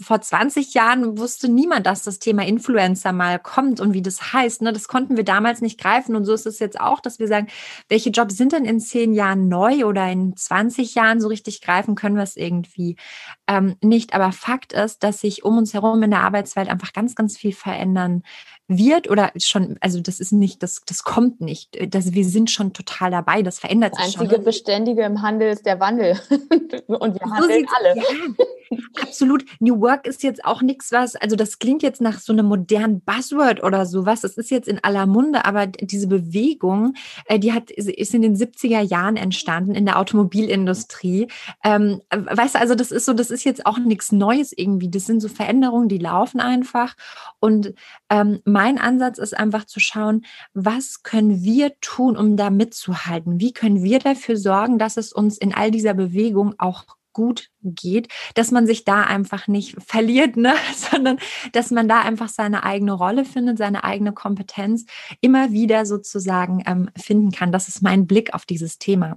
vor 0.01 0.19
20 0.19 0.73
Jahren 0.73 1.19
wusste 1.19 1.49
niemand, 1.49 1.85
dass 1.85 2.01
das 2.01 2.17
Thema 2.17 2.45
Influencer 2.45 3.13
mal 3.13 3.37
kommt 3.37 3.79
und 3.79 3.93
wie 3.93 4.01
das 4.01 4.33
heißt. 4.33 4.63
Ne? 4.63 4.73
Das 4.73 4.87
konnten 4.87 5.17
wir 5.17 5.23
damals 5.23 5.61
nicht 5.61 5.68
greifen. 5.77 6.15
Und 6.15 6.25
so 6.25 6.33
ist 6.33 6.45
es 6.45 6.59
jetzt 6.59 6.79
auch, 6.79 6.99
dass 6.99 7.19
wir 7.19 7.27
sagen, 7.27 7.47
welche 7.87 8.09
Jobs 8.09 8.37
sind 8.37 8.53
denn 8.53 8.65
in 8.65 8.79
zehn 8.79 9.13
Jahren 9.13 9.47
neu 9.47 9.85
oder 9.85 10.09
in 10.11 10.35
20 10.35 10.95
Jahren 10.95 11.21
so 11.21 11.27
richtig 11.27 11.61
greifen 11.61 11.95
können 11.95 12.15
wir 12.15 12.23
es 12.23 12.35
irgendwie 12.35 12.95
ähm, 13.47 13.75
nicht. 13.81 14.13
Aber 14.13 14.31
Fakt 14.31 14.73
ist, 14.73 15.03
dass 15.03 15.21
sich 15.21 15.43
um 15.43 15.57
uns 15.57 15.73
herum 15.73 16.01
in 16.03 16.11
der 16.11 16.21
Arbeitswelt 16.23 16.69
einfach 16.69 16.93
ganz, 16.93 17.15
ganz 17.15 17.37
viel 17.37 17.53
verändern 17.53 18.23
wird 18.69 19.09
oder 19.09 19.31
schon, 19.35 19.77
also 19.81 19.99
das 19.99 20.19
ist 20.19 20.31
nicht, 20.31 20.61
das, 20.61 20.81
das 20.85 21.03
kommt 21.03 21.41
nicht. 21.41 21.77
Das, 21.93 22.13
wir 22.13 22.23
sind 22.23 22.51
schon 22.51 22.71
total 22.71 23.09
dabei, 23.09 23.41
das 23.41 23.59
verändert 23.59 23.95
sich 23.95 24.13
schon. 24.13 24.13
Das 24.13 24.21
einzige 24.21 24.43
Beständige 24.43 25.03
im 25.03 25.21
Handel 25.23 25.49
ist 25.49 25.65
der 25.65 25.79
Wandel. 25.79 26.19
Und 26.87 27.19
wir 27.19 27.31
handeln 27.31 27.65
so 27.67 27.75
alle. 27.75 27.95
Ja, 27.97 28.77
absolut. 29.01 29.43
New 29.59 29.81
Work 29.81 30.05
ist 30.05 30.21
jetzt 30.21 30.45
auch 30.45 30.61
nichts, 30.61 30.91
was, 30.91 31.15
also 31.15 31.35
das 31.35 31.57
klingt 31.57 31.81
jetzt 31.81 31.99
nach 31.99 32.19
so 32.19 32.31
einem 32.31 32.45
modernen 32.45 33.01
Buzzword 33.01 33.63
oder 33.63 33.87
sowas. 33.87 34.21
Das 34.21 34.37
ist 34.37 34.51
jetzt 34.51 34.67
in 34.67 34.83
aller 34.83 35.07
Munde, 35.07 35.45
aber 35.45 35.58
diese 35.67 36.07
Bewegung, 36.07 36.93
äh, 37.25 37.39
die 37.39 37.53
hat, 37.53 37.71
ist 37.71 38.13
in 38.13 38.21
den 38.21 38.35
70er 38.35 38.81
Jahren 38.81 39.15
entstanden 39.15 39.75
in 39.75 39.85
der 39.85 39.99
Automobilindustrie. 39.99 41.27
Ähm, 41.63 42.01
weißt 42.11 42.55
du, 42.55 42.59
also 42.59 42.75
das 42.75 42.91
ist 42.91 43.05
so, 43.05 43.13
das 43.13 43.31
ist 43.31 43.43
jetzt 43.43 43.65
auch 43.65 43.77
nichts 43.77 44.11
Neues 44.11 44.53
irgendwie. 44.55 44.89
Das 44.89 45.05
sind 45.05 45.21
so 45.21 45.29
Veränderungen, 45.29 45.89
die 45.89 45.97
laufen 45.97 46.39
einfach. 46.39 46.95
Und 47.39 47.73
ähm, 48.09 48.39
mein 48.45 48.77
Ansatz 48.77 49.17
ist 49.17 49.37
einfach 49.37 49.65
zu 49.65 49.79
schauen, 49.79 50.25
was 50.53 51.03
können 51.03 51.43
wir 51.43 51.79
tun, 51.81 52.17
um 52.17 52.37
da 52.37 52.49
mitzuhalten? 52.49 53.39
Wie 53.39 53.53
können 53.53 53.83
wir 53.83 53.99
dafür 53.99 54.37
sorgen, 54.37 54.79
dass 54.79 54.97
es 54.97 55.13
uns 55.13 55.37
in 55.37 55.53
all 55.53 55.71
dieser 55.71 55.93
Bewegung 55.93 56.55
auch 56.57 56.85
gut 57.13 57.49
geht, 57.61 58.07
dass 58.35 58.51
man 58.51 58.65
sich 58.65 58.85
da 58.85 59.03
einfach 59.03 59.47
nicht 59.47 59.81
verliert, 59.81 60.37
ne? 60.37 60.53
sondern 60.75 61.17
dass 61.53 61.71
man 61.71 61.87
da 61.87 62.01
einfach 62.01 62.29
seine 62.29 62.63
eigene 62.63 62.93
Rolle 62.93 63.25
findet, 63.25 63.57
seine 63.57 63.83
eigene 63.83 64.13
Kompetenz 64.13 64.85
immer 65.21 65.51
wieder 65.51 65.85
sozusagen 65.85 66.63
ähm, 66.65 66.89
finden 66.97 67.31
kann. 67.31 67.51
Das 67.51 67.67
ist 67.67 67.81
mein 67.81 68.07
Blick 68.07 68.33
auf 68.33 68.45
dieses 68.45 68.77
Thema. 68.77 69.15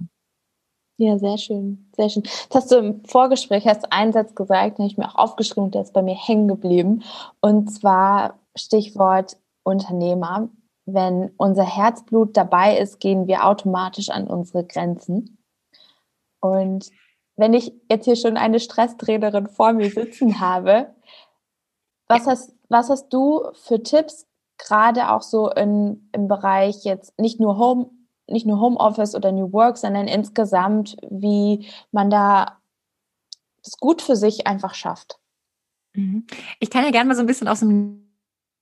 Ja, 0.97 1.17
sehr 1.17 1.37
schön, 1.37 1.89
sehr 1.95 2.09
schön. 2.09 2.23
Das 2.23 2.63
hast 2.63 2.71
du 2.71 2.75
im 2.75 3.03
Vorgespräch, 3.05 3.65
hast 3.65 3.91
einen 3.91 4.13
Satz 4.13 4.35
gesagt, 4.35 4.77
den 4.77 4.83
habe 4.83 4.91
ich 4.91 4.97
mir 4.97 5.09
auch 5.09 5.15
aufgeschrieben 5.15 5.65
und 5.65 5.75
der 5.75 5.81
ist 5.81 5.93
bei 5.93 6.03
mir 6.03 6.15
hängen 6.15 6.47
geblieben. 6.47 7.03
Und 7.41 7.73
zwar 7.73 8.39
Stichwort 8.55 9.37
Unternehmer. 9.63 10.49
Wenn 10.85 11.31
unser 11.37 11.63
Herzblut 11.63 12.37
dabei 12.37 12.77
ist, 12.77 12.99
gehen 12.99 13.27
wir 13.27 13.45
automatisch 13.45 14.09
an 14.09 14.27
unsere 14.27 14.65
Grenzen. 14.65 15.37
Und 16.41 16.89
wenn 17.35 17.53
ich 17.53 17.73
jetzt 17.89 18.05
hier 18.05 18.15
schon 18.15 18.37
eine 18.37 18.59
Stresstrainerin 18.59 19.47
vor 19.47 19.73
mir 19.73 19.89
sitzen 19.89 20.39
habe, 20.39 20.93
was 22.07 22.27
hast, 22.27 22.55
was 22.69 22.89
hast 22.89 23.09
du 23.09 23.49
für 23.53 23.81
Tipps, 23.81 24.27
gerade 24.57 25.09
auch 25.11 25.21
so 25.21 25.49
in, 25.49 26.09
im 26.11 26.27
Bereich 26.27 26.83
jetzt 26.83 27.17
nicht 27.19 27.39
nur 27.39 27.57
Home, 27.57 27.89
nicht 28.27 28.45
nur 28.45 28.59
Homeoffice 28.59 29.15
oder 29.15 29.31
New 29.31 29.51
Work, 29.51 29.77
sondern 29.77 30.07
insgesamt, 30.07 30.95
wie 31.09 31.67
man 31.91 32.09
da 32.09 32.59
es 33.63 33.77
gut 33.77 34.01
für 34.01 34.15
sich 34.15 34.47
einfach 34.47 34.75
schafft? 34.75 35.19
Mhm. 35.93 36.25
Ich 36.59 36.69
kann 36.69 36.83
ja 36.83 36.91
gerne 36.91 37.07
mal 37.07 37.15
so 37.15 37.21
ein 37.21 37.27
bisschen 37.27 37.47
aus 37.47 37.59
dem 37.59 38.02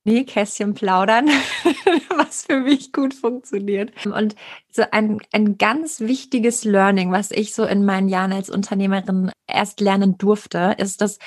Nähkästchen 0.03 0.73
plaudern, 0.73 1.27
was 2.15 2.45
für 2.45 2.59
mich 2.59 2.91
gut 2.91 3.13
funktioniert. 3.13 4.05
Und 4.05 4.35
so 4.71 4.83
ein, 4.91 5.19
ein 5.31 5.57
ganz 5.57 5.99
wichtiges 5.99 6.63
Learning, 6.63 7.11
was 7.11 7.31
ich 7.31 7.53
so 7.53 7.65
in 7.65 7.85
meinen 7.85 8.09
Jahren 8.09 8.33
als 8.33 8.49
Unternehmerin 8.49 9.31
erst 9.47 9.79
lernen 9.79 10.17
durfte, 10.17 10.75
ist, 10.77 11.01
dass 11.01 11.19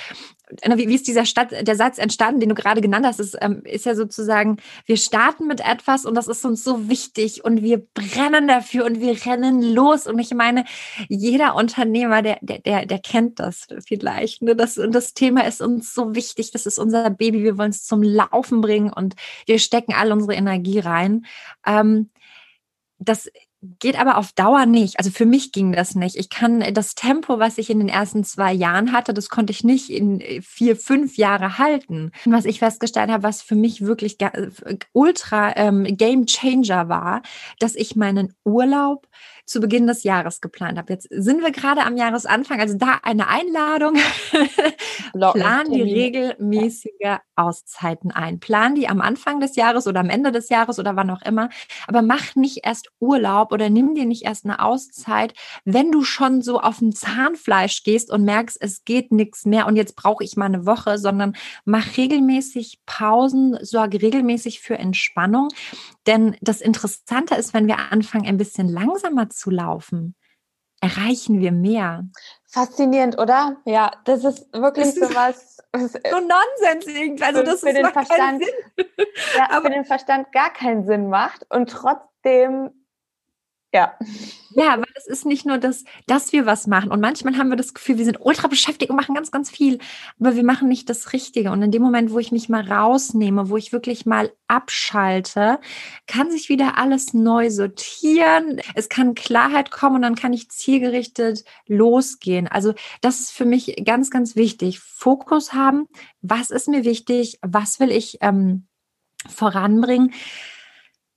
wie, 0.51 0.89
wie 0.89 0.95
ist 0.95 1.07
dieser 1.07 1.25
Stadt, 1.25 1.53
der 1.53 1.77
Satz 1.77 1.99
entstanden, 1.99 2.41
den 2.41 2.51
du 2.51 2.55
gerade 2.55 2.81
genannt 2.81 3.07
hast, 3.07 3.19
ist, 3.19 3.37
ähm, 3.41 3.63
ist 3.65 3.87
ja 3.87 3.95
sozusagen, 3.95 4.59
wir 4.85 4.97
starten 4.97 5.47
mit 5.47 5.61
etwas 5.61 6.05
und 6.05 6.15
das 6.15 6.29
ist 6.29 6.45
uns 6.45 6.63
so 6.63 6.89
wichtig 6.89 7.45
und 7.45 7.63
wir 7.63 7.79
brennen 7.79 8.47
dafür 8.47 8.85
und 8.85 9.01
wir 9.01 9.25
rennen 9.25 9.63
los. 9.63 10.07
Und 10.07 10.19
ich 10.19 10.33
meine, 10.35 10.65
jeder 11.09 11.55
Unternehmer, 11.55 12.23
der, 12.23 12.39
der, 12.43 12.59
der, 12.59 12.87
der 12.87 12.99
kennt 12.99 13.41
das 13.41 13.67
vielleicht. 13.87 14.43
Ne? 14.43 14.55
Das, 14.55 14.77
und 14.77 14.95
das 14.95 15.15
Thema 15.15 15.47
ist 15.47 15.63
uns 15.63 15.95
so 15.95 16.15
wichtig, 16.15 16.51
das 16.51 16.67
ist 16.67 16.79
unser 16.79 17.11
Baby, 17.11 17.43
wir 17.43 17.57
wollen 17.57 17.71
es 17.71 17.85
zum 17.85 18.03
Laufen 18.03 18.61
bringen 18.61 18.93
und 18.93 19.15
wir 19.47 19.59
stecken 19.59 19.95
all 19.95 20.13
unsere 20.13 20.35
Energie 20.35 20.79
rein. 20.79 21.25
Ähm, 21.67 22.11
das 22.99 23.31
geht 23.79 23.99
aber 23.99 24.19
auf 24.19 24.33
Dauer 24.33 24.67
nicht. 24.67 24.99
Also 24.99 25.11
für 25.11 25.27
mich 25.27 25.53
ging 25.53 25.73
das 25.73 25.95
nicht. 25.95 26.17
Ich 26.17 26.31
kann 26.31 26.65
das 26.73 26.95
Tempo, 26.95 27.39
was 27.39 27.59
ich 27.59 27.71
in 27.71 27.79
den 27.79 27.89
ersten 27.89 28.25
zwei 28.25 28.53
Jahren 28.53 28.93
hatte, 28.93 29.15
das 29.15 29.29
konnte 29.29 29.53
ich 29.53 29.65
nicht 29.65 29.91
in 29.91 30.23
vier, 30.43 30.77
fünf 30.77 31.17
Jahre 31.17 31.59
halten. 31.59 32.13
Was 32.25 32.45
ich 32.45 32.59
festgestellt 32.59 33.11
habe, 33.11 33.23
was 33.23 33.43
für 33.43 33.55
mich 33.55 33.83
wirklich 33.83 34.19
ultra 34.93 35.57
ähm, 35.57 35.85
Game 35.97 36.27
Changer 36.27 36.89
war, 36.89 37.23
dass 37.59 37.75
ich 37.75 37.97
meinen 37.97 38.35
Urlaub 38.45 39.09
zu 39.47 39.61
Beginn 39.61 39.87
des 39.87 40.03
Jahres 40.05 40.41
geplant 40.41 40.79
habe. 40.79 40.93
Jetzt 40.93 41.09
sind 41.11 41.43
wir 41.43 41.51
gerade 41.51 41.83
am 41.83 41.97
Jahresanfang, 41.97 42.61
also 42.61 42.77
da 42.77 43.01
eine 43.03 43.29
Einladung. 43.29 43.95
Plan 45.13 45.71
die 45.71 45.83
regelmäßige 45.83 47.19
Auszeiten 47.37 48.11
ein. 48.11 48.41
Plan 48.41 48.75
die 48.75 48.89
am 48.89 49.01
Anfang 49.01 49.41
des 49.41 49.57
Jahres 49.57 49.87
oder 49.87 50.01
am 50.01 50.11
Ende 50.11 50.33
des 50.33 50.49
Jahres 50.49 50.79
oder 50.79 50.97
wann 50.97 51.11
auch 51.11 51.23
immer. 51.23 51.51
Aber 51.87 52.03
mach 52.03 52.35
nicht 52.37 52.61
erst 52.65 52.91
Urlaub 53.01 53.53
oder 53.53 53.71
nimm 53.71 53.95
dir 53.95 54.07
nicht 54.07 54.25
erst 54.25 54.45
eine 54.45 54.61
Auszeit, 54.61 55.35
wenn 55.65 55.93
du 55.93 56.03
schon 56.03 56.43
so 56.43 56.61
auf 56.61 56.79
dem 56.79 56.95
Zahnfleisch 56.95 57.83
gehst 57.83 58.11
und 58.11 58.25
merkst, 58.25 58.59
es 58.61 58.85
geht 58.85 59.13
nichts 59.13 59.45
mehr 59.45 59.67
und 59.67 59.77
jetzt 59.77 59.97
brauche 59.97 60.25
ich 60.25 60.37
mal 60.37 60.47
eine 60.47 60.67
Woche, 60.67 60.99
sondern 60.99 61.35
mach 61.65 61.97
regelmäßig 61.97 62.81
Pausen, 62.87 63.59
sorge 63.61 64.01
regelmäßig 64.01 64.61
für 64.61 64.79
Entspannung. 64.79 65.49
Denn 66.07 66.37
das 66.41 66.61
Interessante 66.61 67.35
ist, 67.35 67.55
wenn 67.55 67.67
wir 67.67 67.79
anfangen, 67.91 68.27
ein 68.27 68.37
bisschen 68.37 68.69
langsamer 68.69 69.31
zu 69.31 69.51
laufen, 69.51 70.15
erreichen 70.81 71.41
wir 71.41 71.51
mehr. 71.51 72.05
Faszinierend, 72.45 73.19
oder? 73.19 73.57
Ja, 73.65 73.91
das 74.05 74.25
ist 74.25 74.53
wirklich 74.53 74.95
das 74.95 74.95
so 74.95 75.15
was. 75.15 75.57
So 75.75 76.21
Nonsens 76.21 76.87
irgendwie. 76.87 77.25
Also 77.25 77.43
das 77.43 77.61
für 77.61 77.71
ist 77.71 77.79
den 77.79 77.87
Verstand, 77.87 78.45
ja, 79.37 79.61
für 79.61 79.71
den 79.71 79.85
Verstand 79.85 80.31
gar 80.33 80.53
keinen 80.53 80.85
Sinn 80.87 81.09
macht 81.09 81.47
und 81.51 81.71
trotzdem 81.71 82.84
ja. 83.75 83.93
Ja, 84.57 84.77
weil 84.79 84.85
es 84.95 85.09
ist 85.09 85.27
nicht 85.27 85.47
nur 85.47 85.59
das, 85.59 85.83
dass 86.07 86.33
wir 86.33 86.47
was 86.47 86.69
machen. 86.69 86.93
Und 86.93 87.01
manchmal 87.01 87.37
haben 87.37 87.49
wir 87.49 87.57
das 87.57 87.75
Gefühl, 87.75 87.99
wir 87.99 88.05
sind 88.05 88.21
ultra 88.21 88.47
beschäftigt 88.47 88.89
und 88.89 88.97
machen 88.97 89.17
ganz, 89.17 89.33
ganz 89.33 89.51
viel. 89.51 89.81
Aber 90.21 90.37
wir 90.37 90.45
machen 90.45 90.69
nicht 90.69 90.89
das 90.89 91.13
Richtige. 91.13 91.51
Und 91.51 91.61
in 91.61 91.73
dem 91.73 91.83
Moment, 91.83 92.13
wo 92.13 92.21
ich 92.21 92.31
mich 92.31 92.49
mal 92.49 92.71
rausnehme, 92.71 93.49
wo 93.49 93.57
ich 93.57 93.73
wirklich 93.73 94.07
mal 94.07 94.31
abschalte, 94.47 95.59
kann 96.07 96.31
sich 96.31 96.49
wieder 96.49 96.79
alles 96.79 97.15
neu 97.15 97.51
sortieren. 97.51 98.61
Es 98.77 98.89
kann 98.89 99.17
Klarheit 99.17 99.73
kommen 99.73 99.97
und 99.97 100.03
dann 100.03 100.15
kann 100.15 100.33
ich 100.33 100.49
zielgerichtet 100.51 101.45
losgehen. 101.67 102.47
Also 102.47 102.75
das 103.01 103.19
ist 103.19 103.33
für 103.33 103.47
mich 103.47 103.75
ganz, 103.85 104.09
ganz 104.11 104.37
wichtig. 104.37 104.79
Fokus 104.79 105.53
haben. 105.53 105.89
Was 106.23 106.51
ist 106.51 106.69
mir 106.69 106.85
wichtig? 106.85 107.41
Was 107.43 107.81
will 107.81 107.91
ich 107.91 108.19
ähm, 108.21 108.69
voranbringen? 109.29 110.13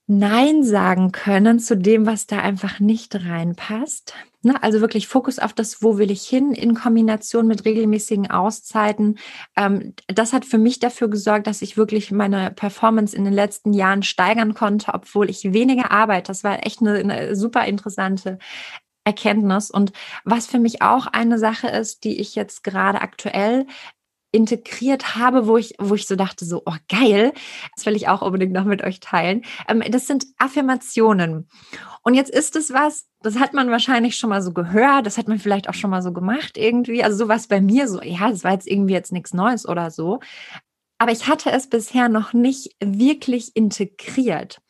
Nein 0.10 0.64
sagen 0.64 1.12
können 1.12 1.60
zu 1.60 1.76
dem, 1.76 2.06
was 2.06 2.28
da 2.28 2.40
einfach 2.40 2.80
nicht 2.80 3.14
reinpasst. 3.14 4.14
Ne? 4.42 4.62
Also 4.64 4.80
wirklich 4.80 5.06
Fokus 5.10 5.38
auf 5.38 5.52
das, 5.52 5.84
wo 5.84 5.98
will 5.98 6.12
ich 6.12 6.24
hin, 6.24 6.54
in 6.54 6.76
Kombination 6.76 7.46
mit 7.46 7.66
regelmäßigen 7.66 8.32
Auszeiten. 8.32 9.18
Ähm, 9.58 9.94
das 10.08 10.32
hat 10.32 10.46
für 10.46 10.58
mich 10.58 10.80
dafür 10.80 11.10
gesorgt, 11.10 11.46
dass 11.46 11.62
ich 11.62 11.76
wirklich 11.76 12.12
meine 12.12 12.52
Performance 12.52 13.14
in 13.16 13.26
den 13.26 13.34
letzten 13.34 13.74
Jahren 13.74 14.02
steigern 14.02 14.54
konnte, 14.54 14.94
obwohl 14.94 15.30
ich 15.30 15.52
weniger 15.52 15.92
arbeite. 15.92 16.28
Das 16.28 16.46
war 16.46 16.66
echt 16.66 16.80
eine, 16.80 16.94
eine 16.96 17.36
super 17.36 17.66
interessante 17.66 18.38
Erkenntnis. 19.04 19.72
Und 19.72 19.92
was 20.24 20.48
für 20.48 20.60
mich 20.60 20.82
auch 20.82 21.08
eine 21.08 21.38
Sache 21.38 21.68
ist, 21.68 22.06
die 22.06 22.20
ich 22.22 22.36
jetzt 22.36 22.64
gerade 22.64 23.02
aktuell 23.02 23.66
integriert 24.38 25.16
habe, 25.16 25.48
wo 25.48 25.58
ich, 25.58 25.74
wo 25.80 25.96
ich 25.96 26.08
so 26.08 26.16
dachte, 26.16 26.46
so, 26.46 26.62
oh 26.66 26.76
geil, 26.88 27.34
das 27.76 27.86
will 27.86 27.96
ich 27.96 28.08
auch 28.08 28.22
unbedingt 28.22 28.54
noch 28.54 28.66
mit 28.66 28.84
euch 28.84 29.00
teilen. 29.00 29.44
Ähm, 29.68 29.84
das 29.90 30.08
sind 30.08 30.28
Affirmationen. 30.38 31.48
Und 32.04 32.14
jetzt 32.14 32.30
ist 32.30 32.56
es 32.56 32.72
was, 32.72 33.08
das 33.22 33.40
hat 33.40 33.54
man 33.54 33.72
wahrscheinlich 33.72 34.16
schon 34.16 34.30
mal 34.30 34.42
so 34.42 34.54
gehört, 34.54 35.06
das 35.06 35.18
hat 35.18 35.28
man 35.28 35.40
vielleicht 35.40 35.68
auch 35.68 35.74
schon 35.74 35.90
mal 35.90 36.04
so 36.04 36.14
gemacht 36.14 36.58
irgendwie. 36.58 37.04
Also 37.04 37.18
sowas 37.18 37.48
bei 37.48 37.60
mir 37.60 37.88
so, 37.88 38.02
ja, 38.02 38.30
das 38.30 38.44
war 38.44 38.54
jetzt 38.54 38.68
irgendwie 38.68 38.94
jetzt 38.94 39.12
nichts 39.12 39.34
Neues 39.34 39.68
oder 39.68 39.92
so. 39.92 40.20
Aber 41.00 41.12
ich 41.12 41.28
hatte 41.28 41.52
es 41.52 41.68
bisher 41.68 42.10
noch 42.10 42.34
nicht 42.34 42.76
wirklich 42.80 43.56
integriert. 43.56 44.62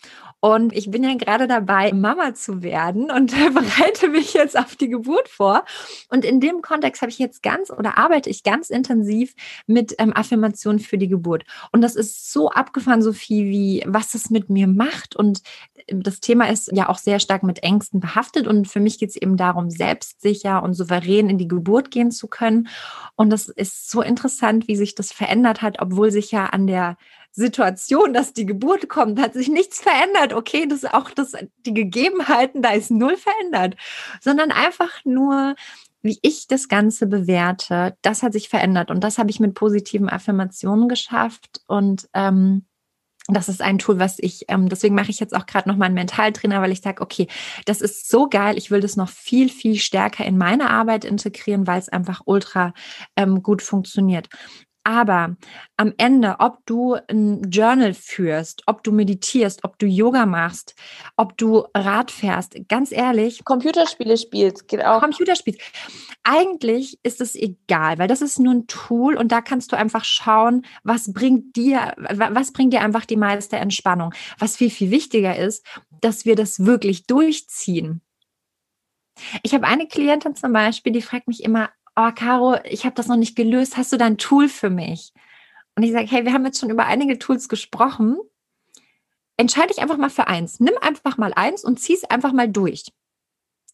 Und 0.48 0.72
ich 0.72 0.90
bin 0.90 1.04
ja 1.04 1.14
gerade 1.16 1.46
dabei, 1.46 1.92
Mama 1.92 2.34
zu 2.34 2.64
werden 2.64 3.12
und 3.12 3.32
bereite 3.54 4.08
mich 4.08 4.34
jetzt 4.34 4.58
auf 4.58 4.78
die 4.78 4.88
Geburt 4.88 5.28
vor. 5.28 5.66
Und 6.10 6.24
in 6.24 6.40
dem 6.40 6.62
Kontext 6.62 7.02
habe 7.02 7.12
ich 7.12 7.20
jetzt 7.20 7.44
ganz 7.44 7.70
oder 7.70 7.98
arbeite 7.98 8.30
ich 8.30 8.44
ganz 8.44 8.70
intensiv 8.70 9.36
mit 9.66 9.96
ähm, 9.98 10.16
Affirmationen 10.16 10.80
für 10.80 10.98
die 10.98 11.10
Geburt. 11.10 11.44
Und 11.74 11.82
das 11.82 11.98
ist 11.98 12.32
so 12.32 12.50
abgefahren, 12.50 13.02
Sophie, 13.02 13.50
wie 13.50 13.84
was 13.88 14.14
es 14.14 14.30
mit 14.30 14.50
mir 14.50 14.68
macht. 14.68 15.18
Und 15.18 15.42
ähm, 15.86 16.02
das 16.02 16.22
Thema 16.22 16.50
ist 16.50 16.72
ja 16.72 16.88
auch 16.88 16.98
sehr 16.98 17.20
stark 17.20 17.44
mit 17.44 17.62
Ängsten 17.62 18.00
behaftet. 18.00 18.48
Und 18.48 18.70
für 18.70 18.80
mich 18.80 19.00
geht 19.00 19.10
es 19.10 19.18
eben 19.18 19.36
darum, 19.36 19.70
selbstsicher 19.70 20.64
und 20.64 20.76
souverän 20.76 21.30
in 21.30 21.38
die 21.38 21.50
Geburt 21.50 21.92
gehen 21.92 22.10
zu 22.10 22.30
können. 22.30 22.70
Und 23.18 23.32
das 23.32 23.50
ist 23.50 23.90
so 23.92 24.02
interessant, 24.02 24.70
wie 24.70 24.78
sich 24.78 24.96
das 24.96 25.12
verändert 25.12 25.62
hat, 25.62 25.82
obwohl 25.82 26.10
sich 26.10 26.32
ja 26.32 26.46
an 26.46 26.68
der 26.68 26.96
Situation, 27.38 28.14
dass 28.14 28.34
die 28.34 28.48
Geburt 28.48 28.90
kommt, 28.90 29.22
hat 29.22 29.34
sich 29.34 29.48
nichts 29.48 29.80
verändert. 29.80 30.34
Okay, 30.34 30.66
das 30.68 30.80
ist 30.84 30.94
auch 30.94 31.12
das, 31.12 31.34
die 31.66 31.74
Gegebenheiten, 31.74 32.64
da 32.64 32.72
ist 32.72 32.90
null 32.90 33.16
verändert, 33.16 33.76
sondern 34.22 34.52
einfach 34.52 35.06
nur, 35.06 35.56
wie 36.02 36.18
ich 36.24 36.48
das 36.48 36.68
Ganze 36.68 37.06
bewerte, 37.06 37.96
das 38.02 38.24
hat 38.24 38.34
sich 38.34 38.50
verändert. 38.50 38.90
Und 38.90 39.04
das 39.04 39.20
habe 39.20 39.30
ich 39.30 39.40
mit 39.40 39.54
positiven 39.54 40.10
Affirmationen 40.10 40.90
geschafft. 40.90 41.62
Und 41.68 42.10
ähm, 42.14 42.66
das 43.28 43.50
ist 43.50 43.62
ein 43.62 43.78
Tool, 43.78 44.00
was 44.00 44.18
ich, 44.20 44.46
ähm, 44.48 44.70
deswegen 44.70 44.96
mache 44.96 45.12
ich 45.12 45.20
jetzt 45.20 45.36
auch 45.36 45.46
gerade 45.46 45.68
noch 45.70 45.76
mal 45.76 45.86
einen 45.86 45.96
Mentaltrainer, 45.96 46.62
weil 46.62 46.72
ich 46.72 46.82
sage, 46.82 47.02
okay, 47.02 47.28
das 47.66 47.82
ist 47.82 48.10
so 48.10 48.30
geil, 48.30 48.58
ich 48.58 48.72
will 48.72 48.80
das 48.80 48.96
noch 48.96 49.10
viel, 49.10 49.50
viel 49.50 49.76
stärker 49.76 50.26
in 50.26 50.38
meine 50.38 50.70
Arbeit 50.70 51.04
integrieren, 51.04 51.68
weil 51.68 51.80
es 51.80 51.90
einfach 51.90 52.22
ultra 52.26 52.74
ähm, 53.16 53.44
gut 53.44 53.62
funktioniert. 53.62 54.30
Aber 54.88 55.36
am 55.76 55.94
Ende, 55.98 56.38
ob 56.40 56.66
du 56.66 56.96
ein 57.10 57.52
Journal 57.52 57.94
führst, 57.94 58.64
ob 58.68 58.86
du 58.86 58.94
meditierst, 58.94 59.66
ob 59.66 59.78
du 59.80 59.86
Yoga 59.86 60.26
machst, 60.26 60.76
ob 61.18 61.38
du 61.38 61.66
Rad 61.76 62.10
fährst, 62.10 62.56
ganz 62.70 62.94
ehrlich. 62.94 63.44
Computerspiele 63.44 64.16
spielst, 64.16 64.70
geht 64.70 64.86
auch. 64.86 65.02
Computerspielst. 65.02 65.60
Eigentlich 66.24 66.98
ist 67.04 67.20
es 67.20 67.36
egal, 67.36 68.00
weil 68.00 68.08
das 68.08 68.22
ist 68.22 68.40
nur 68.40 68.54
ein 68.54 68.68
Tool 68.68 69.18
und 69.18 69.30
da 69.34 69.42
kannst 69.42 69.74
du 69.74 69.76
einfach 69.76 70.06
schauen, 70.06 70.66
was 70.84 71.12
bringt 71.12 71.58
dir, 71.58 71.94
was 71.98 72.54
bringt 72.54 72.72
dir 72.72 72.80
einfach 72.80 73.04
die 73.04 73.18
meiste 73.18 73.58
Entspannung. 73.58 74.14
Was 74.40 74.56
viel, 74.56 74.70
viel 74.70 74.90
wichtiger 74.90 75.36
ist, 75.36 75.66
dass 76.00 76.24
wir 76.24 76.38
das 76.38 76.66
wirklich 76.66 77.06
durchziehen. 77.08 78.00
Ich 79.44 79.54
habe 79.54 79.68
eine 79.68 79.88
Klientin 79.88 80.36
zum 80.36 80.54
Beispiel, 80.54 80.94
die 80.94 81.02
fragt 81.02 81.28
mich 81.28 81.44
immer, 81.44 81.72
oh 81.98 82.12
Caro, 82.14 82.58
ich 82.64 82.86
habe 82.86 82.96
das 82.96 83.08
noch 83.08 83.18
nicht 83.18 83.36
gelöst, 83.36 83.76
hast 83.76 83.92
du 83.92 83.98
da 83.98 84.06
ein 84.06 84.18
Tool 84.18 84.48
für 84.48 84.70
mich? 84.70 85.12
Und 85.76 85.84
ich 85.84 85.92
sage, 85.92 86.08
hey, 86.08 86.26
wir 86.26 86.34
haben 86.34 86.46
jetzt 86.46 86.60
schon 86.60 86.70
über 86.70 86.86
einige 86.86 87.20
Tools 87.20 87.50
gesprochen. 87.50 88.18
Entscheide 89.36 89.68
dich 89.68 89.80
einfach 89.80 89.98
mal 89.98 90.10
für 90.10 90.28
eins. 90.28 90.60
Nimm 90.60 90.76
einfach 90.82 91.18
mal 91.18 91.34
eins 91.34 91.64
und 91.64 91.80
zieh 91.80 91.94
es 91.94 92.04
einfach 92.04 92.34
mal 92.34 92.48
durch. 92.48 92.86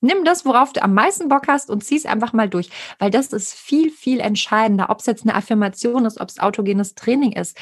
Nimm 0.01 0.25
das, 0.25 0.45
worauf 0.45 0.73
du 0.73 0.81
am 0.83 0.93
meisten 0.93 1.29
Bock 1.29 1.47
hast 1.47 1.69
und 1.69 1.83
zieh 1.83 1.95
es 1.95 2.05
einfach 2.05 2.33
mal 2.33 2.49
durch, 2.49 2.69
weil 2.99 3.09
das 3.09 3.31
ist 3.31 3.53
viel, 3.53 3.89
viel 3.89 4.19
entscheidender, 4.19 4.89
ob 4.89 4.99
es 4.99 5.05
jetzt 5.05 5.23
eine 5.23 5.35
Affirmation 5.35 6.05
ist, 6.05 6.19
ob 6.19 6.27
es 6.27 6.39
autogenes 6.39 6.95
Training 6.95 7.31
ist. 7.31 7.57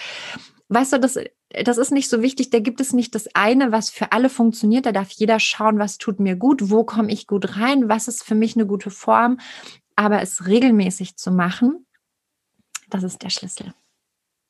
Weißt 0.70 0.94
du, 0.94 1.00
das, 1.00 1.20
das 1.50 1.78
ist 1.78 1.92
nicht 1.92 2.10
so 2.10 2.24
wichtig. 2.24 2.50
Da 2.50 2.60
gibt 2.60 2.82
es 2.82 2.94
nicht 2.94 3.14
das 3.14 3.28
eine, 3.36 3.72
was 3.72 3.92
für 3.92 4.12
alle 4.12 4.30
funktioniert. 4.30 4.88
Da 4.88 4.92
darf 4.92 5.12
jeder 5.12 5.40
schauen, 5.40 5.78
was 5.78 6.00
tut 6.00 6.20
mir 6.20 6.36
gut, 6.36 6.72
wo 6.72 6.84
komme 6.84 7.12
ich 7.12 7.28
gut 7.28 7.58
rein, 7.58 7.90
was 7.90 8.08
ist 8.08 8.24
für 8.24 8.36
mich 8.36 8.56
eine 8.56 8.66
gute 8.66 8.90
Form 8.90 9.38
aber 9.96 10.22
es 10.22 10.48
regelmäßig 10.48 11.18
zu 11.18 11.32
machen, 11.32 11.86
das 12.90 13.04
ist 13.04 13.24
der 13.24 13.30
Schlüssel. 13.30 13.74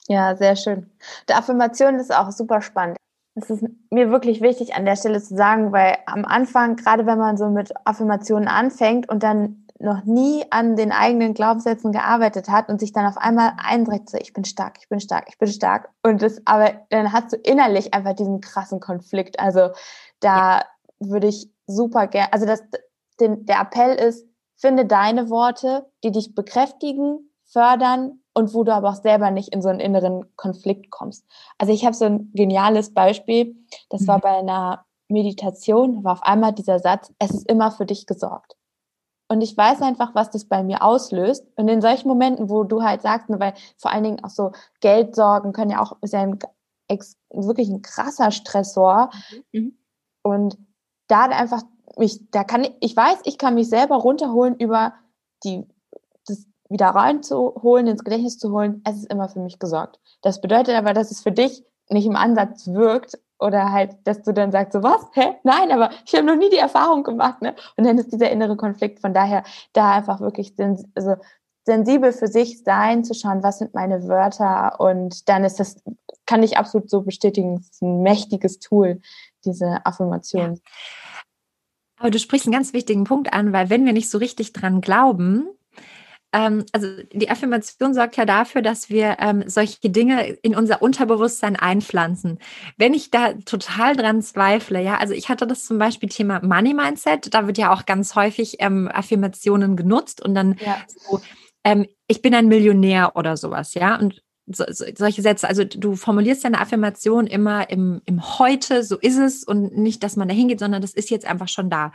Ja, 0.08 0.36
sehr 0.36 0.56
schön. 0.56 0.90
Die 1.30 1.34
Affirmation 1.34 1.96
ist 1.96 2.14
auch 2.14 2.32
super 2.32 2.62
spannend. 2.62 2.98
Das 3.36 3.50
ist 3.50 3.64
mir 3.92 4.12
wirklich 4.12 4.42
wichtig 4.42 4.76
an 4.76 4.84
der 4.84 4.98
Stelle 4.98 5.22
zu 5.22 5.36
sagen, 5.36 5.72
weil 5.72 5.98
am 6.06 6.26
Anfang, 6.26 6.76
gerade 6.76 7.06
wenn 7.06 7.18
man 7.18 7.38
so 7.38 7.50
mit 7.50 7.72
Affirmationen 7.86 8.50
anfängt 8.50 9.08
und 9.08 9.24
dann 9.24 9.68
noch 9.80 10.04
nie 10.04 10.44
an 10.50 10.76
den 10.76 10.92
eigenen 10.92 11.34
Glaubenssätzen 11.34 11.92
gearbeitet 11.92 12.50
hat 12.50 12.70
und 12.70 12.80
sich 12.80 12.92
dann 12.94 13.06
auf 13.06 13.18
einmal 13.18 13.54
eindrückt, 13.58 14.10
so 14.10 14.18
ich 14.18 14.34
bin 14.34 14.46
stark, 14.46 14.78
ich 14.80 14.90
bin 14.90 15.00
stark, 15.00 15.26
ich 15.30 15.38
bin 15.38 15.48
stark. 15.48 15.90
Und 16.04 16.22
das, 16.22 16.42
aber 16.46 16.74
dann 16.90 17.12
hast 17.12 17.34
du 17.34 17.38
innerlich 17.38 17.94
einfach 17.94 18.14
diesen 18.14 18.42
krassen 18.42 18.80
Konflikt. 18.80 19.40
Also 19.40 19.70
da 20.20 20.58
ja. 20.58 20.66
würde 21.00 21.28
ich 21.28 21.50
super 21.68 22.08
gerne, 22.08 22.32
also 22.34 22.46
das, 22.46 22.64
den, 23.20 23.46
der 23.46 23.62
Appell 23.62 23.96
ist, 23.96 24.26
Finde 24.62 24.86
deine 24.86 25.32
Worte, 25.32 25.88
die 26.04 26.12
dich 26.12 26.36
bekräftigen, 26.36 27.32
fördern 27.46 28.22
und 28.36 28.54
wo 28.54 28.64
du 28.64 28.74
aber 28.74 28.90
auch 28.90 29.02
selber 29.02 29.32
nicht 29.32 29.50
in 29.50 29.62
so 29.64 29.70
einen 29.70 29.80
inneren 29.80 30.36
Konflikt 30.36 30.92
kommst. 30.92 31.26
Also 31.58 31.74
ich 31.74 31.84
habe 31.84 31.96
so 31.96 32.06
ein 32.06 32.32
geniales 32.34 32.94
Beispiel, 32.94 33.56
das 33.90 34.06
war 34.06 34.18
mhm. 34.18 34.22
bei 34.22 34.38
einer 34.38 34.86
Meditation, 35.10 36.04
war 36.04 36.14
auf 36.14 36.24
einmal 36.24 36.54
dieser 36.54 36.78
Satz, 36.78 37.12
es 37.18 37.32
ist 37.32 37.50
immer 37.50 37.72
für 37.72 37.88
dich 37.88 38.06
gesorgt. 38.06 38.56
Und 39.28 39.42
ich 39.42 39.58
weiß 39.58 39.82
einfach, 39.82 40.14
was 40.14 40.30
das 40.30 40.46
bei 40.46 40.62
mir 40.62 40.84
auslöst. 40.84 41.48
Und 41.56 41.68
in 41.68 41.82
solchen 41.82 42.08
Momenten, 42.08 42.50
wo 42.50 42.64
du 42.64 42.84
halt 42.84 43.02
sagst, 43.02 43.30
weil 43.30 43.54
vor 43.78 43.92
allen 43.92 44.04
Dingen 44.04 44.24
auch 44.24 44.30
so 44.30 44.52
Geldsorgen 44.82 45.54
können 45.54 45.72
ja 45.72 45.82
auch, 45.82 45.98
ist 46.02 46.14
ja 46.14 46.22
ein, 46.22 46.38
wirklich 47.30 47.70
ein 47.70 47.82
krasser 47.82 48.32
Stressor. 48.32 49.10
Mhm. 49.54 49.78
Und 50.22 50.58
da 51.08 51.24
einfach 51.26 51.64
mich, 51.98 52.20
da 52.32 52.44
kann 52.44 52.64
ich, 52.64 52.74
ich 52.80 52.96
weiß, 52.96 53.20
ich 53.24 53.38
kann 53.38 53.56
mich 53.56 53.70
selber 53.70 53.96
runterholen 53.96 54.56
über 54.56 54.94
die, 55.44 55.68
das 56.28 56.46
wieder 56.70 56.88
reinzuholen, 56.88 57.88
ins 57.88 58.04
Gedächtnis 58.04 58.38
zu 58.38 58.52
holen. 58.52 58.82
Es 58.88 58.98
ist 58.98 59.12
immer 59.12 59.30
für 59.30 59.40
mich 59.40 59.60
gesorgt. 59.60 60.00
Das 60.22 60.42
bedeutet 60.42 60.76
aber, 60.76 60.94
dass 60.94 61.12
es 61.12 61.22
für 61.22 61.32
dich 61.32 61.64
nicht 61.90 62.06
im 62.06 62.16
Ansatz 62.16 62.68
wirkt 62.68 63.20
oder 63.40 63.72
halt, 63.72 63.98
dass 64.06 64.22
du 64.22 64.34
dann 64.34 64.52
sagst, 64.52 64.74
so 64.74 64.84
was? 64.84 65.08
Hä? 65.14 65.36
Nein, 65.44 65.72
aber 65.72 65.90
ich 66.06 66.14
habe 66.14 66.26
noch 66.26 66.36
nie 66.36 66.50
die 66.50 66.58
Erfahrung 66.58 67.04
gemacht, 67.04 67.42
ne? 67.42 67.56
Und 67.76 67.86
dann 67.86 67.98
ist 67.98 68.14
dieser 68.14 68.30
innere 68.30 68.56
Konflikt. 68.56 69.00
Von 69.00 69.14
daher 69.14 69.44
da 69.74 69.92
einfach 69.92 70.22
wirklich 70.22 70.54
sens 70.56 70.86
also 70.96 71.16
sensibel 71.64 72.12
für 72.12 72.28
sich 72.28 72.64
sein, 72.64 73.04
zu 73.04 73.14
schauen, 73.14 73.44
was 73.44 73.60
sind 73.60 73.74
meine 73.74 74.08
Wörter 74.08 74.80
und 74.80 75.30
dann 75.30 75.44
ist 75.44 75.60
das, 75.60 75.82
kann 76.26 76.44
ich 76.44 76.58
absolut 76.58 76.90
so 76.90 77.02
bestätigen, 77.02 77.58
es 77.60 77.70
ist 77.70 77.82
ein 77.84 78.02
mächtiges 78.02 78.60
Tool, 78.60 79.02
diese 79.46 79.86
Affirmation. 79.86 80.56
Ja. 80.56 80.62
Aber 82.02 82.10
du 82.10 82.18
sprichst 82.18 82.48
einen 82.48 82.54
ganz 82.54 82.74
wichtigen 82.74 83.04
Punkt 83.04 83.32
an, 83.32 83.54
weil 83.54 83.70
wenn 83.70 83.86
wir 83.86 83.94
nicht 83.94 84.10
so 84.10 84.18
richtig 84.18 84.54
dran 84.54 84.82
glauben, 84.82 85.48
ähm, 86.34 86.66
also 86.72 86.88
die 87.14 87.30
Affirmation 87.30 87.94
sorgt 87.94 88.18
ja 88.18 88.26
dafür, 88.26 88.64
dass 88.64 88.90
wir 88.90 89.18
ähm, 89.20 89.44
solche 89.46 89.92
Dinge 89.92 90.30
in 90.42 90.56
unser 90.56 90.82
Unterbewusstsein 90.82 91.56
einpflanzen. 91.56 92.40
Wenn 92.76 92.96
ich 92.96 93.12
da 93.12 93.34
total 93.34 93.96
dran 93.96 94.24
zweifle, 94.24 94.82
ja, 94.82 94.98
also 94.98 95.14
ich 95.14 95.30
hatte 95.30 95.46
das 95.46 95.64
zum 95.64 95.78
Beispiel 95.78 96.10
Thema 96.10 96.44
Money 96.44 96.74
Mindset, 96.74 97.32
da 97.36 97.46
wird 97.46 97.60
ja 97.60 97.72
auch 97.72 97.86
ganz 97.86 98.16
häufig 98.16 98.56
ähm, 98.60 98.90
Affirmationen 98.92 99.76
genutzt 99.76 100.26
und 100.26 100.34
dann 100.34 100.58
ja. 100.66 100.78
so, 100.88 101.22
ähm, 101.64 101.86
ich 102.08 102.24
bin 102.24 102.34
ein 102.34 102.48
Millionär 102.48 103.16
oder 103.16 103.38
sowas, 103.38 103.76
ja, 103.76 103.96
und 103.96 104.24
so, 104.56 104.66
so, 104.70 104.86
solche 104.96 105.22
Sätze. 105.22 105.48
Also 105.48 105.64
du 105.64 105.96
formulierst 105.96 106.44
deine 106.44 106.60
Affirmation 106.60 107.28
immer 107.28 107.70
im, 107.70 108.02
im 108.06 108.40
Heute, 108.40 108.84
so 108.84 108.98
ist 108.98 109.18
es 109.18 109.44
und 109.44 109.78
nicht, 109.78 110.04
dass 110.04 110.16
man 110.16 110.28
da 110.28 110.34
hingeht, 110.34 110.60
sondern 110.60 110.82
das 110.82 110.94
ist 110.94 111.10
jetzt 111.10 111.26
einfach 111.26 111.48
schon 111.48 111.70
da. 111.70 111.92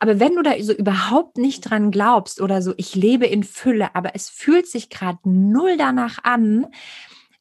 Aber 0.00 0.20
wenn 0.20 0.34
du 0.36 0.42
da 0.42 0.52
so 0.60 0.72
überhaupt 0.72 1.38
nicht 1.38 1.60
dran 1.60 1.90
glaubst 1.90 2.40
oder 2.40 2.62
so, 2.62 2.74
ich 2.76 2.94
lebe 2.94 3.26
in 3.26 3.42
Fülle, 3.42 3.94
aber 3.94 4.14
es 4.14 4.28
fühlt 4.28 4.66
sich 4.66 4.90
gerade 4.90 5.18
null 5.24 5.76
danach 5.76 6.18
an, 6.22 6.66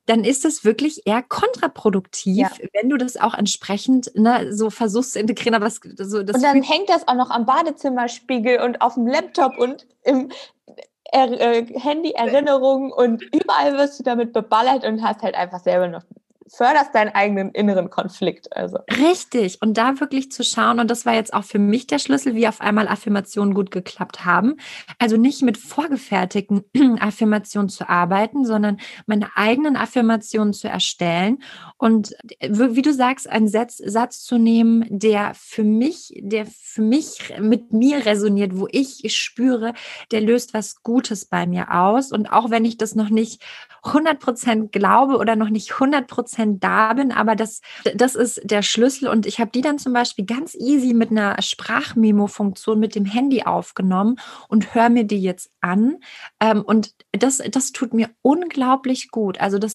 dann 0.05 0.23
ist 0.23 0.43
es 0.43 0.65
wirklich 0.65 1.07
eher 1.07 1.23
kontraproduktiv, 1.23 2.37
ja. 2.37 2.49
wenn 2.73 2.89
du 2.89 2.97
das 2.97 3.15
auch 3.15 3.33
entsprechend 3.33 4.11
ne, 4.15 4.53
so 4.53 4.69
versuchst 4.69 5.13
zu 5.13 5.19
integrieren. 5.19 5.55
Aber 5.55 5.65
das, 5.65 5.79
so, 5.81 6.23
das 6.23 6.35
und 6.35 6.43
dann 6.43 6.61
hängt 6.61 6.89
das 6.89 7.07
auch 7.07 7.15
noch 7.15 7.29
am 7.29 7.45
Badezimmerspiegel 7.45 8.59
und 8.59 8.81
auf 8.81 8.95
dem 8.95 9.07
Laptop 9.07 9.57
und 9.57 9.87
im 10.03 10.29
er 11.13 11.31
äh, 11.39 11.65
Handy-Erinnerungen 11.79 12.91
und 12.91 13.23
überall 13.33 13.77
wirst 13.77 13.99
du 13.99 14.03
damit 14.03 14.33
beballert 14.33 14.83
und 14.83 15.03
hast 15.03 15.21
halt 15.21 15.35
einfach 15.35 15.59
selber 15.59 15.87
noch 15.87 16.03
förderst 16.47 16.93
deinen 16.93 17.13
eigenen 17.15 17.51
inneren 17.51 17.89
Konflikt. 17.89 18.55
Also. 18.55 18.79
Richtig. 18.89 19.61
Und 19.61 19.77
da 19.77 19.99
wirklich 19.99 20.31
zu 20.31 20.43
schauen, 20.43 20.79
und 20.79 20.89
das 20.91 21.05
war 21.05 21.13
jetzt 21.13 21.33
auch 21.33 21.43
für 21.43 21.59
mich 21.59 21.87
der 21.87 21.99
Schlüssel, 21.99 22.35
wie 22.35 22.47
auf 22.47 22.61
einmal 22.61 22.87
Affirmationen 22.87 23.53
gut 23.53 23.71
geklappt 23.71 24.25
haben. 24.25 24.57
Also 24.99 25.17
nicht 25.17 25.41
mit 25.41 25.57
vorgefertigten 25.57 26.63
Affirmationen 26.99 27.69
zu 27.69 27.87
arbeiten, 27.89 28.45
sondern 28.45 28.77
meine 29.05 29.29
eigenen 29.35 29.75
Affirmationen 29.75 30.53
zu 30.53 30.67
erstellen 30.67 31.39
und 31.77 32.15
wie 32.39 32.81
du 32.81 32.93
sagst, 32.93 33.29
einen 33.29 33.47
Satz, 33.47 33.77
Satz 33.77 34.23
zu 34.23 34.37
nehmen, 34.37 34.85
der 34.89 35.33
für 35.35 35.63
mich, 35.63 36.13
der 36.21 36.45
für 36.45 36.81
mich 36.81 37.33
mit 37.39 37.73
mir 37.73 38.05
resoniert, 38.05 38.57
wo 38.57 38.67
ich 38.71 39.03
spüre, 39.15 39.73
der 40.11 40.21
löst 40.21 40.53
was 40.53 40.81
Gutes 40.83 41.25
bei 41.25 41.45
mir 41.45 41.73
aus. 41.73 42.11
Und 42.11 42.31
auch 42.31 42.49
wenn 42.49 42.65
ich 42.65 42.77
das 42.77 42.95
noch 42.95 43.09
nicht 43.09 43.43
100 43.83 44.19
Prozent 44.19 44.71
glaube 44.71 45.17
oder 45.17 45.35
noch 45.35 45.49
nicht 45.49 45.73
100 45.73 46.07
Prozent 46.07 46.32
da 46.59 46.93
bin, 46.93 47.11
aber 47.11 47.35
das, 47.35 47.61
das 47.95 48.15
ist 48.15 48.41
der 48.43 48.61
Schlüssel. 48.61 49.07
Und 49.07 49.25
ich 49.25 49.39
habe 49.39 49.51
die 49.51 49.61
dann 49.61 49.79
zum 49.79 49.93
Beispiel 49.93 50.25
ganz 50.25 50.55
easy 50.55 50.93
mit 50.93 51.11
einer 51.11 51.41
Sprachmemo-Funktion 51.41 52.79
mit 52.79 52.95
dem 52.95 53.05
Handy 53.05 53.43
aufgenommen 53.43 54.17
und 54.47 54.73
höre 54.73 54.89
mir 54.89 55.03
die 55.03 55.21
jetzt 55.21 55.51
an. 55.61 55.99
Ähm, 56.39 56.61
und 56.61 56.93
das, 57.11 57.41
das 57.49 57.71
tut 57.71 57.93
mir 57.93 58.09
unglaublich 58.21 59.11
gut. 59.11 59.39
Also 59.39 59.59
das 59.59 59.73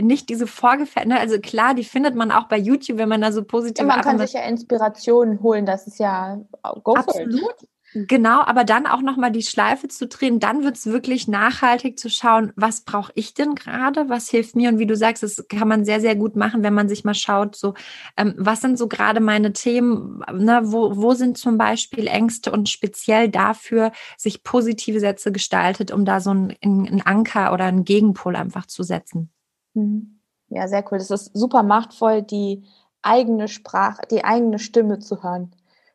nicht 0.00 0.28
diese 0.28 0.46
vorgefertigten, 0.46 1.10
ne, 1.14 1.20
also 1.20 1.38
klar, 1.38 1.74
die 1.74 1.84
findet 1.84 2.14
man 2.14 2.30
auch 2.32 2.48
bei 2.48 2.56
YouTube, 2.56 2.98
wenn 2.98 3.08
man 3.08 3.20
da 3.20 3.32
so 3.32 3.44
positiv. 3.44 3.78
Ja, 3.78 3.84
man 3.84 4.00
kann 4.00 4.18
sich 4.18 4.32
ja 4.32 4.40
Inspirationen 4.42 5.42
holen, 5.42 5.66
das 5.66 5.86
ist 5.86 5.98
ja 5.98 6.40
go 6.82 6.94
Absolut. 6.94 7.54
Genau, 7.94 8.42
aber 8.42 8.64
dann 8.64 8.86
auch 8.86 9.00
nochmal 9.00 9.32
die 9.32 9.42
Schleife 9.42 9.88
zu 9.88 10.06
drehen, 10.06 10.40
dann 10.40 10.62
wird 10.62 10.76
es 10.76 10.86
wirklich 10.86 11.26
nachhaltig 11.26 11.98
zu 11.98 12.10
schauen, 12.10 12.52
was 12.54 12.82
brauche 12.82 13.12
ich 13.14 13.32
denn 13.32 13.54
gerade, 13.54 14.10
was 14.10 14.28
hilft 14.28 14.56
mir 14.56 14.68
und 14.68 14.78
wie 14.78 14.86
du 14.86 14.94
sagst, 14.94 15.22
das 15.22 15.46
kann 15.48 15.68
man 15.68 15.86
sehr, 15.86 16.00
sehr 16.00 16.14
gut 16.14 16.36
machen, 16.36 16.62
wenn 16.62 16.74
man 16.74 16.88
sich 16.88 17.04
mal 17.04 17.14
schaut, 17.14 17.56
so, 17.56 17.72
ähm, 18.18 18.34
was 18.36 18.60
sind 18.60 18.76
so 18.78 18.88
gerade 18.88 19.20
meine 19.20 19.54
Themen, 19.54 20.22
ne, 20.32 20.60
wo, 20.64 20.96
wo 20.96 21.14
sind 21.14 21.38
zum 21.38 21.56
Beispiel 21.56 22.08
Ängste 22.08 22.52
und 22.52 22.68
speziell 22.68 23.30
dafür 23.30 23.92
sich 24.18 24.42
positive 24.42 25.00
Sätze 25.00 25.32
gestaltet, 25.32 25.90
um 25.90 26.04
da 26.04 26.20
so 26.20 26.30
einen, 26.30 26.54
einen 26.62 27.02
Anker 27.02 27.54
oder 27.54 27.64
einen 27.64 27.84
Gegenpol 27.84 28.36
einfach 28.36 28.66
zu 28.66 28.82
setzen. 28.82 29.30
Mhm. 29.72 30.20
Ja, 30.50 30.68
sehr 30.68 30.84
cool. 30.90 30.98
Das 30.98 31.10
ist 31.10 31.30
super 31.34 31.62
machtvoll, 31.62 32.22
die 32.22 32.64
eigene 33.02 33.48
Sprache, 33.48 34.02
die 34.10 34.24
eigene 34.24 34.58
Stimme 34.58 34.98
zu 34.98 35.22
hören. 35.22 35.54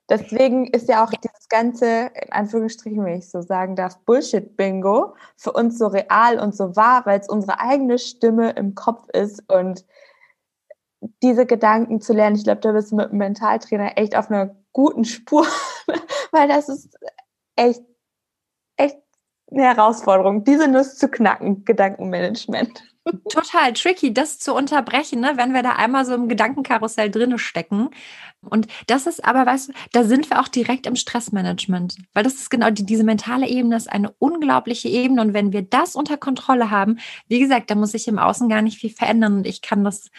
Deswegen 0.09 0.67
ist 0.67 0.89
ja 0.89 1.03
auch 1.03 1.11
dieses 1.43 1.49
ganze, 1.49 2.11
in 2.21 2.31
Anführungsstrichen, 2.31 3.03
wenn 3.03 3.17
ich 3.17 3.29
so 3.29 3.41
sagen 3.41 3.75
darf, 3.75 3.97
Bullshit-Bingo 4.05 5.15
für 5.35 5.51
uns 5.51 5.77
so 5.77 5.87
real 5.87 6.39
und 6.39 6.55
so 6.55 6.75
wahr, 6.75 7.05
weil 7.05 7.19
es 7.19 7.29
unsere 7.29 7.59
eigene 7.59 7.97
Stimme 7.99 8.51
im 8.51 8.75
Kopf 8.75 9.09
ist 9.09 9.43
und 9.51 9.85
diese 11.21 11.45
Gedanken 11.45 11.99
zu 11.99 12.13
lernen. 12.13 12.37
Ich 12.37 12.43
glaube, 12.45 12.61
da 12.61 12.71
bist 12.71 12.91
du 12.91 12.95
mit 12.95 13.09
einem 13.09 13.17
Mentaltrainer 13.17 13.97
echt 13.97 14.15
auf 14.15 14.29
einer 14.29 14.55
guten 14.71 15.03
Spur, 15.03 15.45
weil 16.31 16.47
das 16.47 16.69
ist 16.69 16.95
echt, 17.55 17.81
echt 18.77 18.97
eine 19.51 19.63
Herausforderung, 19.63 20.43
diese 20.43 20.67
Nuss 20.67 20.97
zu 20.97 21.09
knacken, 21.09 21.65
Gedankenmanagement. 21.65 22.83
Total 23.29 23.73
tricky, 23.73 24.13
das 24.13 24.39
zu 24.39 24.55
unterbrechen, 24.55 25.19
ne? 25.19 25.33
wenn 25.35 25.53
wir 25.53 25.61
da 25.61 25.71
einmal 25.71 26.05
so 26.05 26.13
im 26.13 26.29
Gedankenkarussell 26.29 27.11
drinne 27.11 27.37
stecken. 27.37 27.89
Und 28.49 28.67
das 28.87 29.07
ist 29.07 29.23
aber, 29.23 29.45
weißt 29.45 29.69
du, 29.69 29.73
da 29.91 30.03
sind 30.03 30.29
wir 30.29 30.39
auch 30.39 30.47
direkt 30.47 30.85
im 30.85 30.95
Stressmanagement, 30.95 31.95
weil 32.13 32.23
das 32.23 32.35
ist 32.35 32.49
genau 32.49 32.69
die, 32.69 32.85
diese 32.85 33.03
mentale 33.03 33.47
Ebene 33.47 33.75
ist 33.75 33.91
eine 33.91 34.11
unglaubliche 34.19 34.89
Ebene. 34.89 35.21
Und 35.21 35.33
wenn 35.33 35.53
wir 35.53 35.61
das 35.61 35.95
unter 35.95 36.17
Kontrolle 36.17 36.69
haben, 36.69 36.99
wie 37.27 37.39
gesagt, 37.39 37.69
da 37.69 37.75
muss 37.75 37.93
ich 37.93 38.07
im 38.07 38.19
Außen 38.19 38.49
gar 38.49 38.61
nicht 38.61 38.77
viel 38.77 38.89
verändern 38.89 39.37
und 39.37 39.47
ich 39.47 39.61
kann 39.61 39.83
das, 39.83 40.09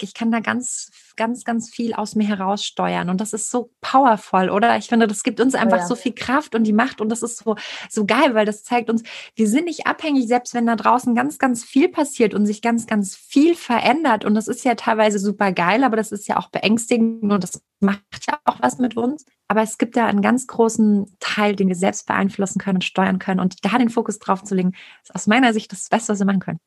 ich 0.00 0.14
kann 0.14 0.30
da 0.30 0.40
ganz, 0.40 0.90
ganz, 1.16 1.44
ganz 1.44 1.70
viel 1.70 1.94
aus 1.94 2.14
mir 2.14 2.26
heraussteuern. 2.26 3.08
Und 3.08 3.20
das 3.20 3.32
ist 3.32 3.50
so 3.50 3.70
powerful, 3.80 4.50
oder? 4.50 4.76
Ich 4.76 4.88
finde, 4.88 5.06
das 5.06 5.22
gibt 5.22 5.40
uns 5.40 5.54
einfach 5.54 5.78
oh 5.78 5.80
ja. 5.80 5.86
so 5.86 5.94
viel 5.94 6.14
Kraft 6.14 6.54
und 6.54 6.64
die 6.64 6.72
Macht 6.72 7.00
und 7.00 7.08
das 7.08 7.22
ist 7.22 7.38
so, 7.38 7.56
so 7.88 8.04
geil, 8.04 8.34
weil 8.34 8.46
das 8.46 8.64
zeigt 8.64 8.90
uns, 8.90 9.02
wir 9.34 9.48
sind 9.48 9.66
nicht 9.66 9.86
abhängig, 9.86 10.26
selbst 10.26 10.54
wenn 10.54 10.66
da 10.66 10.76
draußen 10.76 11.14
ganz, 11.14 11.38
ganz 11.38 11.64
viel 11.64 11.88
passiert 11.88 12.34
und 12.34 12.46
sich 12.46 12.62
ganz, 12.62 12.86
ganz 12.86 13.14
viel 13.14 13.54
verändert. 13.54 14.24
Und 14.24 14.34
das 14.34 14.48
ist 14.48 14.64
ja 14.64 14.74
teilweise 14.74 15.18
super 15.18 15.52
geil, 15.52 15.84
aber 15.84 15.96
das 15.96 16.12
ist 16.12 16.28
ja 16.28 16.36
auch 16.38 16.48
beängstigend 16.48 17.32
und 17.32 17.42
das 17.42 17.62
macht 17.84 18.26
ja 18.26 18.38
auch 18.44 18.56
was 18.60 18.78
mit 18.78 18.96
uns. 18.96 19.24
Aber 19.48 19.62
es 19.62 19.78
gibt 19.78 19.96
ja 19.96 20.06
einen 20.06 20.22
ganz 20.22 20.46
großen 20.46 21.16
Teil, 21.20 21.54
den 21.54 21.68
wir 21.68 21.76
selbst 21.76 22.06
beeinflussen 22.06 22.58
können 22.58 22.78
und 22.78 22.84
steuern 22.84 23.18
können. 23.18 23.40
Und 23.40 23.64
da 23.64 23.78
den 23.78 23.90
Fokus 23.90 24.18
drauf 24.18 24.42
zu 24.42 24.54
legen, 24.54 24.72
ist 25.02 25.14
aus 25.14 25.26
meiner 25.26 25.52
Sicht 25.52 25.70
das 25.70 25.88
Beste, 25.88 26.12
was 26.12 26.18
wir 26.18 26.26
machen 26.26 26.40
können. 26.40 26.60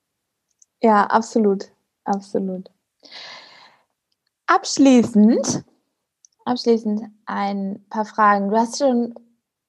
Ja, 0.82 1.06
absolut. 1.06 1.72
Absolut. 2.04 2.72
Abschließend, 4.46 5.66
abschließend 6.46 7.02
ein 7.26 7.86
paar 7.90 8.06
Fragen. 8.06 8.50
Du 8.50 8.56
hast 8.56 8.78
schon 8.78 9.14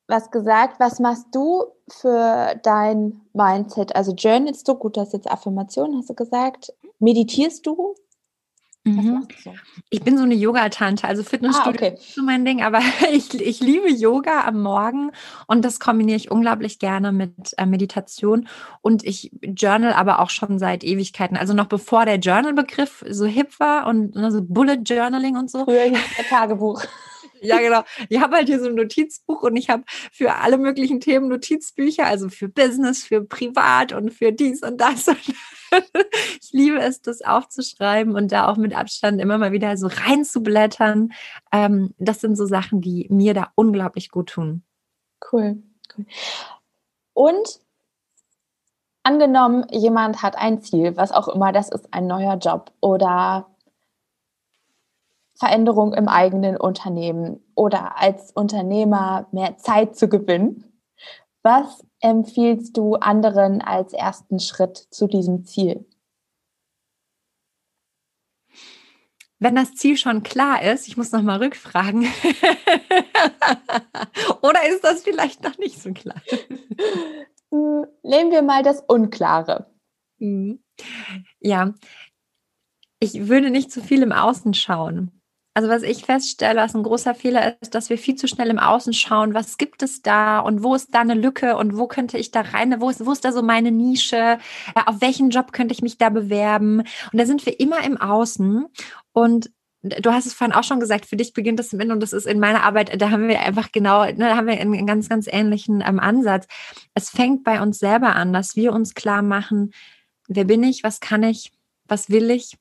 was 0.07 0.31
gesagt. 0.31 0.79
Was 0.79 1.01
machst 1.01 1.27
du 1.33 1.65
für 1.89 2.55
dein 2.63 3.21
Mindset? 3.33 3.97
Also 3.97 4.13
journalst 4.13 4.69
du? 4.69 4.77
Gut, 4.77 4.97
du 4.97 5.01
hast 5.01 5.13
jetzt 5.15 5.31
Affirmationen, 5.31 5.99
hast 5.99 6.11
du 6.11 6.15
gesagt. 6.15 6.73
Meditierst 7.01 7.67
du? 7.67 7.95
Mhm. 8.97 9.29
So? 9.43 9.55
Ich 9.91 10.03
bin 10.03 10.17
so 10.17 10.25
eine 10.25 10.35
Yoga-Tante, 10.35 11.07
also 11.07 11.23
Fitnessstudio 11.23 11.81
ah, 11.83 11.89
okay. 11.89 11.95
ist 11.95 12.15
so 12.15 12.23
mein 12.23 12.45
Ding, 12.45 12.63
aber 12.63 12.81
ich, 13.13 13.35
ich 13.41 13.61
liebe 13.61 13.91
Yoga 13.91 14.45
am 14.45 14.63
Morgen 14.63 15.13
und 15.47 15.65
das 15.65 15.81
kombiniere 15.81 16.17
ich 16.17 16.31
unglaublich 16.31 16.79
gerne 16.79 17.13
mit 17.13 17.33
äh, 17.57 17.67
Meditation 17.67 18.49
und 18.83 19.05
ich 19.05 19.31
journal 19.43 19.93
aber 19.93 20.21
auch 20.21 20.31
schon 20.31 20.59
seit 20.59 20.85
Ewigkeiten, 20.85 21.37
also 21.37 21.55
noch 21.55 21.67
bevor 21.67 22.05
der 22.05 22.17
Journal-Begriff 22.17 23.05
so 23.09 23.27
hip 23.27 23.59
war 23.61 23.87
und 23.87 24.15
ne, 24.15 24.31
so 24.31 24.43
Bullet 24.43 24.81
Journaling 24.85 25.37
und 25.37 25.51
so. 25.51 25.65
Früher 25.65 25.85
hieß 25.85 25.99
der 26.17 26.27
Tagebuch. 26.27 26.83
Ja, 27.41 27.59
genau. 27.59 27.83
Ich 28.09 28.21
habe 28.21 28.37
halt 28.37 28.49
hier 28.49 28.61
so 28.61 28.67
ein 28.67 28.75
Notizbuch 28.75 29.43
und 29.43 29.57
ich 29.57 29.71
habe 29.71 29.85
für 30.13 30.35
alle 30.35 30.59
möglichen 30.59 31.01
Themen 31.01 31.29
Notizbücher, 31.29 32.07
also 32.07 32.29
für 32.29 32.49
Business, 32.49 33.05
für 33.05 33.23
Privat 33.23 33.93
und 33.93 34.11
für 34.13 34.33
dies 34.33 34.63
und 34.63 34.81
das. 34.81 35.09
Und 35.09 35.19
ich 36.41 36.53
liebe 36.53 36.79
es, 36.79 37.01
das 37.03 37.23
aufzuschreiben 37.23 38.15
und 38.15 38.33
da 38.33 38.49
auch 38.49 38.57
mit 38.57 38.77
Abstand 38.77 39.21
immer 39.21 39.39
mal 39.39 39.53
wieder 39.53 39.77
so 39.77 39.89
reinzublättern. 39.89 41.13
Ähm, 41.53 41.95
das 41.99 42.21
sind 42.21 42.37
so 42.37 42.47
Sachen, 42.47 42.81
die 42.81 43.07
mir 43.11 43.35
da 43.35 43.53
unglaublich 43.55 44.11
gut 44.11 44.31
tun. 44.31 44.63
Cool. 45.33 45.63
cool. 45.97 46.07
Und 47.13 47.61
angenommen, 49.03 49.67
jemand 49.71 50.23
hat 50.23 50.37
ein 50.37 50.61
Ziel, 50.61 50.97
was 50.97 51.13
auch 51.13 51.29
immer 51.29 51.53
das 51.53 51.71
ist, 51.71 51.93
ein 51.93 52.07
neuer 52.07 52.37
Job 52.37 52.73
oder 52.81 53.47
Veränderung 55.39 55.95
im 55.95 56.09
eigenen 56.09 56.57
Unternehmen 56.57 57.41
oder 57.55 57.99
als 57.99 58.33
Unternehmer 58.33 59.29
mehr 59.31 59.57
Zeit 59.57 59.97
zu 59.97 60.09
gewinnen. 60.09 60.65
Was 61.43 61.85
empfiehlst 62.01 62.77
du 62.77 62.97
anderen 62.97 63.63
als 63.63 63.93
ersten 63.93 64.41
Schritt 64.41 64.77
zu 64.77 65.07
diesem 65.07 65.45
Ziel? 65.45 65.87
Wenn 69.39 69.55
das 69.55 69.77
Ziel 69.77 69.97
schon 69.97 70.25
klar 70.25 70.63
ist, 70.63 70.89
ich 70.89 70.97
muss 70.97 71.13
noch 71.13 71.23
mal 71.23 71.39
rückfragen, 71.39 72.03
oder 74.43 74.69
ist 74.69 74.83
das 74.83 75.05
vielleicht 75.05 75.45
noch 75.45 75.57
nicht 75.59 75.81
so 75.81 75.93
klar? 75.93 76.21
Hm, 77.53 77.87
nehmen 78.03 78.33
wir 78.33 78.43
mal 78.43 78.65
das 78.65 78.81
Unklare. 78.81 79.71
Mhm. 80.19 80.59
Ja, 81.39 81.73
ich 82.99 83.29
würde 83.29 83.51
nicht 83.51 83.71
zu 83.71 83.81
viel 83.81 84.03
im 84.03 84.11
Außen 84.11 84.55
schauen. 84.55 85.18
Also 85.59 85.71
was 85.71 85.83
ich 85.83 86.05
feststelle, 86.05 86.61
was 86.61 86.77
ein 86.77 86.85
großer 86.85 87.17
Fehler 87.17 87.57
ist, 87.61 87.75
dass 87.75 87.91
wir 87.91 87.99
viel 87.99 88.15
zu 88.15 88.29
schnell 88.29 88.49
im 88.49 88.61
Außen 88.61 88.93
schauen, 88.93 89.35
was 89.35 89.59
gibt 89.59 89.83
es 89.83 90.03
da 90.03 90.39
und 90.39 90.63
wo 90.63 90.77
ist 90.77 90.95
da 90.95 91.01
eine 91.01 91.15
Lücke 91.15 91.57
und 91.57 91.77
wo 91.77 91.89
könnte 91.89 92.17
ich 92.17 92.31
da 92.31 92.43
rein, 92.43 92.81
wo 92.81 92.89
ist, 92.91 93.05
wo 93.05 93.11
ist 93.11 93.25
da 93.25 93.33
so 93.33 93.43
meine 93.43 93.73
Nische, 93.73 94.39
auf 94.87 95.01
welchen 95.01 95.31
Job 95.31 95.51
könnte 95.51 95.75
ich 95.75 95.83
mich 95.83 95.99
da 95.99 96.11
bewerben? 96.11 96.83
Und 97.13 97.19
da 97.19 97.27
sind 97.27 97.45
wir 97.45 97.59
immer 97.59 97.83
im 97.83 97.97
Außen 97.97 98.67
und 99.13 99.51
Du 99.83 100.13
hast 100.13 100.27
es 100.27 100.35
vorhin 100.35 100.55
auch 100.55 100.65
schon 100.65 100.81
gesagt, 100.81 101.07
für 101.07 101.17
dich 101.17 101.33
beginnt 101.33 101.59
das 101.59 101.73
im 101.73 101.81
Innen 101.81 101.93
und 101.93 102.03
das 102.03 102.13
ist 102.13 102.27
in 102.27 102.39
meiner 102.41 102.63
Arbeit, 102.63 103.01
da 103.01 103.11
haben 103.11 103.27
wir 103.29 103.41
einfach 103.41 103.73
genau, 103.73 104.05
ne, 104.05 104.15
da 104.17 104.37
haben 104.37 104.47
wir 104.47 104.61
einen 104.61 104.87
ganz, 104.87 105.09
ganz 105.09 105.27
ähnlichen 105.29 105.85
ähm, 105.87 105.99
Ansatz. 105.99 106.47
Es 106.95 107.11
fängt 107.11 107.43
bei 107.43 107.61
uns 107.61 107.79
selber 107.79 108.15
an, 108.15 108.33
dass 108.33 108.55
wir 108.55 108.73
uns 108.73 108.95
klar 108.95 109.23
machen, 109.23 109.73
wer 110.29 110.45
bin 110.45 110.63
ich, 110.63 110.85
was 110.85 111.01
kann 111.01 111.25
ich, 111.25 111.53
was 111.87 112.11
will 112.11 112.31
ich 112.31 112.59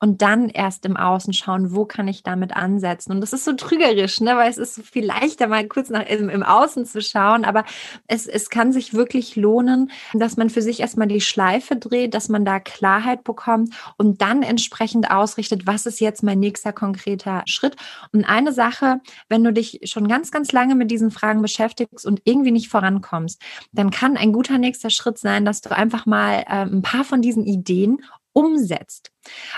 und 0.00 0.22
dann 0.22 0.48
erst 0.48 0.84
im 0.84 0.96
Außen 0.96 1.32
schauen, 1.32 1.74
wo 1.74 1.84
kann 1.84 2.08
ich 2.08 2.22
damit 2.22 2.54
ansetzen. 2.56 3.12
Und 3.12 3.20
das 3.20 3.32
ist 3.32 3.44
so 3.44 3.52
trügerisch, 3.52 4.20
ne? 4.20 4.36
weil 4.36 4.50
es 4.50 4.58
ist 4.58 4.76
so 4.76 4.82
viel 4.82 5.04
leichter, 5.04 5.48
mal 5.48 5.66
kurz 5.66 5.90
nach 5.90 6.06
im, 6.06 6.28
im 6.28 6.42
Außen 6.42 6.86
zu 6.86 7.02
schauen, 7.02 7.44
aber 7.44 7.64
es, 8.06 8.26
es 8.26 8.50
kann 8.50 8.72
sich 8.72 8.94
wirklich 8.94 9.36
lohnen, 9.36 9.90
dass 10.14 10.36
man 10.36 10.50
für 10.50 10.62
sich 10.62 10.80
erstmal 10.80 11.08
die 11.08 11.20
Schleife 11.20 11.76
dreht, 11.76 12.14
dass 12.14 12.28
man 12.28 12.44
da 12.44 12.60
Klarheit 12.60 13.24
bekommt 13.24 13.74
und 13.96 14.22
dann 14.22 14.42
entsprechend 14.42 15.10
ausrichtet, 15.10 15.66
was 15.66 15.86
ist 15.86 16.00
jetzt 16.00 16.22
mein 16.22 16.38
nächster 16.38 16.72
konkreter 16.72 17.42
Schritt. 17.46 17.76
Und 18.12 18.24
eine 18.24 18.52
Sache, 18.52 19.00
wenn 19.28 19.42
du 19.42 19.52
dich 19.52 19.80
schon 19.84 20.08
ganz, 20.08 20.30
ganz 20.30 20.52
lange 20.52 20.74
mit 20.74 20.90
diesen 20.90 21.10
Fragen 21.10 21.42
beschäftigst 21.42 22.06
und 22.06 22.22
irgendwie 22.24 22.52
nicht 22.52 22.68
vorankommst, 22.68 23.40
dann 23.72 23.90
kann 23.90 24.16
ein 24.16 24.32
guter 24.32 24.58
nächster 24.58 24.90
Schritt 24.90 25.18
sein, 25.18 25.44
dass 25.44 25.60
du 25.60 25.74
einfach 25.74 26.06
mal 26.06 26.44
äh, 26.46 26.64
ein 26.64 26.82
paar 26.82 27.04
von 27.04 27.22
diesen 27.22 27.44
Ideen 27.44 27.98
umsetzt. 28.38 29.10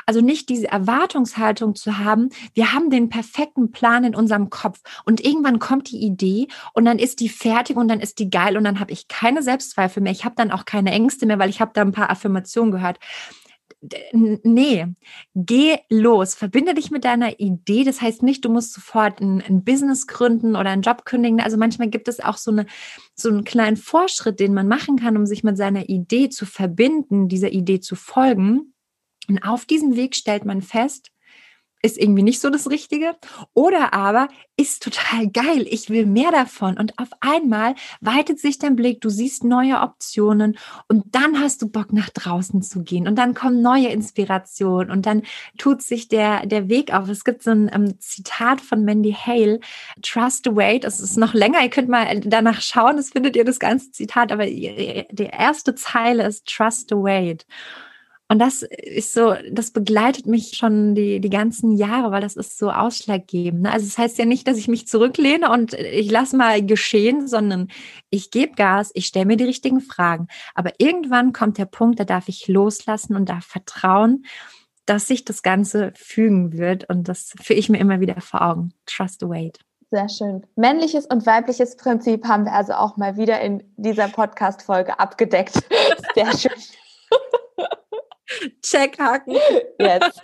Also 0.06 0.22
nicht 0.22 0.48
diese 0.48 0.68
Erwartungshaltung 0.68 1.74
zu 1.74 1.98
haben, 1.98 2.30
wir 2.54 2.72
haben 2.72 2.88
den 2.88 3.10
perfekten 3.10 3.72
Plan 3.72 4.04
in 4.04 4.14
unserem 4.14 4.48
Kopf 4.48 4.80
und 5.04 5.22
irgendwann 5.22 5.58
kommt 5.58 5.90
die 5.90 6.02
Idee 6.02 6.48
und 6.72 6.86
dann 6.86 6.98
ist 6.98 7.20
die 7.20 7.28
fertig 7.28 7.76
und 7.76 7.88
dann 7.88 8.00
ist 8.00 8.18
die 8.20 8.30
geil 8.30 8.56
und 8.56 8.64
dann 8.64 8.80
habe 8.80 8.92
ich 8.92 9.06
keine 9.06 9.42
Selbstzweifel 9.42 10.02
mehr, 10.02 10.12
ich 10.12 10.24
habe 10.24 10.34
dann 10.34 10.50
auch 10.50 10.64
keine 10.64 10.92
Ängste 10.92 11.26
mehr, 11.26 11.38
weil 11.38 11.50
ich 11.50 11.60
habe 11.60 11.72
da 11.74 11.82
ein 11.82 11.92
paar 11.92 12.08
Affirmationen 12.08 12.72
gehört. 12.72 12.98
Nee, 14.12 14.86
geh 15.34 15.78
los, 15.88 16.34
verbinde 16.34 16.74
dich 16.74 16.90
mit 16.90 17.04
deiner 17.04 17.40
Idee. 17.40 17.84
Das 17.84 18.02
heißt 18.02 18.22
nicht, 18.22 18.44
du 18.44 18.50
musst 18.50 18.74
sofort 18.74 19.20
ein, 19.20 19.40
ein, 19.40 19.64
Business 19.64 20.06
gründen 20.06 20.54
oder 20.54 20.68
einen 20.68 20.82
Job 20.82 21.06
kündigen. 21.06 21.40
Also 21.40 21.56
manchmal 21.56 21.88
gibt 21.88 22.06
es 22.08 22.20
auch 22.20 22.36
so, 22.36 22.50
eine, 22.50 22.66
so 23.14 23.30
einen 23.30 23.44
kleinen 23.44 23.78
Vorschritt, 23.78 24.38
den 24.38 24.52
man 24.52 24.68
machen 24.68 24.96
kann, 24.96 25.16
um 25.16 25.24
sich 25.24 25.44
mit 25.44 25.56
seiner 25.56 25.88
Idee 25.88 26.28
zu 26.28 26.44
verbinden, 26.44 27.28
dieser 27.28 27.52
Idee 27.52 27.80
zu 27.80 27.96
folgen. 27.96 28.69
Und 29.30 29.44
auf 29.44 29.64
diesem 29.64 29.96
Weg 29.96 30.16
stellt 30.16 30.44
man 30.44 30.60
fest, 30.60 31.10
ist 31.82 31.98
irgendwie 31.98 32.22
nicht 32.22 32.40
so 32.40 32.50
das 32.50 32.68
Richtige. 32.68 33.16
Oder 33.54 33.94
aber 33.94 34.28
ist 34.56 34.82
total 34.82 35.28
geil, 35.28 35.66
ich 35.68 35.88
will 35.88 36.04
mehr 36.04 36.30
davon. 36.30 36.76
Und 36.76 36.98
auf 36.98 37.08
einmal 37.20 37.74
weitet 38.00 38.38
sich 38.38 38.58
dein 38.58 38.76
Blick, 38.76 39.00
du 39.00 39.08
siehst 39.08 39.44
neue 39.44 39.80
Optionen 39.80 40.58
und 40.88 41.04
dann 41.12 41.40
hast 41.40 41.62
du 41.62 41.68
Bock 41.68 41.92
nach 41.92 42.10
draußen 42.10 42.60
zu 42.62 42.82
gehen 42.82 43.08
und 43.08 43.16
dann 43.16 43.32
kommen 43.32 43.62
neue 43.62 43.88
Inspirationen 43.88 44.90
und 44.90 45.06
dann 45.06 45.22
tut 45.56 45.80
sich 45.80 46.08
der, 46.08 46.44
der 46.44 46.68
Weg 46.68 46.92
auf. 46.92 47.08
Es 47.08 47.24
gibt 47.24 47.42
so 47.42 47.50
ein 47.50 47.70
um, 47.74 47.98
Zitat 48.00 48.60
von 48.60 48.84
Mandy 48.84 49.12
Hale, 49.12 49.60
Trust 50.02 50.44
the 50.44 50.54
Wait, 50.54 50.84
es 50.84 51.00
ist 51.00 51.16
noch 51.16 51.32
länger, 51.32 51.62
ihr 51.62 51.70
könnt 51.70 51.88
mal 51.88 52.20
danach 52.20 52.60
schauen, 52.60 52.96
das 52.96 53.10
findet 53.10 53.36
ihr 53.36 53.44
das 53.44 53.58
ganze 53.58 53.90
Zitat, 53.92 54.32
aber 54.32 54.44
die 54.44 55.30
erste 55.32 55.74
Zeile 55.74 56.26
ist 56.26 56.46
Trust 56.46 56.90
the 56.90 56.96
Wait. 56.96 57.46
Und 58.30 58.38
das 58.38 58.62
ist 58.62 59.12
so, 59.12 59.34
das 59.50 59.72
begleitet 59.72 60.26
mich 60.26 60.56
schon 60.56 60.94
die, 60.94 61.20
die 61.20 61.30
ganzen 61.30 61.72
Jahre, 61.72 62.12
weil 62.12 62.20
das 62.20 62.36
ist 62.36 62.58
so 62.58 62.70
ausschlaggebend. 62.70 63.62
Ne? 63.62 63.72
Also 63.72 63.86
es 63.86 63.96
das 63.96 63.98
heißt 63.98 64.18
ja 64.18 64.24
nicht, 64.24 64.46
dass 64.46 64.56
ich 64.56 64.68
mich 64.68 64.86
zurücklehne 64.86 65.50
und 65.50 65.74
ich 65.74 66.08
lasse 66.12 66.36
mal 66.36 66.64
geschehen, 66.64 67.26
sondern 67.26 67.66
ich 68.08 68.30
gebe 68.30 68.54
Gas, 68.54 68.92
ich 68.94 69.06
stelle 69.06 69.26
mir 69.26 69.36
die 69.36 69.46
richtigen 69.46 69.80
Fragen. 69.80 70.28
Aber 70.54 70.70
irgendwann 70.78 71.32
kommt 71.32 71.58
der 71.58 71.64
Punkt, 71.64 71.98
da 71.98 72.04
darf 72.04 72.28
ich 72.28 72.46
loslassen 72.46 73.16
und 73.16 73.28
darf 73.28 73.44
vertrauen, 73.44 74.24
dass 74.86 75.08
sich 75.08 75.24
das 75.24 75.42
Ganze 75.42 75.92
fügen 75.96 76.56
wird. 76.56 76.88
Und 76.88 77.08
das 77.08 77.32
führe 77.42 77.58
ich 77.58 77.68
mir 77.68 77.78
immer 77.78 77.98
wieder 77.98 78.20
vor 78.20 78.42
Augen. 78.42 78.74
Trust 78.86 79.18
the 79.18 79.28
wait. 79.28 79.58
Sehr 79.90 80.08
schön. 80.08 80.46
Männliches 80.54 81.04
und 81.06 81.26
weibliches 81.26 81.76
Prinzip 81.76 82.24
haben 82.28 82.44
wir 82.44 82.52
also 82.52 82.74
auch 82.74 82.96
mal 82.96 83.16
wieder 83.16 83.40
in 83.40 83.64
dieser 83.76 84.06
Podcast-Folge 84.06 85.00
abgedeckt. 85.00 85.54
Sehr 86.14 86.32
schön. 86.38 86.52
Check 88.62 88.98
haken. 88.98 89.36
Jetzt. 89.78 90.20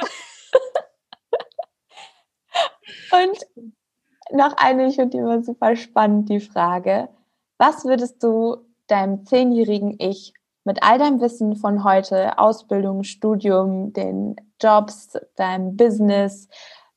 Und 3.13 3.67
noch 4.33 4.57
eine, 4.57 4.89
ich 4.89 4.97
finde 4.97 5.11
die 5.11 5.19
immer 5.19 5.43
super 5.43 5.77
spannend, 5.77 6.29
die 6.29 6.41
Frage. 6.41 7.09
Was 7.59 7.85
würdest 7.85 8.23
du 8.23 8.67
deinem 8.87 9.25
zehnjährigen 9.25 9.97
Ich 9.99 10.33
mit 10.65 10.83
all 10.83 10.99
deinem 10.99 11.21
Wissen 11.21 11.57
von 11.57 11.85
heute, 11.85 12.39
Ausbildung, 12.39 13.05
Studium, 13.05 13.93
den 13.93 14.37
Jobs, 14.61 15.17
deinem 15.37 15.77
Business, 15.77 16.49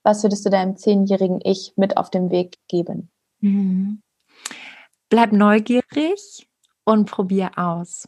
was 0.03 0.23
würdest 0.23 0.45
du 0.45 0.49
deinem 0.49 0.75
zehnjährigen 0.75 1.39
Ich 1.43 1.73
mit 1.75 1.97
auf 1.97 2.09
den 2.09 2.31
Weg 2.31 2.57
geben? 2.67 3.11
Mhm. 3.41 4.01
Bleib 5.09 5.31
neugierig 5.31 6.49
und 6.83 7.09
probier 7.09 7.51
aus. 7.57 8.07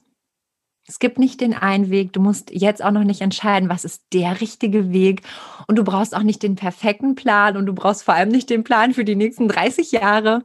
Es 0.88 1.00
gibt 1.00 1.20
nicht 1.20 1.42
den 1.42 1.54
einen 1.54 1.90
Weg. 1.90 2.12
Du 2.14 2.20
musst 2.20 2.52
jetzt 2.52 2.84
auch 2.84 2.92
noch 2.92 3.04
nicht 3.04 3.22
entscheiden, 3.22 3.70
was 3.70 3.86
ist 3.86 4.02
der 4.14 4.42
richtige 4.42 4.92
Weg. 4.92 5.22
Und 5.68 5.78
du 5.78 5.84
brauchst 5.84 6.16
auch 6.16 6.24
nicht 6.24 6.44
den 6.44 6.56
perfekten 6.56 7.16
Plan 7.16 7.56
und 7.56 7.66
du 7.66 7.74
brauchst 7.74 8.04
vor 8.04 8.16
allem 8.16 8.30
nicht 8.30 8.50
den 8.50 8.64
Plan 8.64 8.94
für 8.94 9.06
die 9.06 9.16
nächsten 9.16 9.48
30 9.48 9.92
Jahre, 9.92 10.42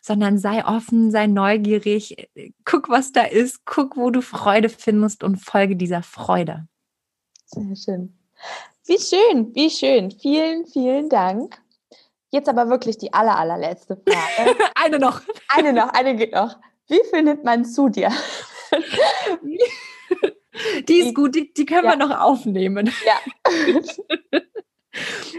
sondern 0.00 0.38
sei 0.38 0.64
offen, 0.64 1.10
sei 1.10 1.26
neugierig, 1.26 2.28
guck, 2.64 2.88
was 2.88 3.12
da 3.12 3.22
ist, 3.24 3.64
guck, 3.66 3.96
wo 3.96 4.10
du 4.10 4.22
Freude 4.22 4.68
findest 4.68 5.24
und 5.24 5.36
folge 5.36 5.76
dieser 5.76 6.02
Freude. 6.02 6.66
Sehr 7.46 7.76
schön. 7.76 8.16
Wie 8.86 8.98
schön, 8.98 9.54
wie 9.54 9.70
schön. 9.70 10.10
Vielen, 10.10 10.66
vielen 10.66 11.08
Dank. 11.08 11.60
Jetzt 12.30 12.48
aber 12.48 12.68
wirklich 12.68 12.96
die 12.96 13.12
aller, 13.12 13.36
allerletzte 13.36 13.96
Frage. 13.96 14.56
eine 14.74 14.98
noch. 14.98 15.20
Eine 15.48 15.72
noch, 15.72 15.88
eine 15.90 16.16
geht 16.16 16.32
noch. 16.32 16.56
Wie 16.88 17.00
findet 17.10 17.44
man 17.44 17.64
zu 17.64 17.88
dir? 17.88 18.10
Die 20.88 20.98
ist 20.98 21.14
gut, 21.14 21.36
die, 21.36 21.54
die 21.54 21.64
können 21.64 21.84
ja. 21.84 21.92
wir 21.92 21.96
noch 21.96 22.18
aufnehmen. 22.18 22.90
Ja. 23.06 24.40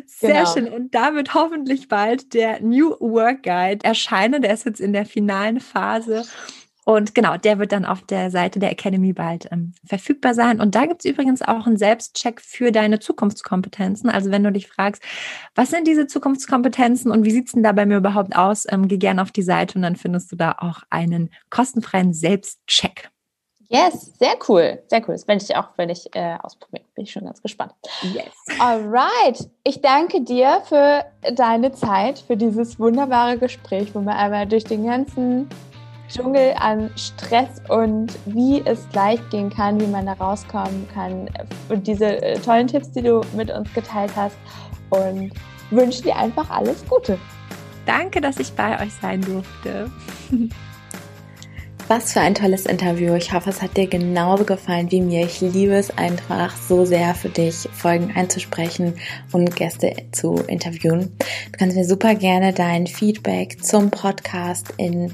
Sehr 0.04 0.40
genau. 0.40 0.52
schön. 0.52 0.66
Und 0.72 0.96
damit 0.96 1.34
hoffentlich 1.34 1.86
bald 1.86 2.34
der 2.34 2.60
New 2.60 2.96
Work 2.98 3.44
Guide 3.44 3.84
erscheinen. 3.84 4.42
Der 4.42 4.52
ist 4.52 4.66
jetzt 4.66 4.80
in 4.80 4.92
der 4.92 5.06
finalen 5.06 5.60
Phase. 5.60 6.24
Und 6.88 7.16
genau, 7.16 7.36
der 7.36 7.58
wird 7.58 7.72
dann 7.72 7.84
auf 7.84 8.02
der 8.02 8.30
Seite 8.30 8.60
der 8.60 8.70
Academy 8.70 9.12
bald 9.12 9.48
ähm, 9.50 9.72
verfügbar 9.84 10.34
sein. 10.34 10.60
Und 10.60 10.76
da 10.76 10.86
gibt 10.86 11.04
es 11.04 11.10
übrigens 11.10 11.42
auch 11.42 11.66
einen 11.66 11.76
Selbstcheck 11.76 12.40
für 12.40 12.70
deine 12.70 13.00
Zukunftskompetenzen. 13.00 14.08
Also 14.08 14.30
wenn 14.30 14.44
du 14.44 14.52
dich 14.52 14.68
fragst, 14.68 15.02
was 15.56 15.70
sind 15.70 15.88
diese 15.88 16.06
Zukunftskompetenzen 16.06 17.10
und 17.10 17.24
wie 17.24 17.32
sieht 17.32 17.46
es 17.46 17.54
denn 17.54 17.64
da 17.64 17.72
bei 17.72 17.86
mir 17.86 17.96
überhaupt 17.96 18.36
aus, 18.36 18.66
ähm, 18.70 18.86
geh 18.86 18.98
gerne 18.98 19.20
auf 19.20 19.32
die 19.32 19.42
Seite 19.42 19.74
und 19.74 19.82
dann 19.82 19.96
findest 19.96 20.30
du 20.30 20.36
da 20.36 20.54
auch 20.58 20.82
einen 20.88 21.30
kostenfreien 21.50 22.14
Selbstcheck. 22.14 23.10
Yes, 23.68 24.12
sehr 24.20 24.36
cool, 24.48 24.80
sehr 24.86 25.00
cool. 25.00 25.14
Das 25.14 25.26
werde 25.26 25.42
ich 25.42 25.56
auch, 25.56 25.70
wenn 25.76 25.88
ich 25.88 26.14
äh, 26.14 26.36
ausprobieren. 26.40 26.84
Bin 26.94 27.02
ich 27.02 27.10
schon 27.10 27.24
ganz 27.24 27.42
gespannt. 27.42 27.72
Yes. 28.02 28.60
Alright, 28.60 29.50
ich 29.64 29.80
danke 29.80 30.20
dir 30.20 30.62
für 30.68 31.04
deine 31.32 31.72
Zeit, 31.72 32.20
für 32.20 32.36
dieses 32.36 32.78
wunderbare 32.78 33.38
Gespräch, 33.38 33.92
wo 33.92 34.00
wir 34.02 34.14
einmal 34.14 34.46
durch 34.46 34.62
den 34.62 34.86
ganzen 34.86 35.48
Dschungel 36.08 36.54
an 36.58 36.90
Stress 36.96 37.60
und 37.68 38.16
wie 38.26 38.62
es 38.64 38.86
leicht 38.92 39.28
gehen 39.30 39.50
kann, 39.50 39.80
wie 39.80 39.86
man 39.86 40.06
da 40.06 40.12
rauskommen 40.12 40.88
kann 40.94 41.28
und 41.68 41.86
diese 41.86 42.22
äh, 42.22 42.38
tollen 42.38 42.66
Tipps, 42.66 42.90
die 42.92 43.02
du 43.02 43.20
mit 43.34 43.50
uns 43.50 43.72
geteilt 43.74 44.12
hast 44.14 44.36
und 44.90 45.32
wünsche 45.70 46.02
dir 46.02 46.16
einfach 46.16 46.48
alles 46.50 46.86
Gute. 46.88 47.18
Danke, 47.86 48.20
dass 48.20 48.38
ich 48.38 48.52
bei 48.52 48.80
euch 48.82 48.92
sein 48.94 49.20
durfte. 49.20 49.90
Was 51.88 52.14
für 52.14 52.20
ein 52.20 52.34
tolles 52.34 52.66
Interview. 52.66 53.14
Ich 53.14 53.32
hoffe, 53.32 53.48
es 53.48 53.62
hat 53.62 53.76
dir 53.76 53.86
genauso 53.86 54.42
gefallen 54.42 54.90
wie 54.90 55.00
mir. 55.00 55.24
Ich 55.24 55.40
liebe 55.40 55.74
es 55.74 55.96
einfach 55.96 56.56
so 56.56 56.84
sehr 56.84 57.14
für 57.14 57.28
dich, 57.28 57.68
Folgen 57.72 58.12
einzusprechen 58.16 58.94
und 59.30 59.54
Gäste 59.54 59.94
zu 60.10 60.34
interviewen. 60.48 61.16
Du 61.52 61.58
kannst 61.58 61.76
mir 61.76 61.84
super 61.84 62.16
gerne 62.16 62.52
dein 62.52 62.88
Feedback 62.88 63.64
zum 63.64 63.92
Podcast 63.92 64.74
in 64.78 65.12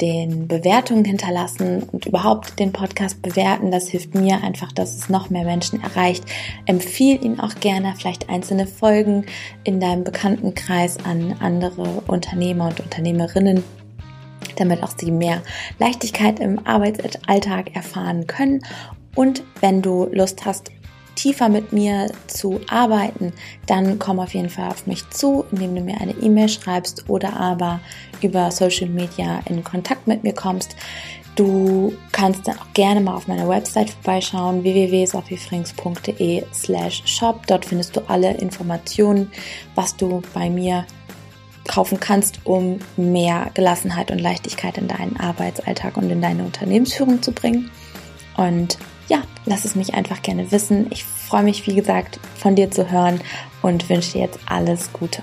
den 0.00 0.46
Bewertungen 0.46 1.04
hinterlassen 1.04 1.82
und 1.90 2.06
überhaupt 2.06 2.60
den 2.60 2.70
Podcast 2.70 3.20
bewerten. 3.20 3.72
Das 3.72 3.88
hilft 3.88 4.14
mir 4.14 4.44
einfach, 4.44 4.70
dass 4.70 4.96
es 4.96 5.08
noch 5.08 5.28
mehr 5.28 5.44
Menschen 5.44 5.82
erreicht. 5.82 6.22
Empfiehl 6.66 7.24
ihn 7.24 7.40
auch 7.40 7.56
gerne, 7.56 7.94
vielleicht 7.98 8.28
einzelne 8.28 8.68
Folgen 8.68 9.26
in 9.64 9.80
deinem 9.80 10.04
Bekanntenkreis 10.04 10.98
an 11.04 11.34
andere 11.40 12.02
Unternehmer 12.06 12.68
und 12.68 12.78
Unternehmerinnen 12.78 13.64
damit 14.56 14.82
auch 14.82 14.92
sie 14.96 15.10
mehr 15.10 15.42
Leichtigkeit 15.78 16.40
im 16.40 16.66
Arbeitsalltag 16.66 17.74
erfahren 17.74 18.26
können. 18.26 18.62
Und 19.14 19.42
wenn 19.60 19.82
du 19.82 20.08
Lust 20.12 20.44
hast, 20.44 20.70
tiefer 21.14 21.48
mit 21.48 21.72
mir 21.72 22.10
zu 22.26 22.60
arbeiten, 22.68 23.32
dann 23.66 23.98
komm 23.98 24.18
auf 24.18 24.34
jeden 24.34 24.48
Fall 24.48 24.68
auf 24.68 24.86
mich 24.86 25.08
zu, 25.10 25.44
indem 25.52 25.74
du 25.74 25.82
mir 25.82 26.00
eine 26.00 26.12
E-Mail 26.12 26.48
schreibst 26.48 27.08
oder 27.08 27.36
aber 27.38 27.80
über 28.22 28.50
Social 28.50 28.88
Media 28.88 29.40
in 29.48 29.62
Kontakt 29.62 30.06
mit 30.06 30.22
mir 30.24 30.32
kommst. 30.32 30.76
Du 31.34 31.94
kannst 32.12 32.46
dann 32.46 32.58
auch 32.58 32.72
gerne 32.74 33.00
mal 33.00 33.14
auf 33.14 33.26
meiner 33.26 33.48
Website 33.48 33.90
vorbeischauen, 33.90 34.64
www.sophiefrings.de 34.64 36.44
slash 36.52 37.02
shop. 37.06 37.46
Dort 37.46 37.64
findest 37.64 37.96
du 37.96 38.00
alle 38.08 38.34
Informationen, 38.34 39.30
was 39.74 39.96
du 39.96 40.20
bei 40.34 40.50
mir 40.50 40.84
kaufen 41.68 42.00
kannst, 42.00 42.40
um 42.44 42.78
mehr 42.96 43.50
Gelassenheit 43.54 44.10
und 44.10 44.18
Leichtigkeit 44.18 44.78
in 44.78 44.88
deinen 44.88 45.16
Arbeitsalltag 45.16 45.96
und 45.96 46.10
in 46.10 46.20
deine 46.20 46.44
Unternehmensführung 46.44 47.22
zu 47.22 47.32
bringen. 47.32 47.70
Und 48.36 48.78
ja, 49.08 49.22
lass 49.44 49.64
es 49.64 49.74
mich 49.74 49.94
einfach 49.94 50.22
gerne 50.22 50.50
wissen. 50.50 50.86
Ich 50.90 51.04
freue 51.04 51.42
mich, 51.42 51.66
wie 51.66 51.74
gesagt, 51.74 52.18
von 52.36 52.56
dir 52.56 52.70
zu 52.70 52.90
hören 52.90 53.20
und 53.62 53.88
wünsche 53.88 54.12
dir 54.12 54.22
jetzt 54.22 54.38
alles 54.46 54.92
Gute. 54.92 55.22